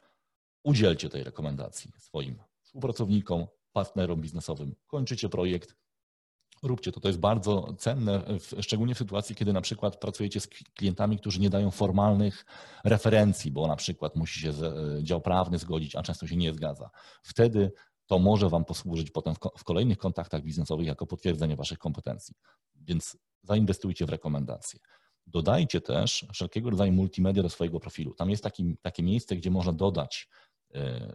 Udzielcie 0.63 1.09
tej 1.09 1.23
rekomendacji 1.23 1.91
swoim 1.97 2.43
współpracownikom, 2.61 3.47
partnerom 3.73 4.21
biznesowym. 4.21 4.75
Kończycie 4.87 5.29
projekt, 5.29 5.75
Róbcie 6.63 6.91
to, 6.91 6.99
to 6.99 7.07
jest 7.07 7.19
bardzo 7.19 7.73
cenne, 7.77 8.23
szczególnie 8.61 8.95
w 8.95 8.97
sytuacji, 8.97 9.35
kiedy 9.35 9.53
na 9.53 9.61
przykład 9.61 9.97
pracujecie 9.97 10.39
z 10.39 10.47
klientami, 10.47 11.19
którzy 11.19 11.39
nie 11.39 11.49
dają 11.49 11.71
formalnych 11.71 12.45
referencji, 12.83 13.51
bo 13.51 13.67
na 13.67 13.75
przykład 13.75 14.15
musi 14.15 14.39
się 14.39 14.49
e, 14.49 15.03
dział 15.03 15.21
prawny 15.21 15.57
zgodzić, 15.57 15.95
a 15.95 16.03
często 16.03 16.27
się 16.27 16.35
nie 16.35 16.53
zgadza. 16.53 16.89
Wtedy 17.23 17.71
to 18.05 18.19
może 18.19 18.49
Wam 18.49 18.65
posłużyć 18.65 19.11
potem 19.11 19.33
w 19.57 19.63
kolejnych 19.63 19.97
kontaktach 19.97 20.43
biznesowych 20.43 20.87
jako 20.87 21.07
potwierdzenie 21.07 21.55
Waszych 21.55 21.77
kompetencji. 21.77 22.35
Więc 22.75 23.17
zainwestujcie 23.43 24.05
w 24.05 24.09
rekomendacje. 24.09 24.79
Dodajcie 25.27 25.81
też 25.81 26.25
wszelkiego 26.33 26.69
rodzaju 26.69 26.93
multimedia 26.93 27.43
do 27.43 27.49
swojego 27.49 27.79
profilu. 27.79 28.13
Tam 28.13 28.29
jest 28.29 28.43
taki, 28.43 28.77
takie 28.81 29.03
miejsce, 29.03 29.35
gdzie 29.35 29.51
można 29.51 29.73
dodać 29.73 30.29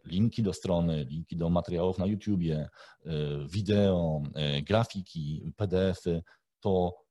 linki 0.04 0.42
do 0.42 0.52
strony, 0.52 1.04
linki 1.04 1.36
do 1.36 1.50
materiałów 1.50 1.98
na 1.98 2.06
YouTubie, 2.06 2.68
e, 3.04 3.10
wideo, 3.48 4.22
e, 4.34 4.62
grafiki, 4.62 5.52
PDFy, 5.56 6.22
to 6.60 7.04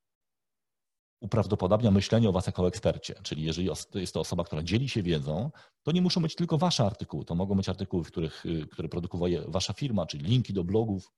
uprawdopodobnia 1.20 1.92
myślenie 1.92 2.30
o 2.30 2.32
Was 2.32 2.48
jako 2.48 2.68
ekspercie. 2.68 3.16
Czyli 3.24 3.44
jeżeli 3.44 3.70
jest 3.94 4.14
to 4.14 4.20
osoba, 4.20 4.44
która 4.44 4.64
dzieli 4.64 4.90
się 4.90 5.04
wiedzą, 5.04 5.52
to 5.84 5.92
nie 5.92 6.02
muszą 6.02 6.22
być 6.22 6.36
tylko 6.36 6.58
Wasze 6.58 6.86
artykuły, 6.86 7.26
to 7.26 7.36
mogą 7.36 7.56
być 7.56 7.70
artykuły, 7.70 8.04
których, 8.04 8.44
które 8.72 8.90
produkuje 8.90 9.44
Wasza 9.48 9.74
firma, 9.74 10.06
czyli 10.06 10.26
linki 10.26 10.54
do 10.54 10.64
blogów. 10.64 11.12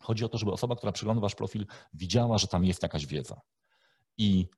Chodzi 0.00 0.24
o 0.24 0.28
to, 0.28 0.38
żeby 0.38 0.52
osoba, 0.52 0.76
która 0.76 0.92
przegląda 0.92 1.20
Wasz 1.20 1.34
profil, 1.34 1.66
widziała, 1.94 2.38
że 2.38 2.46
tam 2.46 2.64
jest 2.64 2.82
jakaś 2.82 3.06
wiedza. 3.06 3.40
I 4.18 4.48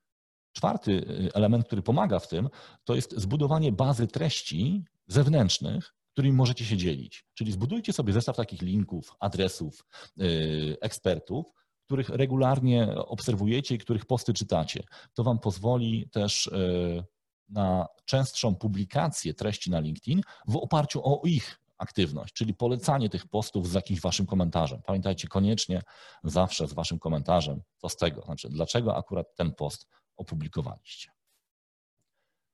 czwarty 0.57 1.05
element, 1.35 1.67
który 1.67 1.83
pomaga 1.83 2.19
w 2.19 2.29
tym, 2.29 2.49
to 2.85 2.95
jest 2.95 3.15
zbudowanie 3.17 3.73
bazy 3.73 4.07
treści, 4.07 4.85
zewnętrznych, 5.07 5.95
którymi 6.13 6.35
możecie 6.37 6.65
się 6.65 6.77
dzielić. 6.77 7.25
Czyli 7.35 7.53
zbudujcie 7.53 7.93
sobie 7.93 8.13
zestaw 8.13 8.37
takich 8.37 8.63
linków, 8.63 9.15
adresów, 9.21 9.85
yy, 10.17 10.77
ekspertów, 10.81 11.47
których 11.85 12.09
regularnie 12.09 12.95
obserwujecie 12.95 13.75
i 13.75 13.79
których 13.79 14.07
posty 14.07 14.33
czytacie. 14.33 14.83
To 15.15 15.25
Wam 15.25 15.39
pozwoli 15.39 16.09
też 16.11 16.51
yy, 16.53 17.05
na 17.49 17.87
częstszą 18.05 18.55
publikację 18.55 19.35
treści 19.35 19.71
na 19.71 19.81
LinkedIn 19.81 20.21
w 20.49 20.57
oparciu 20.57 21.01
o 21.05 21.21
ich 21.25 21.61
aktywność, 21.79 22.35
czyli 22.35 22.55
polecanie 22.55 23.09
tych 23.09 23.27
postów 23.27 23.69
z 23.69 23.75
jakimś 23.75 24.01
Waszym 24.01 24.27
komentarzem. 24.27 24.83
Pamiętajcie 24.87 25.29
koniecznie 25.29 25.83
zawsze 26.25 26.67
z 26.67 26.73
Waszym 26.73 26.99
komentarzem, 26.99 27.63
co 27.77 27.89
z 27.89 27.97
tego, 27.97 28.23
znaczy 28.23 28.49
dlaczego 28.49 28.97
akurat 28.97 29.35
ten 29.35 29.53
post 29.53 29.87
opublikowaliście. 30.17 31.11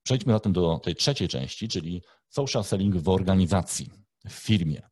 Przejdźmy 0.03 0.33
zatem 0.33 0.53
do 0.53 0.79
tej 0.79 0.95
trzeciej 0.95 1.29
części, 1.29 1.69
czyli 1.69 2.03
social 2.29 2.65
selling 2.65 2.97
w 2.97 3.09
organizacji, 3.09 3.91
w 4.29 4.33
firmie. 4.33 4.83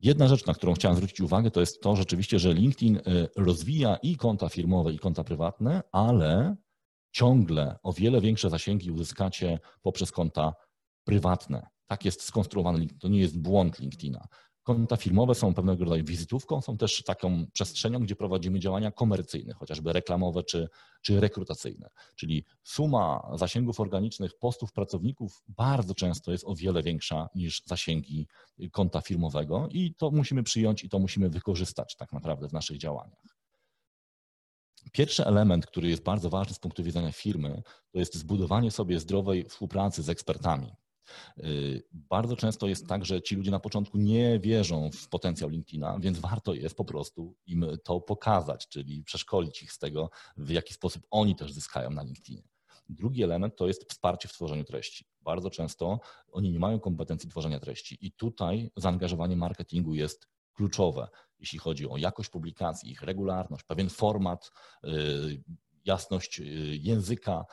Jedna 0.00 0.28
rzecz, 0.28 0.46
na 0.46 0.54
którą 0.54 0.74
chciałem 0.74 0.96
zwrócić 0.96 1.20
uwagę, 1.20 1.50
to 1.50 1.60
jest 1.60 1.80
to 1.80 1.96
rzeczywiście, 1.96 2.38
że 2.38 2.54
LinkedIn 2.54 2.96
y, 2.96 3.00
rozwija 3.36 3.96
i 3.96 4.16
konta 4.16 4.48
firmowe, 4.48 4.92
i 4.92 4.98
konta 4.98 5.24
prywatne, 5.24 5.82
ale 5.92 6.56
ciągle 7.12 7.78
o 7.82 7.92
wiele 7.92 8.20
większe 8.20 8.50
zasięgi 8.50 8.90
uzyskacie 8.90 9.58
poprzez 9.82 10.12
konta 10.12 10.52
prywatne. 11.04 11.66
Tak 11.86 12.04
jest 12.04 12.22
skonstruowany 12.22 12.78
LinkedIn. 12.78 13.00
To 13.00 13.08
nie 13.08 13.20
jest 13.20 13.38
błąd 13.38 13.78
LinkedIna. 13.78 14.28
Konta 14.68 14.96
firmowe 14.96 15.34
są 15.34 15.54
pewnego 15.54 15.84
rodzaju 15.84 16.04
wizytówką, 16.04 16.60
są 16.60 16.76
też 16.76 17.02
taką 17.04 17.46
przestrzenią, 17.52 18.00
gdzie 18.00 18.16
prowadzimy 18.16 18.60
działania 18.60 18.90
komercyjne, 18.90 19.54
chociażby 19.54 19.92
reklamowe 19.92 20.42
czy, 20.42 20.68
czy 21.02 21.20
rekrutacyjne. 21.20 21.88
Czyli 22.16 22.44
suma 22.62 23.30
zasięgów 23.34 23.80
organicznych 23.80 24.38
postów 24.38 24.72
pracowników 24.72 25.42
bardzo 25.48 25.94
często 25.94 26.32
jest 26.32 26.44
o 26.44 26.54
wiele 26.54 26.82
większa 26.82 27.28
niż 27.34 27.62
zasięgi 27.64 28.26
konta 28.72 29.00
firmowego 29.00 29.68
i 29.70 29.94
to 29.94 30.10
musimy 30.10 30.42
przyjąć 30.42 30.84
i 30.84 30.88
to 30.88 30.98
musimy 30.98 31.30
wykorzystać 31.30 31.96
tak 31.96 32.12
naprawdę 32.12 32.48
w 32.48 32.52
naszych 32.52 32.78
działaniach. 32.78 33.38
Pierwszy 34.92 35.26
element, 35.26 35.66
który 35.66 35.88
jest 35.88 36.02
bardzo 36.02 36.30
ważny 36.30 36.54
z 36.54 36.58
punktu 36.58 36.82
widzenia 36.82 37.12
firmy, 37.12 37.62
to 37.92 37.98
jest 37.98 38.14
zbudowanie 38.14 38.70
sobie 38.70 39.00
zdrowej 39.00 39.44
współpracy 39.44 40.02
z 40.02 40.08
ekspertami. 40.08 40.72
Y, 41.38 41.82
bardzo 41.92 42.36
często 42.36 42.66
jest 42.66 42.86
tak, 42.86 43.04
że 43.04 43.22
ci 43.22 43.36
ludzie 43.36 43.50
na 43.50 43.60
początku 43.60 43.98
nie 43.98 44.40
wierzą 44.40 44.90
w 44.90 45.08
potencjał 45.08 45.50
LinkedIna, 45.50 45.98
więc 46.00 46.18
warto 46.18 46.54
jest 46.54 46.76
po 46.76 46.84
prostu 46.84 47.34
im 47.46 47.66
to 47.84 48.00
pokazać, 48.00 48.68
czyli 48.68 49.04
przeszkolić 49.04 49.62
ich 49.62 49.72
z 49.72 49.78
tego, 49.78 50.10
w 50.36 50.50
jaki 50.50 50.74
sposób 50.74 51.06
oni 51.10 51.36
też 51.36 51.52
zyskają 51.52 51.90
na 51.90 52.02
LinkedInie. 52.02 52.48
Drugi 52.88 53.22
element 53.22 53.56
to 53.56 53.66
jest 53.66 53.90
wsparcie 53.90 54.28
w 54.28 54.32
tworzeniu 54.32 54.64
treści. 54.64 55.04
Bardzo 55.20 55.50
często 55.50 56.00
oni 56.32 56.52
nie 56.52 56.58
mają 56.58 56.80
kompetencji 56.80 57.30
tworzenia 57.30 57.60
treści 57.60 57.98
i 58.00 58.12
tutaj 58.12 58.70
zaangażowanie 58.76 59.36
marketingu 59.36 59.94
jest 59.94 60.28
kluczowe, 60.52 61.08
jeśli 61.38 61.58
chodzi 61.58 61.88
o 61.88 61.96
jakość 61.96 62.30
publikacji, 62.30 62.90
ich 62.90 63.02
regularność, 63.02 63.64
pewien 63.64 63.90
format, 63.90 64.50
y, 64.84 65.42
jasność 65.84 66.40
y, 66.40 66.44
języka, 66.76 67.44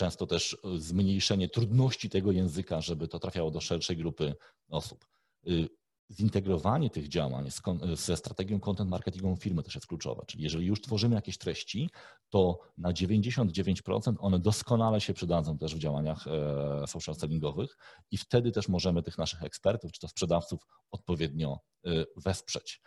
często 0.00 0.26
też 0.26 0.56
e, 0.64 0.78
zmniejszenie 0.78 1.48
trudności 1.48 2.10
tego 2.10 2.32
języka, 2.32 2.80
żeby 2.80 3.08
to 3.08 3.18
trafiało 3.18 3.50
do 3.50 3.60
szerszej 3.60 3.96
grupy 3.96 4.34
osób. 4.68 5.06
Y, 5.48 5.68
zintegrowanie 6.10 6.90
tych 6.90 7.08
działań 7.08 7.48
ze 7.94 8.16
strategią 8.16 8.60
content 8.60 8.90
marketingową 8.90 9.36
firmy 9.36 9.62
też 9.62 9.74
jest 9.74 9.86
kluczowe. 9.86 10.22
Czyli 10.26 10.44
jeżeli 10.44 10.66
już 10.66 10.80
tworzymy 10.80 11.14
jakieś 11.14 11.38
treści, 11.38 11.90
to 12.30 12.58
na 12.78 12.92
99% 12.92 14.14
one 14.18 14.38
doskonale 14.38 15.00
się 15.00 15.14
przydadzą 15.14 15.58
też 15.58 15.74
w 15.74 15.78
działaniach 15.78 16.26
e, 16.26 16.86
social 16.86 17.14
sellingowych 17.14 17.76
i 18.10 18.16
wtedy 18.16 18.52
też 18.52 18.68
możemy 18.68 19.02
tych 19.02 19.18
naszych 19.18 19.42
ekspertów 19.42 19.92
czy 19.92 20.00
to 20.00 20.08
sprzedawców 20.08 20.66
odpowiednio 20.90 21.58
e, 21.86 21.90
wesprzeć. 22.16 22.80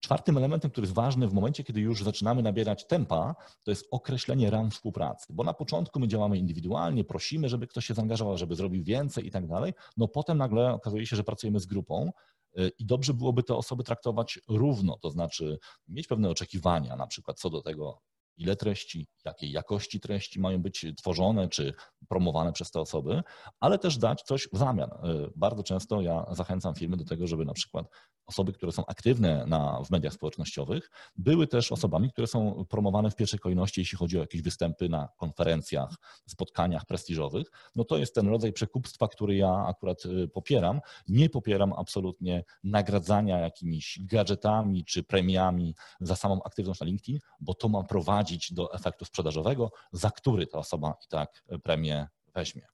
Czwartym 0.00 0.36
elementem, 0.36 0.70
który 0.70 0.84
jest 0.84 0.94
ważny 0.94 1.28
w 1.28 1.32
momencie, 1.32 1.64
kiedy 1.64 1.80
już 1.80 2.04
zaczynamy 2.04 2.42
nabierać 2.42 2.86
tempa, 2.86 3.34
to 3.62 3.70
jest 3.70 3.86
określenie 3.90 4.50
ram 4.50 4.70
współpracy. 4.70 5.26
Bo 5.32 5.44
na 5.44 5.54
początku 5.54 6.00
my 6.00 6.08
działamy 6.08 6.38
indywidualnie, 6.38 7.04
prosimy, 7.04 7.48
żeby 7.48 7.66
ktoś 7.66 7.86
się 7.86 7.94
zaangażował, 7.94 8.38
żeby 8.38 8.56
zrobił 8.56 8.84
więcej 8.84 9.26
i 9.26 9.30
tak 9.30 9.46
dalej. 9.46 9.74
No 9.96 10.08
potem 10.08 10.38
nagle 10.38 10.72
okazuje 10.72 11.06
się, 11.06 11.16
że 11.16 11.24
pracujemy 11.24 11.60
z 11.60 11.66
grupą 11.66 12.12
y, 12.58 12.70
i 12.78 12.86
dobrze 12.86 13.14
byłoby 13.14 13.42
te 13.42 13.54
osoby 13.54 13.84
traktować 13.84 14.40
równo, 14.48 14.98
to 14.98 15.10
znaczy 15.10 15.58
mieć 15.88 16.06
pewne 16.06 16.28
oczekiwania, 16.30 16.96
na 16.96 17.06
przykład 17.06 17.38
co 17.38 17.50
do 17.50 17.62
tego, 17.62 18.00
ile 18.36 18.56
treści, 18.56 19.08
jakiej 19.24 19.50
jakości 19.50 20.00
treści 20.00 20.40
mają 20.40 20.62
być 20.62 20.86
tworzone 20.96 21.48
czy 21.48 21.74
promowane 22.08 22.52
przez 22.52 22.70
te 22.70 22.80
osoby, 22.80 23.22
ale 23.60 23.78
też 23.78 23.98
dać 23.98 24.22
coś 24.22 24.48
w 24.52 24.58
zamian. 24.58 24.90
Y, 24.90 25.30
bardzo 25.36 25.62
często 25.62 26.00
ja 26.00 26.26
zachęcam 26.30 26.74
firmy 26.74 26.96
do 26.96 27.04
tego, 27.04 27.26
żeby 27.26 27.44
na 27.44 27.52
przykład 27.52 27.86
osoby, 28.26 28.52
które 28.52 28.72
są 28.72 28.86
aktywne 28.86 29.46
na, 29.46 29.82
w 29.84 29.90
mediach 29.90 30.12
społecznościowych, 30.12 30.90
były 31.16 31.46
też 31.46 31.72
osobami, 31.72 32.10
które 32.10 32.26
są 32.26 32.64
promowane 32.68 33.10
w 33.10 33.16
pierwszej 33.16 33.40
kolejności, 33.40 33.80
jeśli 33.80 33.98
chodzi 33.98 34.18
o 34.18 34.20
jakieś 34.20 34.42
występy 34.42 34.88
na 34.88 35.08
konferencjach, 35.16 35.90
spotkaniach 36.28 36.86
prestiżowych. 36.86 37.46
No 37.76 37.84
to 37.84 37.98
jest 37.98 38.14
ten 38.14 38.28
rodzaj 38.28 38.52
przekupstwa, 38.52 39.08
który 39.08 39.36
ja 39.36 39.64
akurat 39.66 40.04
y, 40.04 40.28
popieram. 40.28 40.80
Nie 41.08 41.30
popieram 41.30 41.72
absolutnie 41.72 42.44
nagradzania 42.64 43.38
jakimiś 43.38 43.98
gadżetami 44.02 44.84
czy 44.84 45.02
premiami 45.02 45.74
za 46.00 46.16
samą 46.16 46.42
aktywność 46.42 46.80
na 46.80 46.86
LinkedIn, 46.86 47.18
bo 47.40 47.54
to 47.54 47.68
ma 47.68 47.82
prowadzić 47.82 48.19
do 48.50 48.72
efektu 48.74 49.04
sprzedażowego, 49.04 49.70
za 49.92 50.10
który 50.10 50.46
ta 50.46 50.58
osoba 50.58 50.94
i 51.04 51.08
tak 51.08 51.44
premię 51.62 52.08
weźmie. 52.34 52.66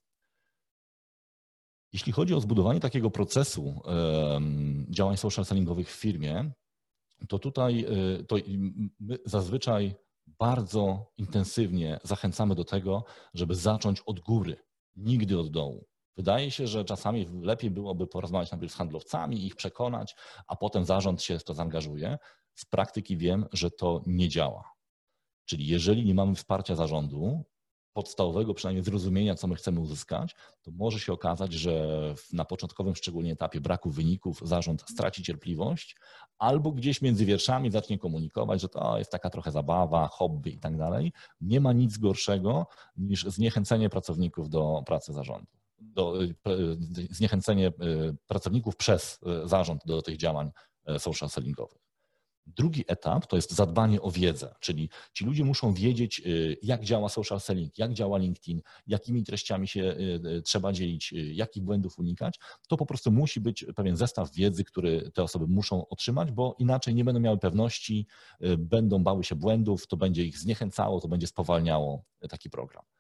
Jeśli 1.93 2.13
chodzi 2.13 2.35
o 2.35 2.41
zbudowanie 2.41 2.81
takiego 2.81 3.11
procesu 3.11 3.83
działań 4.89 5.17
social 5.17 5.45
sellingowych 5.45 5.91
w 5.91 6.01
firmie, 6.01 6.51
to 7.29 7.39
tutaj 7.39 7.85
e, 8.19 8.25
to 8.25 8.37
my 9.01 9.19
zazwyczaj 9.25 9.95
bardzo 10.27 11.13
intensywnie 11.17 11.99
zachęcamy 12.05 12.55
do 12.55 12.65
tego, 12.65 13.05
żeby 13.35 13.55
zacząć 13.55 14.01
od 14.01 14.21
góry, 14.21 14.57
nigdy 14.97 15.39
od 15.39 15.51
dołu. 15.51 15.87
Wydaje 16.17 16.51
się, 16.51 16.67
że 16.67 16.85
czasami 16.85 17.27
lepiej 17.43 17.71
byłoby 17.71 18.07
porozmawiać 18.07 18.51
najpierw 18.51 18.73
z 18.73 18.77
handlowcami, 18.77 19.47
ich 19.47 19.57
przekonać, 19.57 20.17
a 20.47 20.57
potem 20.57 20.85
zarząd 20.85 21.23
się 21.23 21.39
w 21.39 21.45
to 21.45 21.55
zaangażuje. 21.55 22.19
Z 22.55 22.65
praktyki 22.65 23.17
wiem, 23.17 23.47
że 23.53 23.71
to 23.71 24.03
nie 24.07 24.29
działa. 24.29 24.76
Czyli 25.47 25.67
jeżeli 25.67 26.05
nie 26.05 26.15
mamy 26.15 26.35
wsparcia 26.35 26.75
zarządu, 26.75 27.45
podstawowego 27.97 28.55
przynajmniej 28.55 28.85
zrozumienia, 28.85 29.35
co 29.35 29.47
my 29.47 29.55
chcemy 29.55 29.81
uzyskać, 29.81 30.35
to 30.63 30.71
może 30.71 31.01
się 31.01 31.13
okazać, 31.13 31.53
że 31.53 32.15
na 32.33 32.45
początkowym 32.45 32.97
szczególnie 32.97 33.33
etapie 33.33 33.61
braku 33.61 33.91
wyników 33.91 34.41
zarząd 34.45 34.85
straci 34.91 35.23
cierpliwość 35.23 35.97
albo 36.39 36.73
gdzieś 36.73 37.03
między 37.03 37.25
wierszami 37.25 37.71
zacznie 37.71 37.99
komunikować, 37.99 38.61
że 38.61 38.69
to 38.69 38.99
jest 38.99 39.11
taka 39.11 39.31
trochę 39.31 39.51
zabawa, 39.51 40.09
hobby 40.09 40.55
i 40.55 40.59
tak 40.59 40.79
dalej. 40.79 41.13
Nie 41.41 41.61
ma 41.61 41.73
nic 41.73 41.99
gorszego 41.99 42.67
niż 42.97 43.25
zniechęcenie 43.25 43.91
pracowników 43.91 44.51
do 44.51 44.83
pracy 44.87 45.13
zarządu. 45.13 45.47
Do, 45.79 46.25
e, 46.25 46.29
zniechęcenie 47.11 47.67
e, 47.67 47.73
pracowników 48.27 48.77
przez 48.77 49.21
zarząd 49.45 49.83
do 49.87 50.03
tych 50.03 50.17
działań 50.17 50.51
social 50.99 51.29
sellingowych. 51.29 51.86
Drugi 52.47 52.85
etap 52.87 53.27
to 53.27 53.37
jest 53.37 53.53
zadbanie 53.53 54.03
o 54.03 54.11
wiedzę, 54.11 54.55
czyli 54.61 54.91
ci 55.13 55.25
ludzie 55.25 55.45
muszą 55.45 55.75
wiedzieć, 55.75 56.23
y, 56.27 56.57
jak 56.63 56.85
działa 56.85 57.09
social 57.09 57.41
selling, 57.41 57.79
jak 57.79 57.93
działa 57.93 58.19
LinkedIn, 58.19 58.63
jakimi 58.87 59.25
treściami 59.25 59.69
się 59.69 59.81
y, 59.81 60.21
y, 60.39 60.43
trzeba 60.43 60.73
dzielić, 60.73 61.13
jakich 61.13 61.63
błędów 61.63 61.99
unikać. 61.99 62.39
To 62.69 62.77
po 62.77 62.87
prostu 62.87 63.13
musi 63.13 63.41
być 63.41 63.65
pewien 63.77 63.97
zestaw 63.97 64.35
wiedzy, 64.35 64.65
który 64.65 65.11
te 65.11 65.23
osoby 65.23 65.47
muszą 65.47 65.89
otrzymać, 65.89 66.33
bo 66.33 66.57
inaczej 66.59 66.95
nie 66.95 67.05
będą 67.05 67.21
miały 67.21 67.39
pewności, 67.39 68.07
będą 68.59 69.03
bały 69.03 69.25
się 69.25 69.35
błędów, 69.35 69.87
to 69.87 69.97
będzie 69.97 70.25
ich 70.25 70.39
zniechęcało, 70.39 71.01
to 71.01 71.09
będzie 71.09 71.27
spowalniało 71.27 72.05
taki 72.29 72.51
program. 72.51 72.96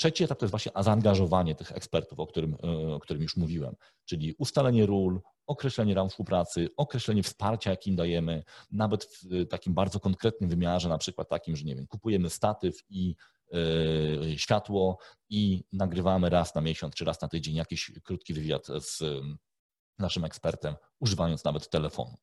Trzeci 0.00 0.24
etap 0.24 0.38
to 0.38 0.44
jest 0.44 0.50
właśnie 0.50 0.72
zaangażowanie 0.80 1.54
tych 1.54 1.72
ekspertów, 1.72 2.20
o 2.20 2.26
którym, 2.26 2.56
o 2.94 3.00
którym 3.00 3.22
już 3.22 3.36
mówiłem, 3.36 3.74
czyli 4.04 4.34
ustalenie 4.38 4.86
ról, 4.86 5.20
określenie 5.46 5.94
ram 5.94 6.08
współpracy, 6.08 6.68
określenie 6.76 7.22
wsparcia, 7.22 7.70
jakim 7.70 7.96
dajemy, 7.96 8.44
nawet 8.70 9.04
w 9.04 9.46
takim 9.48 9.74
bardzo 9.74 10.00
konkretnym 10.00 10.50
wymiarze, 10.50 10.88
na 10.88 10.98
przykład 10.98 11.28
takim, 11.28 11.56
że 11.56 11.64
nie 11.64 11.76
wiem, 11.76 11.86
kupujemy 11.86 12.30
statyw 12.30 12.76
i 12.88 13.14
yy, 13.52 14.38
światło 14.38 14.98
i 15.28 15.64
nagrywamy 15.72 16.30
raz 16.30 16.54
na 16.54 16.60
miesiąc 16.60 16.94
czy 16.94 17.04
raz 17.04 17.22
na 17.22 17.28
tydzień 17.28 17.54
jakiś 17.54 17.92
krótki 18.04 18.34
wywiad 18.34 18.66
z 18.66 19.02
naszym 19.98 20.24
ekspertem, 20.24 20.74
używając 21.00 21.44
nawet 21.44 21.70
telefonu. 21.70 22.16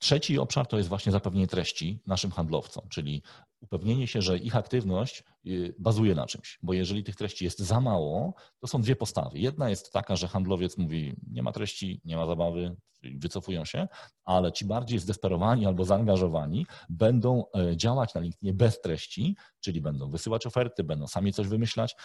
Trzeci 0.00 0.38
obszar 0.38 0.66
to 0.66 0.76
jest 0.76 0.88
właśnie 0.88 1.12
zapewnienie 1.12 1.46
treści 1.46 2.02
naszym 2.06 2.30
handlowcom, 2.30 2.88
czyli 2.88 3.22
upewnienie 3.60 4.06
się, 4.06 4.22
że 4.22 4.38
ich 4.38 4.56
aktywność 4.56 5.24
y, 5.46 5.74
bazuje 5.78 6.14
na 6.14 6.26
czymś, 6.26 6.58
bo 6.62 6.72
jeżeli 6.72 7.04
tych 7.04 7.16
treści 7.16 7.44
jest 7.44 7.58
za 7.58 7.80
mało, 7.80 8.34
to 8.58 8.66
są 8.66 8.82
dwie 8.82 8.96
postawy. 8.96 9.38
Jedna 9.38 9.70
jest 9.70 9.92
taka, 9.92 10.16
że 10.16 10.28
handlowiec 10.28 10.78
mówi, 10.78 11.16
nie 11.30 11.42
ma 11.42 11.52
treści, 11.52 12.00
nie 12.04 12.16
ma 12.16 12.26
zabawy, 12.26 12.76
wycofują 13.02 13.64
się, 13.64 13.88
ale 14.24 14.52
ci 14.52 14.64
bardziej 14.64 14.98
zdesperowani 14.98 15.66
albo 15.66 15.84
zaangażowani 15.84 16.66
będą 16.88 17.44
e, 17.54 17.76
działać 17.76 18.14
na 18.14 18.20
LinkedInie 18.20 18.54
bez 18.54 18.80
treści, 18.80 19.36
czyli 19.60 19.80
będą 19.80 20.10
wysyłać 20.10 20.46
oferty, 20.46 20.84
będą 20.84 21.06
sami 21.06 21.32
coś 21.32 21.48
wymyślać 21.48 21.96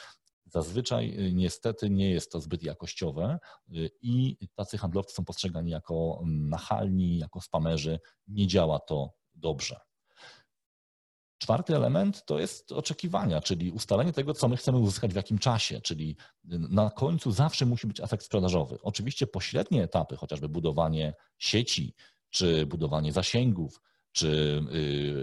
Zazwyczaj 0.53 1.27
y, 1.27 1.33
niestety 1.33 1.89
nie 1.89 2.09
jest 2.09 2.31
to 2.31 2.41
zbyt 2.41 2.63
jakościowe 2.63 3.39
y, 3.69 3.89
i 4.01 4.37
tacy 4.55 4.77
handlowcy 4.77 5.13
są 5.13 5.25
postrzegani 5.25 5.71
jako 5.71 6.19
mm, 6.23 6.49
nachalni, 6.49 7.17
jako 7.17 7.41
spamerzy. 7.41 7.99
Nie 8.27 8.47
działa 8.47 8.79
to 8.79 9.13
dobrze. 9.35 9.79
Czwarty 11.43 11.75
element 11.75 12.25
to 12.25 12.39
jest 12.39 12.71
oczekiwania, 12.71 13.41
czyli 13.41 13.71
ustalenie 13.71 14.13
tego, 14.13 14.33
co 14.33 14.47
my 14.47 14.57
chcemy 14.57 14.77
uzyskać 14.77 15.13
w 15.13 15.15
jakim 15.15 15.39
czasie, 15.39 15.81
czyli 15.81 16.17
na 16.69 16.89
końcu 16.89 17.31
zawsze 17.31 17.65
musi 17.65 17.87
być 17.87 17.99
efekt 17.99 18.25
sprzedażowy. 18.25 18.77
Oczywiście 18.81 19.27
pośrednie 19.27 19.83
etapy, 19.83 20.15
chociażby 20.15 20.49
budowanie 20.49 21.13
sieci 21.37 21.95
czy 22.29 22.65
budowanie 22.65 23.13
zasięgów, 23.13 23.81
czy 24.11 24.61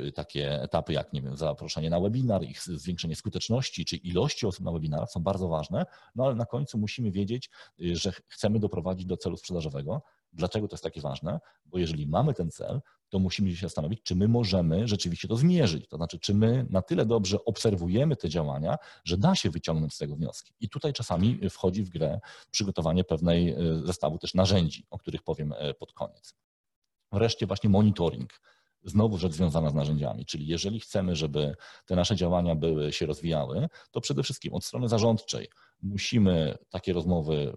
y, 0.09 0.12
takie 0.12 0.62
etapy 0.62 0.93
jak, 0.93 1.12
nie 1.12 1.23
wiem, 1.23 1.37
zaproszenie 1.37 1.91
na 1.91 2.01
webinar, 2.01 2.43
ich 2.43 2.62
zwiększenie 2.62 3.16
skuteczności, 3.16 3.85
czy 3.85 3.97
ilości 3.97 4.47
osób 4.47 4.64
na 4.64 4.73
webinarach 4.73 5.11
są 5.11 5.21
bardzo 5.21 5.49
ważne, 5.49 5.87
no 6.14 6.25
ale 6.25 6.35
na 6.35 6.47
końcu 6.47 6.79
musimy 6.79 7.11
wiedzieć, 7.11 7.51
y, 7.81 7.97
że 7.97 8.12
chcemy 8.29 8.59
doprowadzić 8.59 9.07
do 9.07 9.16
celu 9.16 9.37
sprzedażowego. 9.37 10.03
Dlaczego 10.33 10.68
to 10.68 10.74
jest 10.74 10.85
takie 10.85 11.01
ważne? 11.01 11.41
Bo 11.66 11.78
jeżeli 11.78 12.07
mamy 12.07 12.35
ten 12.35 12.51
cel, 12.51 12.81
to 13.09 13.18
musimy 13.18 13.57
się 13.57 13.66
zastanowić, 13.66 14.03
czy 14.03 14.16
my 14.16 14.28
możemy 14.28 14.89
rzeczywiście 14.89 15.28
to 15.28 15.37
zmierzyć. 15.37 15.89
To 15.89 15.97
znaczy, 15.97 16.18
czy 16.18 16.35
my 16.35 16.66
na 16.70 16.83
tyle 16.83 17.07
dobrze 17.07 17.45
obserwujemy 17.45 18.16
te 18.16 18.28
działania, 18.28 18.76
że 19.05 19.16
da 19.16 19.35
się 19.35 19.51
wyciągnąć 19.51 19.95
z 19.95 19.99
tego 19.99 20.16
wnioski. 20.16 20.55
I 20.61 20.68
tutaj 20.68 20.93
czasami 20.93 21.51
wchodzi 21.51 21.83
w 21.83 21.89
grę 21.89 22.20
przygotowanie 22.51 23.05
pewnej 23.05 23.55
y, 23.55 23.87
zestawu 23.87 24.18
też 24.18 24.35
narzędzi, 24.35 24.87
o 24.91 24.99
których 24.99 25.22
powiem 25.22 25.55
pod 25.78 25.93
koniec. 25.93 26.35
Wreszcie 27.12 27.47
właśnie 27.47 27.70
monitoring 27.70 28.41
znowu 28.85 29.18
rzecz 29.18 29.33
związana 29.33 29.70
z 29.70 29.74
narzędziami, 29.74 30.26
czyli 30.26 30.47
jeżeli 30.47 30.81
chcemy, 30.81 31.16
żeby 31.16 31.55
te 31.87 31.97
nasze 31.97 32.16
działania 32.16 32.55
były, 32.55 32.93
się 32.93 33.07
rozwijały, 33.07 33.68
to 33.91 34.01
przede 34.01 34.22
wszystkim 34.22 34.55
od 34.55 34.64
strony 34.64 34.89
zarządczej 34.89 35.49
musimy 35.83 36.59
takie 36.70 36.93
rozmowy 36.93 37.53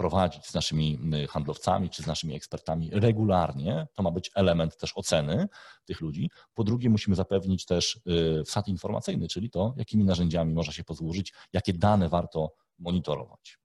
prowadzić 0.00 0.46
z 0.46 0.54
naszymi 0.54 0.98
y, 1.14 1.26
handlowcami 1.26 1.90
czy 1.90 2.02
z 2.02 2.06
naszymi 2.06 2.34
ekspertami 2.34 2.90
regularnie. 2.92 3.86
To 3.94 4.02
ma 4.02 4.10
być 4.10 4.30
element 4.34 4.76
też 4.76 4.92
oceny 4.94 5.48
tych 5.84 6.00
ludzi. 6.00 6.30
Po 6.54 6.64
drugie, 6.64 6.90
musimy 6.90 7.16
zapewnić 7.16 7.64
też 7.64 8.00
y, 8.40 8.44
wsad 8.44 8.68
informacyjny, 8.68 9.28
czyli 9.28 9.50
to, 9.50 9.74
jakimi 9.76 10.04
narzędziami 10.04 10.54
można 10.54 10.72
się 10.72 10.84
posłużyć, 10.84 11.32
jakie 11.52 11.72
dane 11.72 12.08
warto 12.08 12.52
monitorować. 12.78 13.58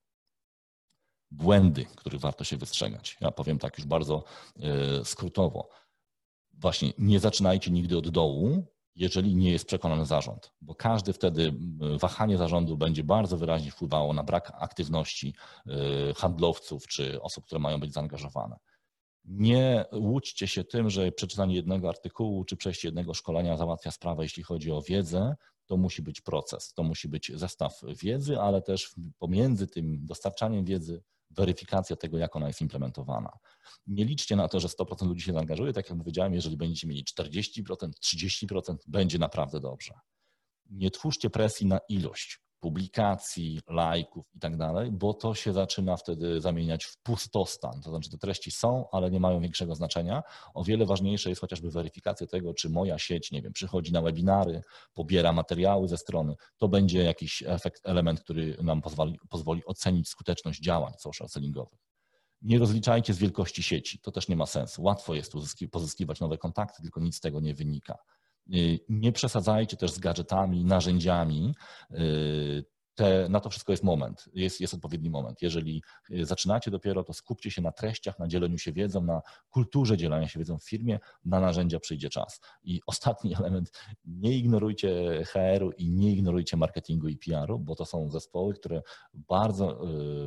Błędy, 1.31 1.85
których 1.95 2.21
warto 2.21 2.43
się 2.43 2.57
wystrzegać. 2.57 3.17
Ja 3.21 3.31
powiem 3.31 3.59
tak 3.59 3.77
już 3.77 3.87
bardzo 3.87 4.23
y, 5.01 5.05
skrótowo 5.05 5.69
właśnie 6.53 6.93
nie 6.97 7.19
zaczynajcie 7.19 7.71
nigdy 7.71 7.97
od 7.97 8.09
dołu, 8.09 8.65
jeżeli 8.95 9.35
nie 9.35 9.51
jest 9.51 9.65
przekonany 9.65 10.05
zarząd, 10.05 10.51
bo 10.61 10.75
każdy 10.75 11.13
wtedy 11.13 11.53
wahanie 11.99 12.37
zarządu 12.37 12.77
będzie 12.77 13.03
bardzo 13.03 13.37
wyraźnie 13.37 13.71
wpływało 13.71 14.13
na 14.13 14.23
brak 14.23 14.51
aktywności 14.59 15.33
y, 15.67 16.13
handlowców 16.13 16.87
czy 16.87 17.21
osób, 17.21 17.45
które 17.45 17.59
mają 17.59 17.79
być 17.79 17.93
zaangażowane. 17.93 18.55
Nie 19.25 19.85
łudźcie 19.93 20.47
się 20.47 20.63
tym, 20.63 20.89
że 20.89 21.11
przeczytanie 21.11 21.55
jednego 21.55 21.89
artykułu 21.89 22.45
czy 22.45 22.57
przejście 22.57 22.87
jednego 22.87 23.13
szkolenia 23.13 23.57
załatwia 23.57 23.91
sprawę, 23.91 24.23
jeśli 24.23 24.43
chodzi 24.43 24.71
o 24.71 24.81
wiedzę. 24.81 25.35
To 25.65 25.77
musi 25.77 26.01
być 26.01 26.21
proces, 26.21 26.73
to 26.73 26.83
musi 26.83 27.07
być 27.07 27.31
zestaw 27.35 27.81
wiedzy, 28.03 28.39
ale 28.39 28.61
też 28.61 28.95
pomiędzy 29.19 29.67
tym 29.67 30.05
dostarczaniem 30.05 30.65
wiedzy 30.65 31.03
weryfikacja 31.35 31.95
tego, 31.95 32.17
jak 32.17 32.35
ona 32.35 32.47
jest 32.47 32.61
implementowana. 32.61 33.31
Nie 33.87 34.05
liczcie 34.05 34.35
na 34.35 34.47
to, 34.47 34.59
że 34.59 34.67
100% 34.67 35.07
ludzi 35.07 35.21
się 35.21 35.33
zaangażuje. 35.33 35.73
Tak 35.73 35.89
jak 35.89 35.99
powiedziałem, 35.99 36.33
jeżeli 36.33 36.57
będziecie 36.57 36.87
mieli 36.87 37.03
40%, 37.19 37.89
30%, 38.03 38.75
będzie 38.87 39.19
naprawdę 39.19 39.59
dobrze. 39.59 39.93
Nie 40.69 40.91
twórzcie 40.91 41.29
presji 41.29 41.67
na 41.67 41.79
ilość 41.89 42.44
publikacji, 42.65 43.59
lajków 43.69 44.25
i 44.35 44.39
tak 44.39 44.57
dalej, 44.57 44.91
bo 44.91 45.13
to 45.13 45.35
się 45.35 45.53
zaczyna 45.53 45.97
wtedy 45.97 46.41
zamieniać 46.41 46.85
w 46.85 46.97
pustostan. 46.97 47.81
To 47.81 47.89
znaczy 47.89 48.09
te 48.09 48.17
treści 48.17 48.51
są, 48.51 48.85
ale 48.91 49.11
nie 49.11 49.19
mają 49.19 49.41
większego 49.41 49.75
znaczenia. 49.75 50.23
O 50.53 50.63
wiele 50.63 50.85
ważniejsze 50.85 51.29
jest 51.29 51.41
chociażby 51.41 51.71
weryfikacja 51.71 52.27
tego, 52.27 52.53
czy 52.53 52.69
moja 52.69 52.99
sieć, 52.99 53.31
nie 53.31 53.41
wiem, 53.41 53.53
przychodzi 53.53 53.93
na 53.93 54.01
webinary, 54.01 54.61
pobiera 54.93 55.33
materiały 55.33 55.87
ze 55.87 55.97
strony. 55.97 56.35
To 56.57 56.67
będzie 56.67 57.03
jakiś 57.03 57.43
efekt, 57.47 57.81
element, 57.83 58.21
który 58.21 58.57
nam 58.63 58.81
pozwoli, 58.81 59.19
pozwoli 59.29 59.65
ocenić 59.65 60.09
skuteczność 60.09 60.61
działań 60.61 60.93
social 60.99 61.29
sellingowych. 61.29 61.79
Nie 62.41 62.59
rozliczajcie 62.59 63.13
z 63.13 63.17
wielkości 63.17 63.63
sieci, 63.63 63.99
to 63.99 64.11
też 64.11 64.27
nie 64.27 64.35
ma 64.35 64.45
sensu. 64.45 64.83
Łatwo 64.83 65.15
jest 65.15 65.33
pozyskiwać 65.71 66.19
nowe 66.19 66.37
kontakty, 66.37 66.81
tylko 66.81 66.99
nic 66.99 67.15
z 67.15 67.19
tego 67.19 67.39
nie 67.39 67.53
wynika. 67.53 67.97
Y, 68.53 68.79
nie 68.89 69.11
przesadzajcie 69.11 69.77
też 69.77 69.91
z 69.91 69.99
gadżetami, 69.99 70.65
narzędziami. 70.65 71.55
Y, 71.91 72.65
te, 72.95 73.29
na 73.29 73.39
to 73.39 73.49
wszystko 73.49 73.73
jest 73.73 73.83
moment, 73.83 74.25
jest, 74.33 74.61
jest 74.61 74.73
odpowiedni 74.73 75.09
moment. 75.09 75.41
Jeżeli 75.41 75.83
y, 76.11 76.25
zaczynacie 76.25 76.71
dopiero, 76.71 77.03
to 77.03 77.13
skupcie 77.13 77.51
się 77.51 77.61
na 77.61 77.71
treściach, 77.71 78.19
na 78.19 78.27
dzieleniu 78.27 78.57
się 78.57 78.71
wiedzą, 78.71 79.03
na 79.03 79.21
kulturze 79.49 79.97
dzielenia 79.97 80.27
się 80.27 80.39
wiedzą 80.39 80.57
w 80.57 80.63
firmie, 80.63 80.99
na 81.25 81.39
narzędzia 81.39 81.79
przyjdzie 81.79 82.09
czas. 82.09 82.41
I 82.63 82.81
ostatni 82.87 83.35
element, 83.39 83.71
nie 84.05 84.37
ignorujcie 84.37 85.23
HR-u 85.25 85.71
i 85.71 85.91
nie 85.91 86.11
ignorujcie 86.11 86.57
marketingu 86.57 87.07
i 87.07 87.17
PR-u, 87.17 87.59
bo 87.59 87.75
to 87.75 87.85
są 87.85 88.09
zespoły, 88.09 88.53
które 88.53 88.81
bardzo 89.13 89.79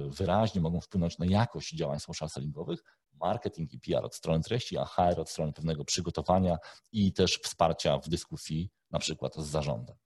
wyraźnie 0.08 0.60
mogą 0.60 0.80
wpłynąć 0.80 1.18
na 1.18 1.26
jakość 1.26 1.74
działań 1.74 2.00
social 2.00 2.28
sellingowych, 2.28 2.82
marketing 3.14 3.72
i 3.72 3.80
PR 3.80 4.04
od 4.04 4.14
strony 4.14 4.44
treści, 4.44 4.78
a 4.78 4.84
HR 4.84 5.20
od 5.20 5.30
strony 5.30 5.52
pewnego 5.52 5.84
przygotowania 5.84 6.58
i 6.92 7.12
też 7.12 7.38
wsparcia 7.38 7.98
w 7.98 8.08
dyskusji, 8.08 8.70
na 8.90 8.98
przykład 8.98 9.36
z 9.36 9.46
zarządem. 9.46 9.96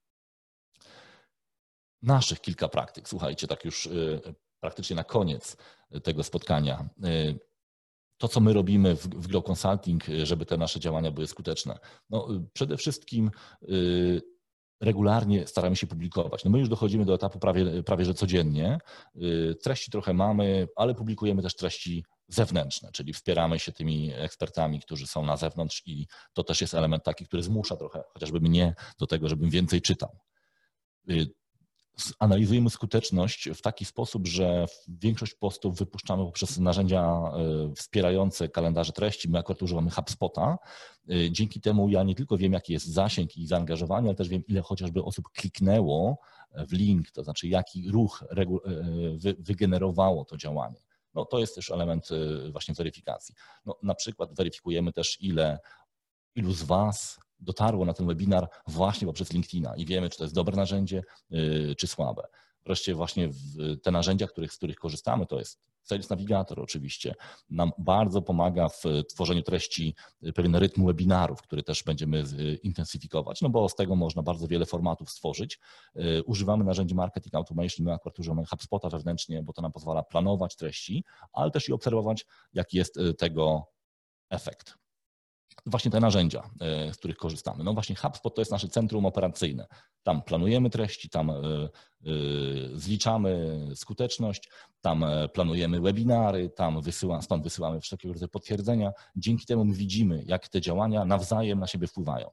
Naszych 2.01 2.41
kilka 2.41 2.67
praktyk, 2.67 3.09
słuchajcie, 3.09 3.47
tak 3.47 3.65
już 3.65 3.85
y, 3.85 4.21
praktycznie 4.59 4.95
na 4.95 5.03
koniec 5.03 5.57
tego 6.03 6.23
spotkania. 6.23 6.89
Y, 7.05 7.39
to, 8.17 8.27
co 8.27 8.39
my 8.39 8.53
robimy 8.53 8.95
w, 8.95 9.07
w 9.07 9.27
Glow 9.27 9.43
Consulting, 9.43 10.03
żeby 10.23 10.45
te 10.45 10.57
nasze 10.57 10.79
działania 10.79 11.11
były 11.11 11.27
skuteczne. 11.27 11.79
No, 12.09 12.27
przede 12.53 12.77
wszystkim 12.77 13.31
y, 13.69 14.21
regularnie 14.81 15.47
staramy 15.47 15.75
się 15.75 15.87
publikować. 15.87 16.43
No 16.43 16.51
my 16.51 16.59
już 16.59 16.69
dochodzimy 16.69 17.05
do 17.05 17.13
etapu 17.13 17.39
prawie, 17.39 17.83
prawie 17.83 18.05
że 18.05 18.13
codziennie. 18.13 18.77
Treści 19.63 19.91
trochę 19.91 20.13
mamy, 20.13 20.67
ale 20.75 20.95
publikujemy 20.95 21.41
też 21.41 21.55
treści 21.55 22.05
zewnętrzne, 22.33 22.91
czyli 22.91 23.13
wspieramy 23.13 23.59
się 23.59 23.71
tymi 23.71 24.13
ekspertami, 24.13 24.79
którzy 24.79 25.07
są 25.07 25.25
na 25.25 25.37
zewnątrz 25.37 25.83
i 25.85 26.07
to 26.33 26.43
też 26.43 26.61
jest 26.61 26.73
element 26.73 27.03
taki, 27.03 27.25
który 27.25 27.43
zmusza 27.43 27.75
trochę, 27.75 28.03
chociażby 28.13 28.39
mnie 28.39 28.75
do 28.99 29.07
tego, 29.07 29.29
żebym 29.29 29.49
więcej 29.49 29.81
czytał. 29.81 30.17
Y, 31.09 31.27
analizujemy 32.19 32.69
skuteczność 32.69 33.49
w 33.49 33.61
taki 33.61 33.85
sposób, 33.85 34.27
że 34.27 34.65
większość 34.87 35.33
postów 35.33 35.77
wypuszczamy 35.77 36.25
poprzez 36.25 36.57
narzędzia 36.57 37.21
y, 37.71 37.75
wspierające 37.75 38.49
kalendarze 38.49 38.91
treści. 38.91 39.29
My 39.29 39.39
akurat 39.39 39.61
używamy 39.61 39.89
HubSpota. 39.89 40.57
Y, 41.11 41.31
dzięki 41.31 41.61
temu 41.61 41.89
ja 41.89 42.03
nie 42.03 42.15
tylko 42.15 42.37
wiem, 42.37 42.53
jaki 42.53 42.73
jest 42.73 42.85
zasięg 42.85 43.37
i 43.37 43.47
zaangażowanie, 43.47 44.07
ale 44.07 44.15
też 44.15 44.29
wiem, 44.29 44.43
ile 44.47 44.61
chociażby 44.61 45.03
osób 45.03 45.29
kliknęło 45.29 46.17
w 46.67 46.73
link, 46.73 47.11
to 47.11 47.23
znaczy 47.23 47.47
jaki 47.47 47.91
ruch 47.91 48.23
wygenerowało 49.39 50.25
to 50.25 50.37
działanie. 50.37 50.81
No, 51.13 51.25
to 51.25 51.39
jest 51.39 51.55
też 51.55 51.71
element 51.71 52.11
y, 52.11 52.51
właśnie 52.51 52.73
weryfikacji. 52.73 53.35
No, 53.65 53.77
na 53.83 53.95
przykład 53.95 54.35
weryfikujemy 54.35 54.93
też, 54.93 55.21
ile, 55.21 55.59
ilu 56.35 56.53
z 56.53 56.63
Was 56.63 57.19
dotarło 57.39 57.85
na 57.85 57.93
ten 57.93 58.07
webinar 58.07 58.49
właśnie 58.67 59.07
poprzez 59.07 59.33
LinkedIna 59.33 59.75
i 59.75 59.85
wiemy, 59.85 60.09
czy 60.09 60.17
to 60.17 60.23
jest 60.23 60.35
dobre 60.35 60.55
narzędzie, 60.55 61.03
y, 61.31 61.75
czy 61.77 61.87
słabe. 61.87 62.23
Wreszcie 62.65 62.95
właśnie 62.95 63.29
te 63.83 63.91
narzędzia, 63.91 64.27
których, 64.27 64.53
z 64.53 64.57
których 64.57 64.75
korzystamy, 64.75 65.25
to 65.25 65.39
jest 65.39 65.59
Sales 65.83 66.09
Navigator 66.09 66.59
oczywiście 66.59 67.15
nam 67.49 67.71
bardzo 67.77 68.21
pomaga 68.21 68.69
w 68.69 68.83
tworzeniu 69.09 69.41
treści, 69.41 69.95
pewien 70.35 70.55
rytm 70.55 70.85
webinarów, 70.85 71.41
który 71.41 71.63
też 71.63 71.83
będziemy 71.83 72.23
intensyfikować, 72.63 73.41
no 73.41 73.49
bo 73.49 73.69
z 73.69 73.75
tego 73.75 73.95
można 73.95 74.21
bardzo 74.21 74.47
wiele 74.47 74.65
formatów 74.65 75.09
stworzyć. 75.09 75.59
Y, 75.95 76.23
używamy 76.23 76.63
narzędzi 76.63 76.95
Marketing 76.95 77.35
Automation, 77.35 77.85
my 77.85 77.93
akurat 77.93 78.19
używamy 78.19 78.45
HubSpota 78.45 78.89
wewnętrznie, 78.89 79.43
bo 79.43 79.53
to 79.53 79.61
nam 79.61 79.71
pozwala 79.71 80.03
planować 80.03 80.55
treści, 80.55 81.03
ale 81.33 81.51
też 81.51 81.69
i 81.69 81.73
obserwować, 81.73 82.25
jaki 82.53 82.77
jest 82.77 82.97
y, 82.97 83.13
tego 83.13 83.67
efekt 84.29 84.82
właśnie 85.65 85.91
te 85.91 85.99
narzędzia, 85.99 86.43
e, 86.61 86.93
z 86.93 86.97
których 86.97 87.17
korzystamy. 87.17 87.63
No 87.63 87.73
właśnie 87.73 87.95
HubSpot 87.95 88.35
to 88.35 88.41
jest 88.41 88.51
nasze 88.51 88.67
centrum 88.67 89.05
operacyjne. 89.05 89.67
Tam 90.03 90.21
planujemy 90.21 90.69
treści, 90.69 91.09
tam 91.09 91.29
e, 91.29 91.33
e, 91.33 91.69
zliczamy 92.73 93.59
skuteczność, 93.75 94.49
tam 94.81 95.05
planujemy 95.33 95.81
webinary, 95.81 96.49
tam 96.49 96.81
wysyła, 96.81 97.21
stąd 97.21 97.43
wysyłamy 97.43 97.81
wszelkiego 97.81 98.13
rodzaju 98.13 98.29
potwierdzenia. 98.29 98.91
Dzięki 99.15 99.45
temu 99.45 99.65
my 99.65 99.73
widzimy, 99.73 100.23
jak 100.25 100.47
te 100.47 100.61
działania 100.61 101.05
nawzajem 101.05 101.59
na 101.59 101.67
siebie 101.67 101.87
wpływają. 101.87 102.29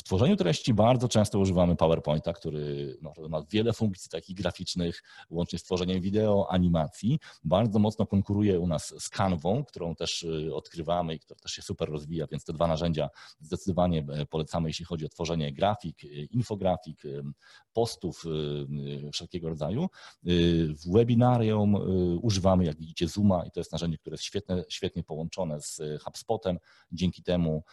W 0.00 0.02
tworzeniu 0.02 0.36
treści 0.36 0.74
bardzo 0.74 1.08
często 1.08 1.38
używamy 1.38 1.76
PowerPointa, 1.76 2.32
który 2.32 2.96
no, 3.02 3.12
ma 3.28 3.42
wiele 3.50 3.72
funkcji 3.72 4.10
takich 4.10 4.36
graficznych, 4.36 5.02
łącznie 5.30 5.58
z 5.58 5.62
tworzeniem 5.62 6.00
wideo, 6.00 6.46
animacji. 6.50 7.18
Bardzo 7.44 7.78
mocno 7.78 8.06
konkuruje 8.06 8.60
u 8.60 8.66
nas 8.66 8.94
z 8.98 9.08
Canvą, 9.08 9.64
którą 9.64 9.94
też 9.94 10.22
y, 10.22 10.54
odkrywamy 10.54 11.14
i 11.14 11.18
która 11.18 11.40
też 11.40 11.52
się 11.52 11.62
super 11.62 11.88
rozwija, 11.88 12.26
więc 12.26 12.44
te 12.44 12.52
dwa 12.52 12.66
narzędzia 12.66 13.08
zdecydowanie 13.40 14.06
e, 14.12 14.26
polecamy, 14.26 14.68
jeśli 14.68 14.84
chodzi 14.84 15.06
o 15.06 15.08
tworzenie 15.08 15.52
grafik, 15.52 16.04
y, 16.04 16.08
infografik, 16.30 17.04
y, 17.04 17.22
postów 17.72 18.24
wszelkiego 19.12 19.48
rodzaju. 19.48 19.86
W 20.22 20.92
webinarium 20.92 21.74
używamy, 22.22 22.64
jak 22.64 22.78
widzicie, 22.78 23.08
Zooma 23.08 23.44
i 23.46 23.50
to 23.50 23.60
jest 23.60 23.72
narzędzie, 23.72 23.98
które 23.98 24.14
jest 24.14 24.24
świetne, 24.24 24.64
świetnie 24.68 25.02
połączone 25.02 25.60
z 25.60 25.80
HubSpotem. 26.02 26.58
Dzięki 26.92 27.22
temu 27.22 27.64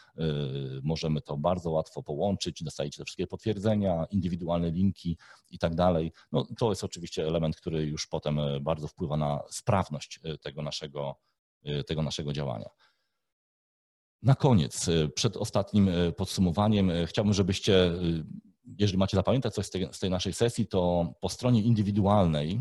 możemy 0.83 1.21
to 1.21 1.37
bardzo 1.37 1.71
łatwo 1.71 2.03
połączyć, 2.03 2.16
dostajecie 2.61 2.97
te 2.97 3.05
wszystkie 3.05 3.27
potwierdzenia, 3.27 4.05
indywidualne 4.11 4.71
linki 4.71 5.17
i 5.49 5.59
tak 5.59 5.75
dalej. 5.75 6.11
No, 6.31 6.47
to 6.59 6.69
jest 6.69 6.83
oczywiście 6.83 7.27
element, 7.27 7.55
który 7.55 7.85
już 7.85 8.07
potem 8.07 8.39
e, 8.39 8.59
bardzo 8.59 8.87
wpływa 8.87 9.17
na 9.17 9.39
sprawność 9.49 10.19
e, 10.23 10.37
tego 10.37 10.61
naszego, 10.61 11.15
e, 11.63 11.83
tego 11.83 12.01
naszego 12.01 12.33
działania. 12.33 12.69
Na 14.21 14.35
koniec, 14.35 14.89
przed 15.15 15.37
ostatnim 15.37 15.89
podsumowaniem, 16.17 16.91
chciałbym, 17.05 17.33
żebyście, 17.33 17.91
jeżeli 18.79 18.97
macie 18.97 19.17
zapamiętać 19.17 19.53
coś 19.53 19.65
z 19.65 19.69
tej, 19.69 19.87
z 19.91 19.99
tej 19.99 20.09
naszej 20.09 20.33
sesji, 20.33 20.67
to 20.67 21.13
po 21.21 21.29
stronie 21.29 21.61
indywidualnej 21.61 22.59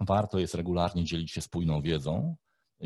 warto 0.00 0.38
jest 0.38 0.54
regularnie 0.54 1.04
dzielić 1.04 1.30
się 1.30 1.40
spójną 1.40 1.82
wiedzą, 1.82 2.36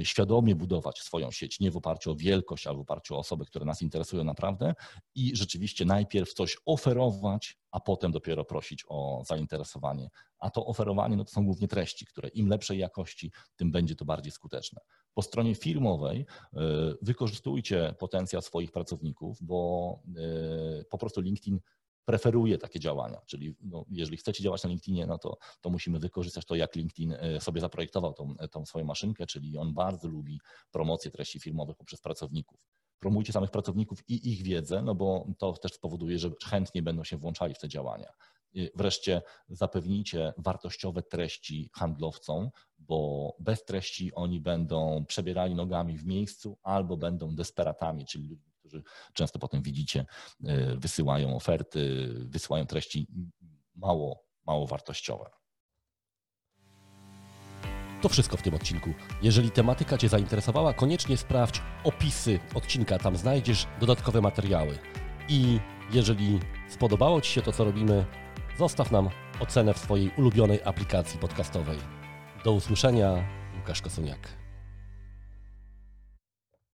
świadomie 0.05 0.55
budować 0.55 0.99
swoją 0.99 1.31
sieć, 1.31 1.61
nie 1.61 1.71
w 1.71 1.77
oparciu 1.77 2.11
o 2.13 2.17
wielkość, 2.17 2.67
ale 2.67 2.77
w 2.77 2.81
oparciu 2.81 3.15
o 3.15 3.19
osoby, 3.19 3.45
które 3.45 3.65
nas 3.65 3.83
interesują 3.83 4.25
naprawdę 4.25 4.75
i 5.15 5.37
rzeczywiście 5.37 5.85
najpierw 5.85 6.33
coś 6.33 6.57
oferować, 6.67 7.59
a 7.71 7.81
potem 7.81 8.13
dopiero 8.13 8.45
prosić 8.45 8.85
o 8.89 9.23
zainteresowanie. 9.27 10.09
A 10.39 10.51
to 10.51 10.67
oferowanie 10.67 11.17
no 11.17 11.25
to 11.25 11.31
są 11.31 11.45
głównie 11.45 11.69
treści, 11.69 12.07
które 12.07 12.29
im 12.29 12.49
lepszej 12.49 12.79
jakości, 12.79 13.33
tym 13.57 13.73
będzie 13.73 13.95
to 13.95 14.05
bardziej 14.05 14.33
skuteczne. 14.33 14.81
Po 15.15 15.23
stronie 15.23 15.55
firmowej 15.55 16.21
e, 16.21 16.61
wykorzystujcie 17.03 17.95
potencjał 17.99 18.43
swoich 18.43 18.73
pracowników, 18.73 19.39
bo 19.43 20.01
e, 20.81 20.85
po 20.85 20.99
prostu 20.99 21.21
LinkedIn 21.21 21.61
preferuje 22.07 22.59
takie 22.59 22.81
działania, 22.81 23.21
czyli 23.27 23.57
no, 23.61 23.85
jeżeli 23.91 24.17
chcecie 24.17 24.43
działać 24.43 24.63
na 24.63 24.71
LinkedInie, 24.71 25.07
no 25.07 25.19
to, 25.19 25.39
to 25.61 25.71
musimy 25.71 25.99
wykorzystać 25.99 26.45
to, 26.45 26.55
jak 26.55 26.77
LinkedIn 26.77 27.13
e, 27.13 27.41
sobie 27.41 27.61
zaprojektował 27.61 28.13
tą, 28.13 28.35
tą 28.51 28.67
swoją 28.67 28.85
maszynkę, 28.85 29.27
czyli 29.27 29.59
on 29.59 29.75
bardzo 29.75 30.09
lubi 30.09 30.41
promocję 30.71 31.11
treści 31.11 31.41
firmowych 31.41 31.77
poprzez 31.77 32.01
pracowników. 32.01 32.61
Promujcie 32.99 33.33
samych 33.33 33.51
pracowników 33.51 34.09
i 34.09 34.33
ich 34.33 34.43
wiedzę, 34.43 34.83
no 34.83 34.95
bo 34.95 35.27
to 35.39 35.53
też 35.53 35.73
spowoduje, 35.73 36.19
że 36.19 36.31
chętnie 36.45 36.83
będą 36.83 37.05
się 37.05 37.17
włączali 37.17 37.55
w 37.55 37.59
te 37.59 37.69
działania. 37.69 38.13
Wreszcie 38.75 39.23
zapewnijcie 39.49 40.33
wartościowe 40.39 41.03
treści 41.03 41.71
handlowcom, 41.75 42.51
bo 42.79 43.33
bez 43.41 43.65
treści 43.65 44.15
oni 44.15 44.41
będą 44.41 45.05
przebierali 45.09 45.55
nogami 45.55 45.99
w 45.99 46.07
miejscu 46.07 46.59
albo 46.63 46.97
będą 46.97 47.35
desperatami, 47.35 48.07
czyli 48.07 48.29
ludźmi, 48.29 48.53
którzy 48.77 49.13
często 49.15 49.39
potem 49.39 49.63
widzicie, 49.63 50.07
e, 50.45 50.77
wysyłają 50.77 51.37
oferty, 51.37 52.09
wysyłają 52.19 52.67
treści 52.67 53.07
mało, 53.75 54.25
mało 54.47 54.67
wartościowe. 54.67 55.31
To 58.03 58.09
wszystko 58.09 58.37
w 58.37 58.43
tym 58.43 58.55
odcinku. 58.55 58.91
Jeżeli 59.23 59.51
tematyka 59.51 59.99
Cię 59.99 60.09
zainteresowała, 60.09 60.73
koniecznie 60.73 61.17
sprawdź 61.17 61.63
opisy 61.85 62.41
odcinka, 62.55 62.99
tam 62.99 63.17
znajdziesz 63.17 63.67
dodatkowe 63.81 64.21
materiały. 64.21 64.79
I 65.29 65.61
jeżeli 65.93 66.41
spodobało 66.69 67.21
Ci 67.21 67.33
się 67.33 67.43
to, 67.43 67.53
co 67.53 67.65
robimy, 67.65 68.07
zostaw 68.59 68.91
nam 68.91 69.09
ocenę 69.41 69.75
w 69.75 69.79
swojej 69.79 70.11
ulubionej 70.17 70.61
aplikacji 70.65 71.19
podcastowej. 71.19 71.79
Do 72.45 72.53
usłyszenia 72.53 73.29
Łukasz 73.57 73.83
Kosoniak. 73.83 74.46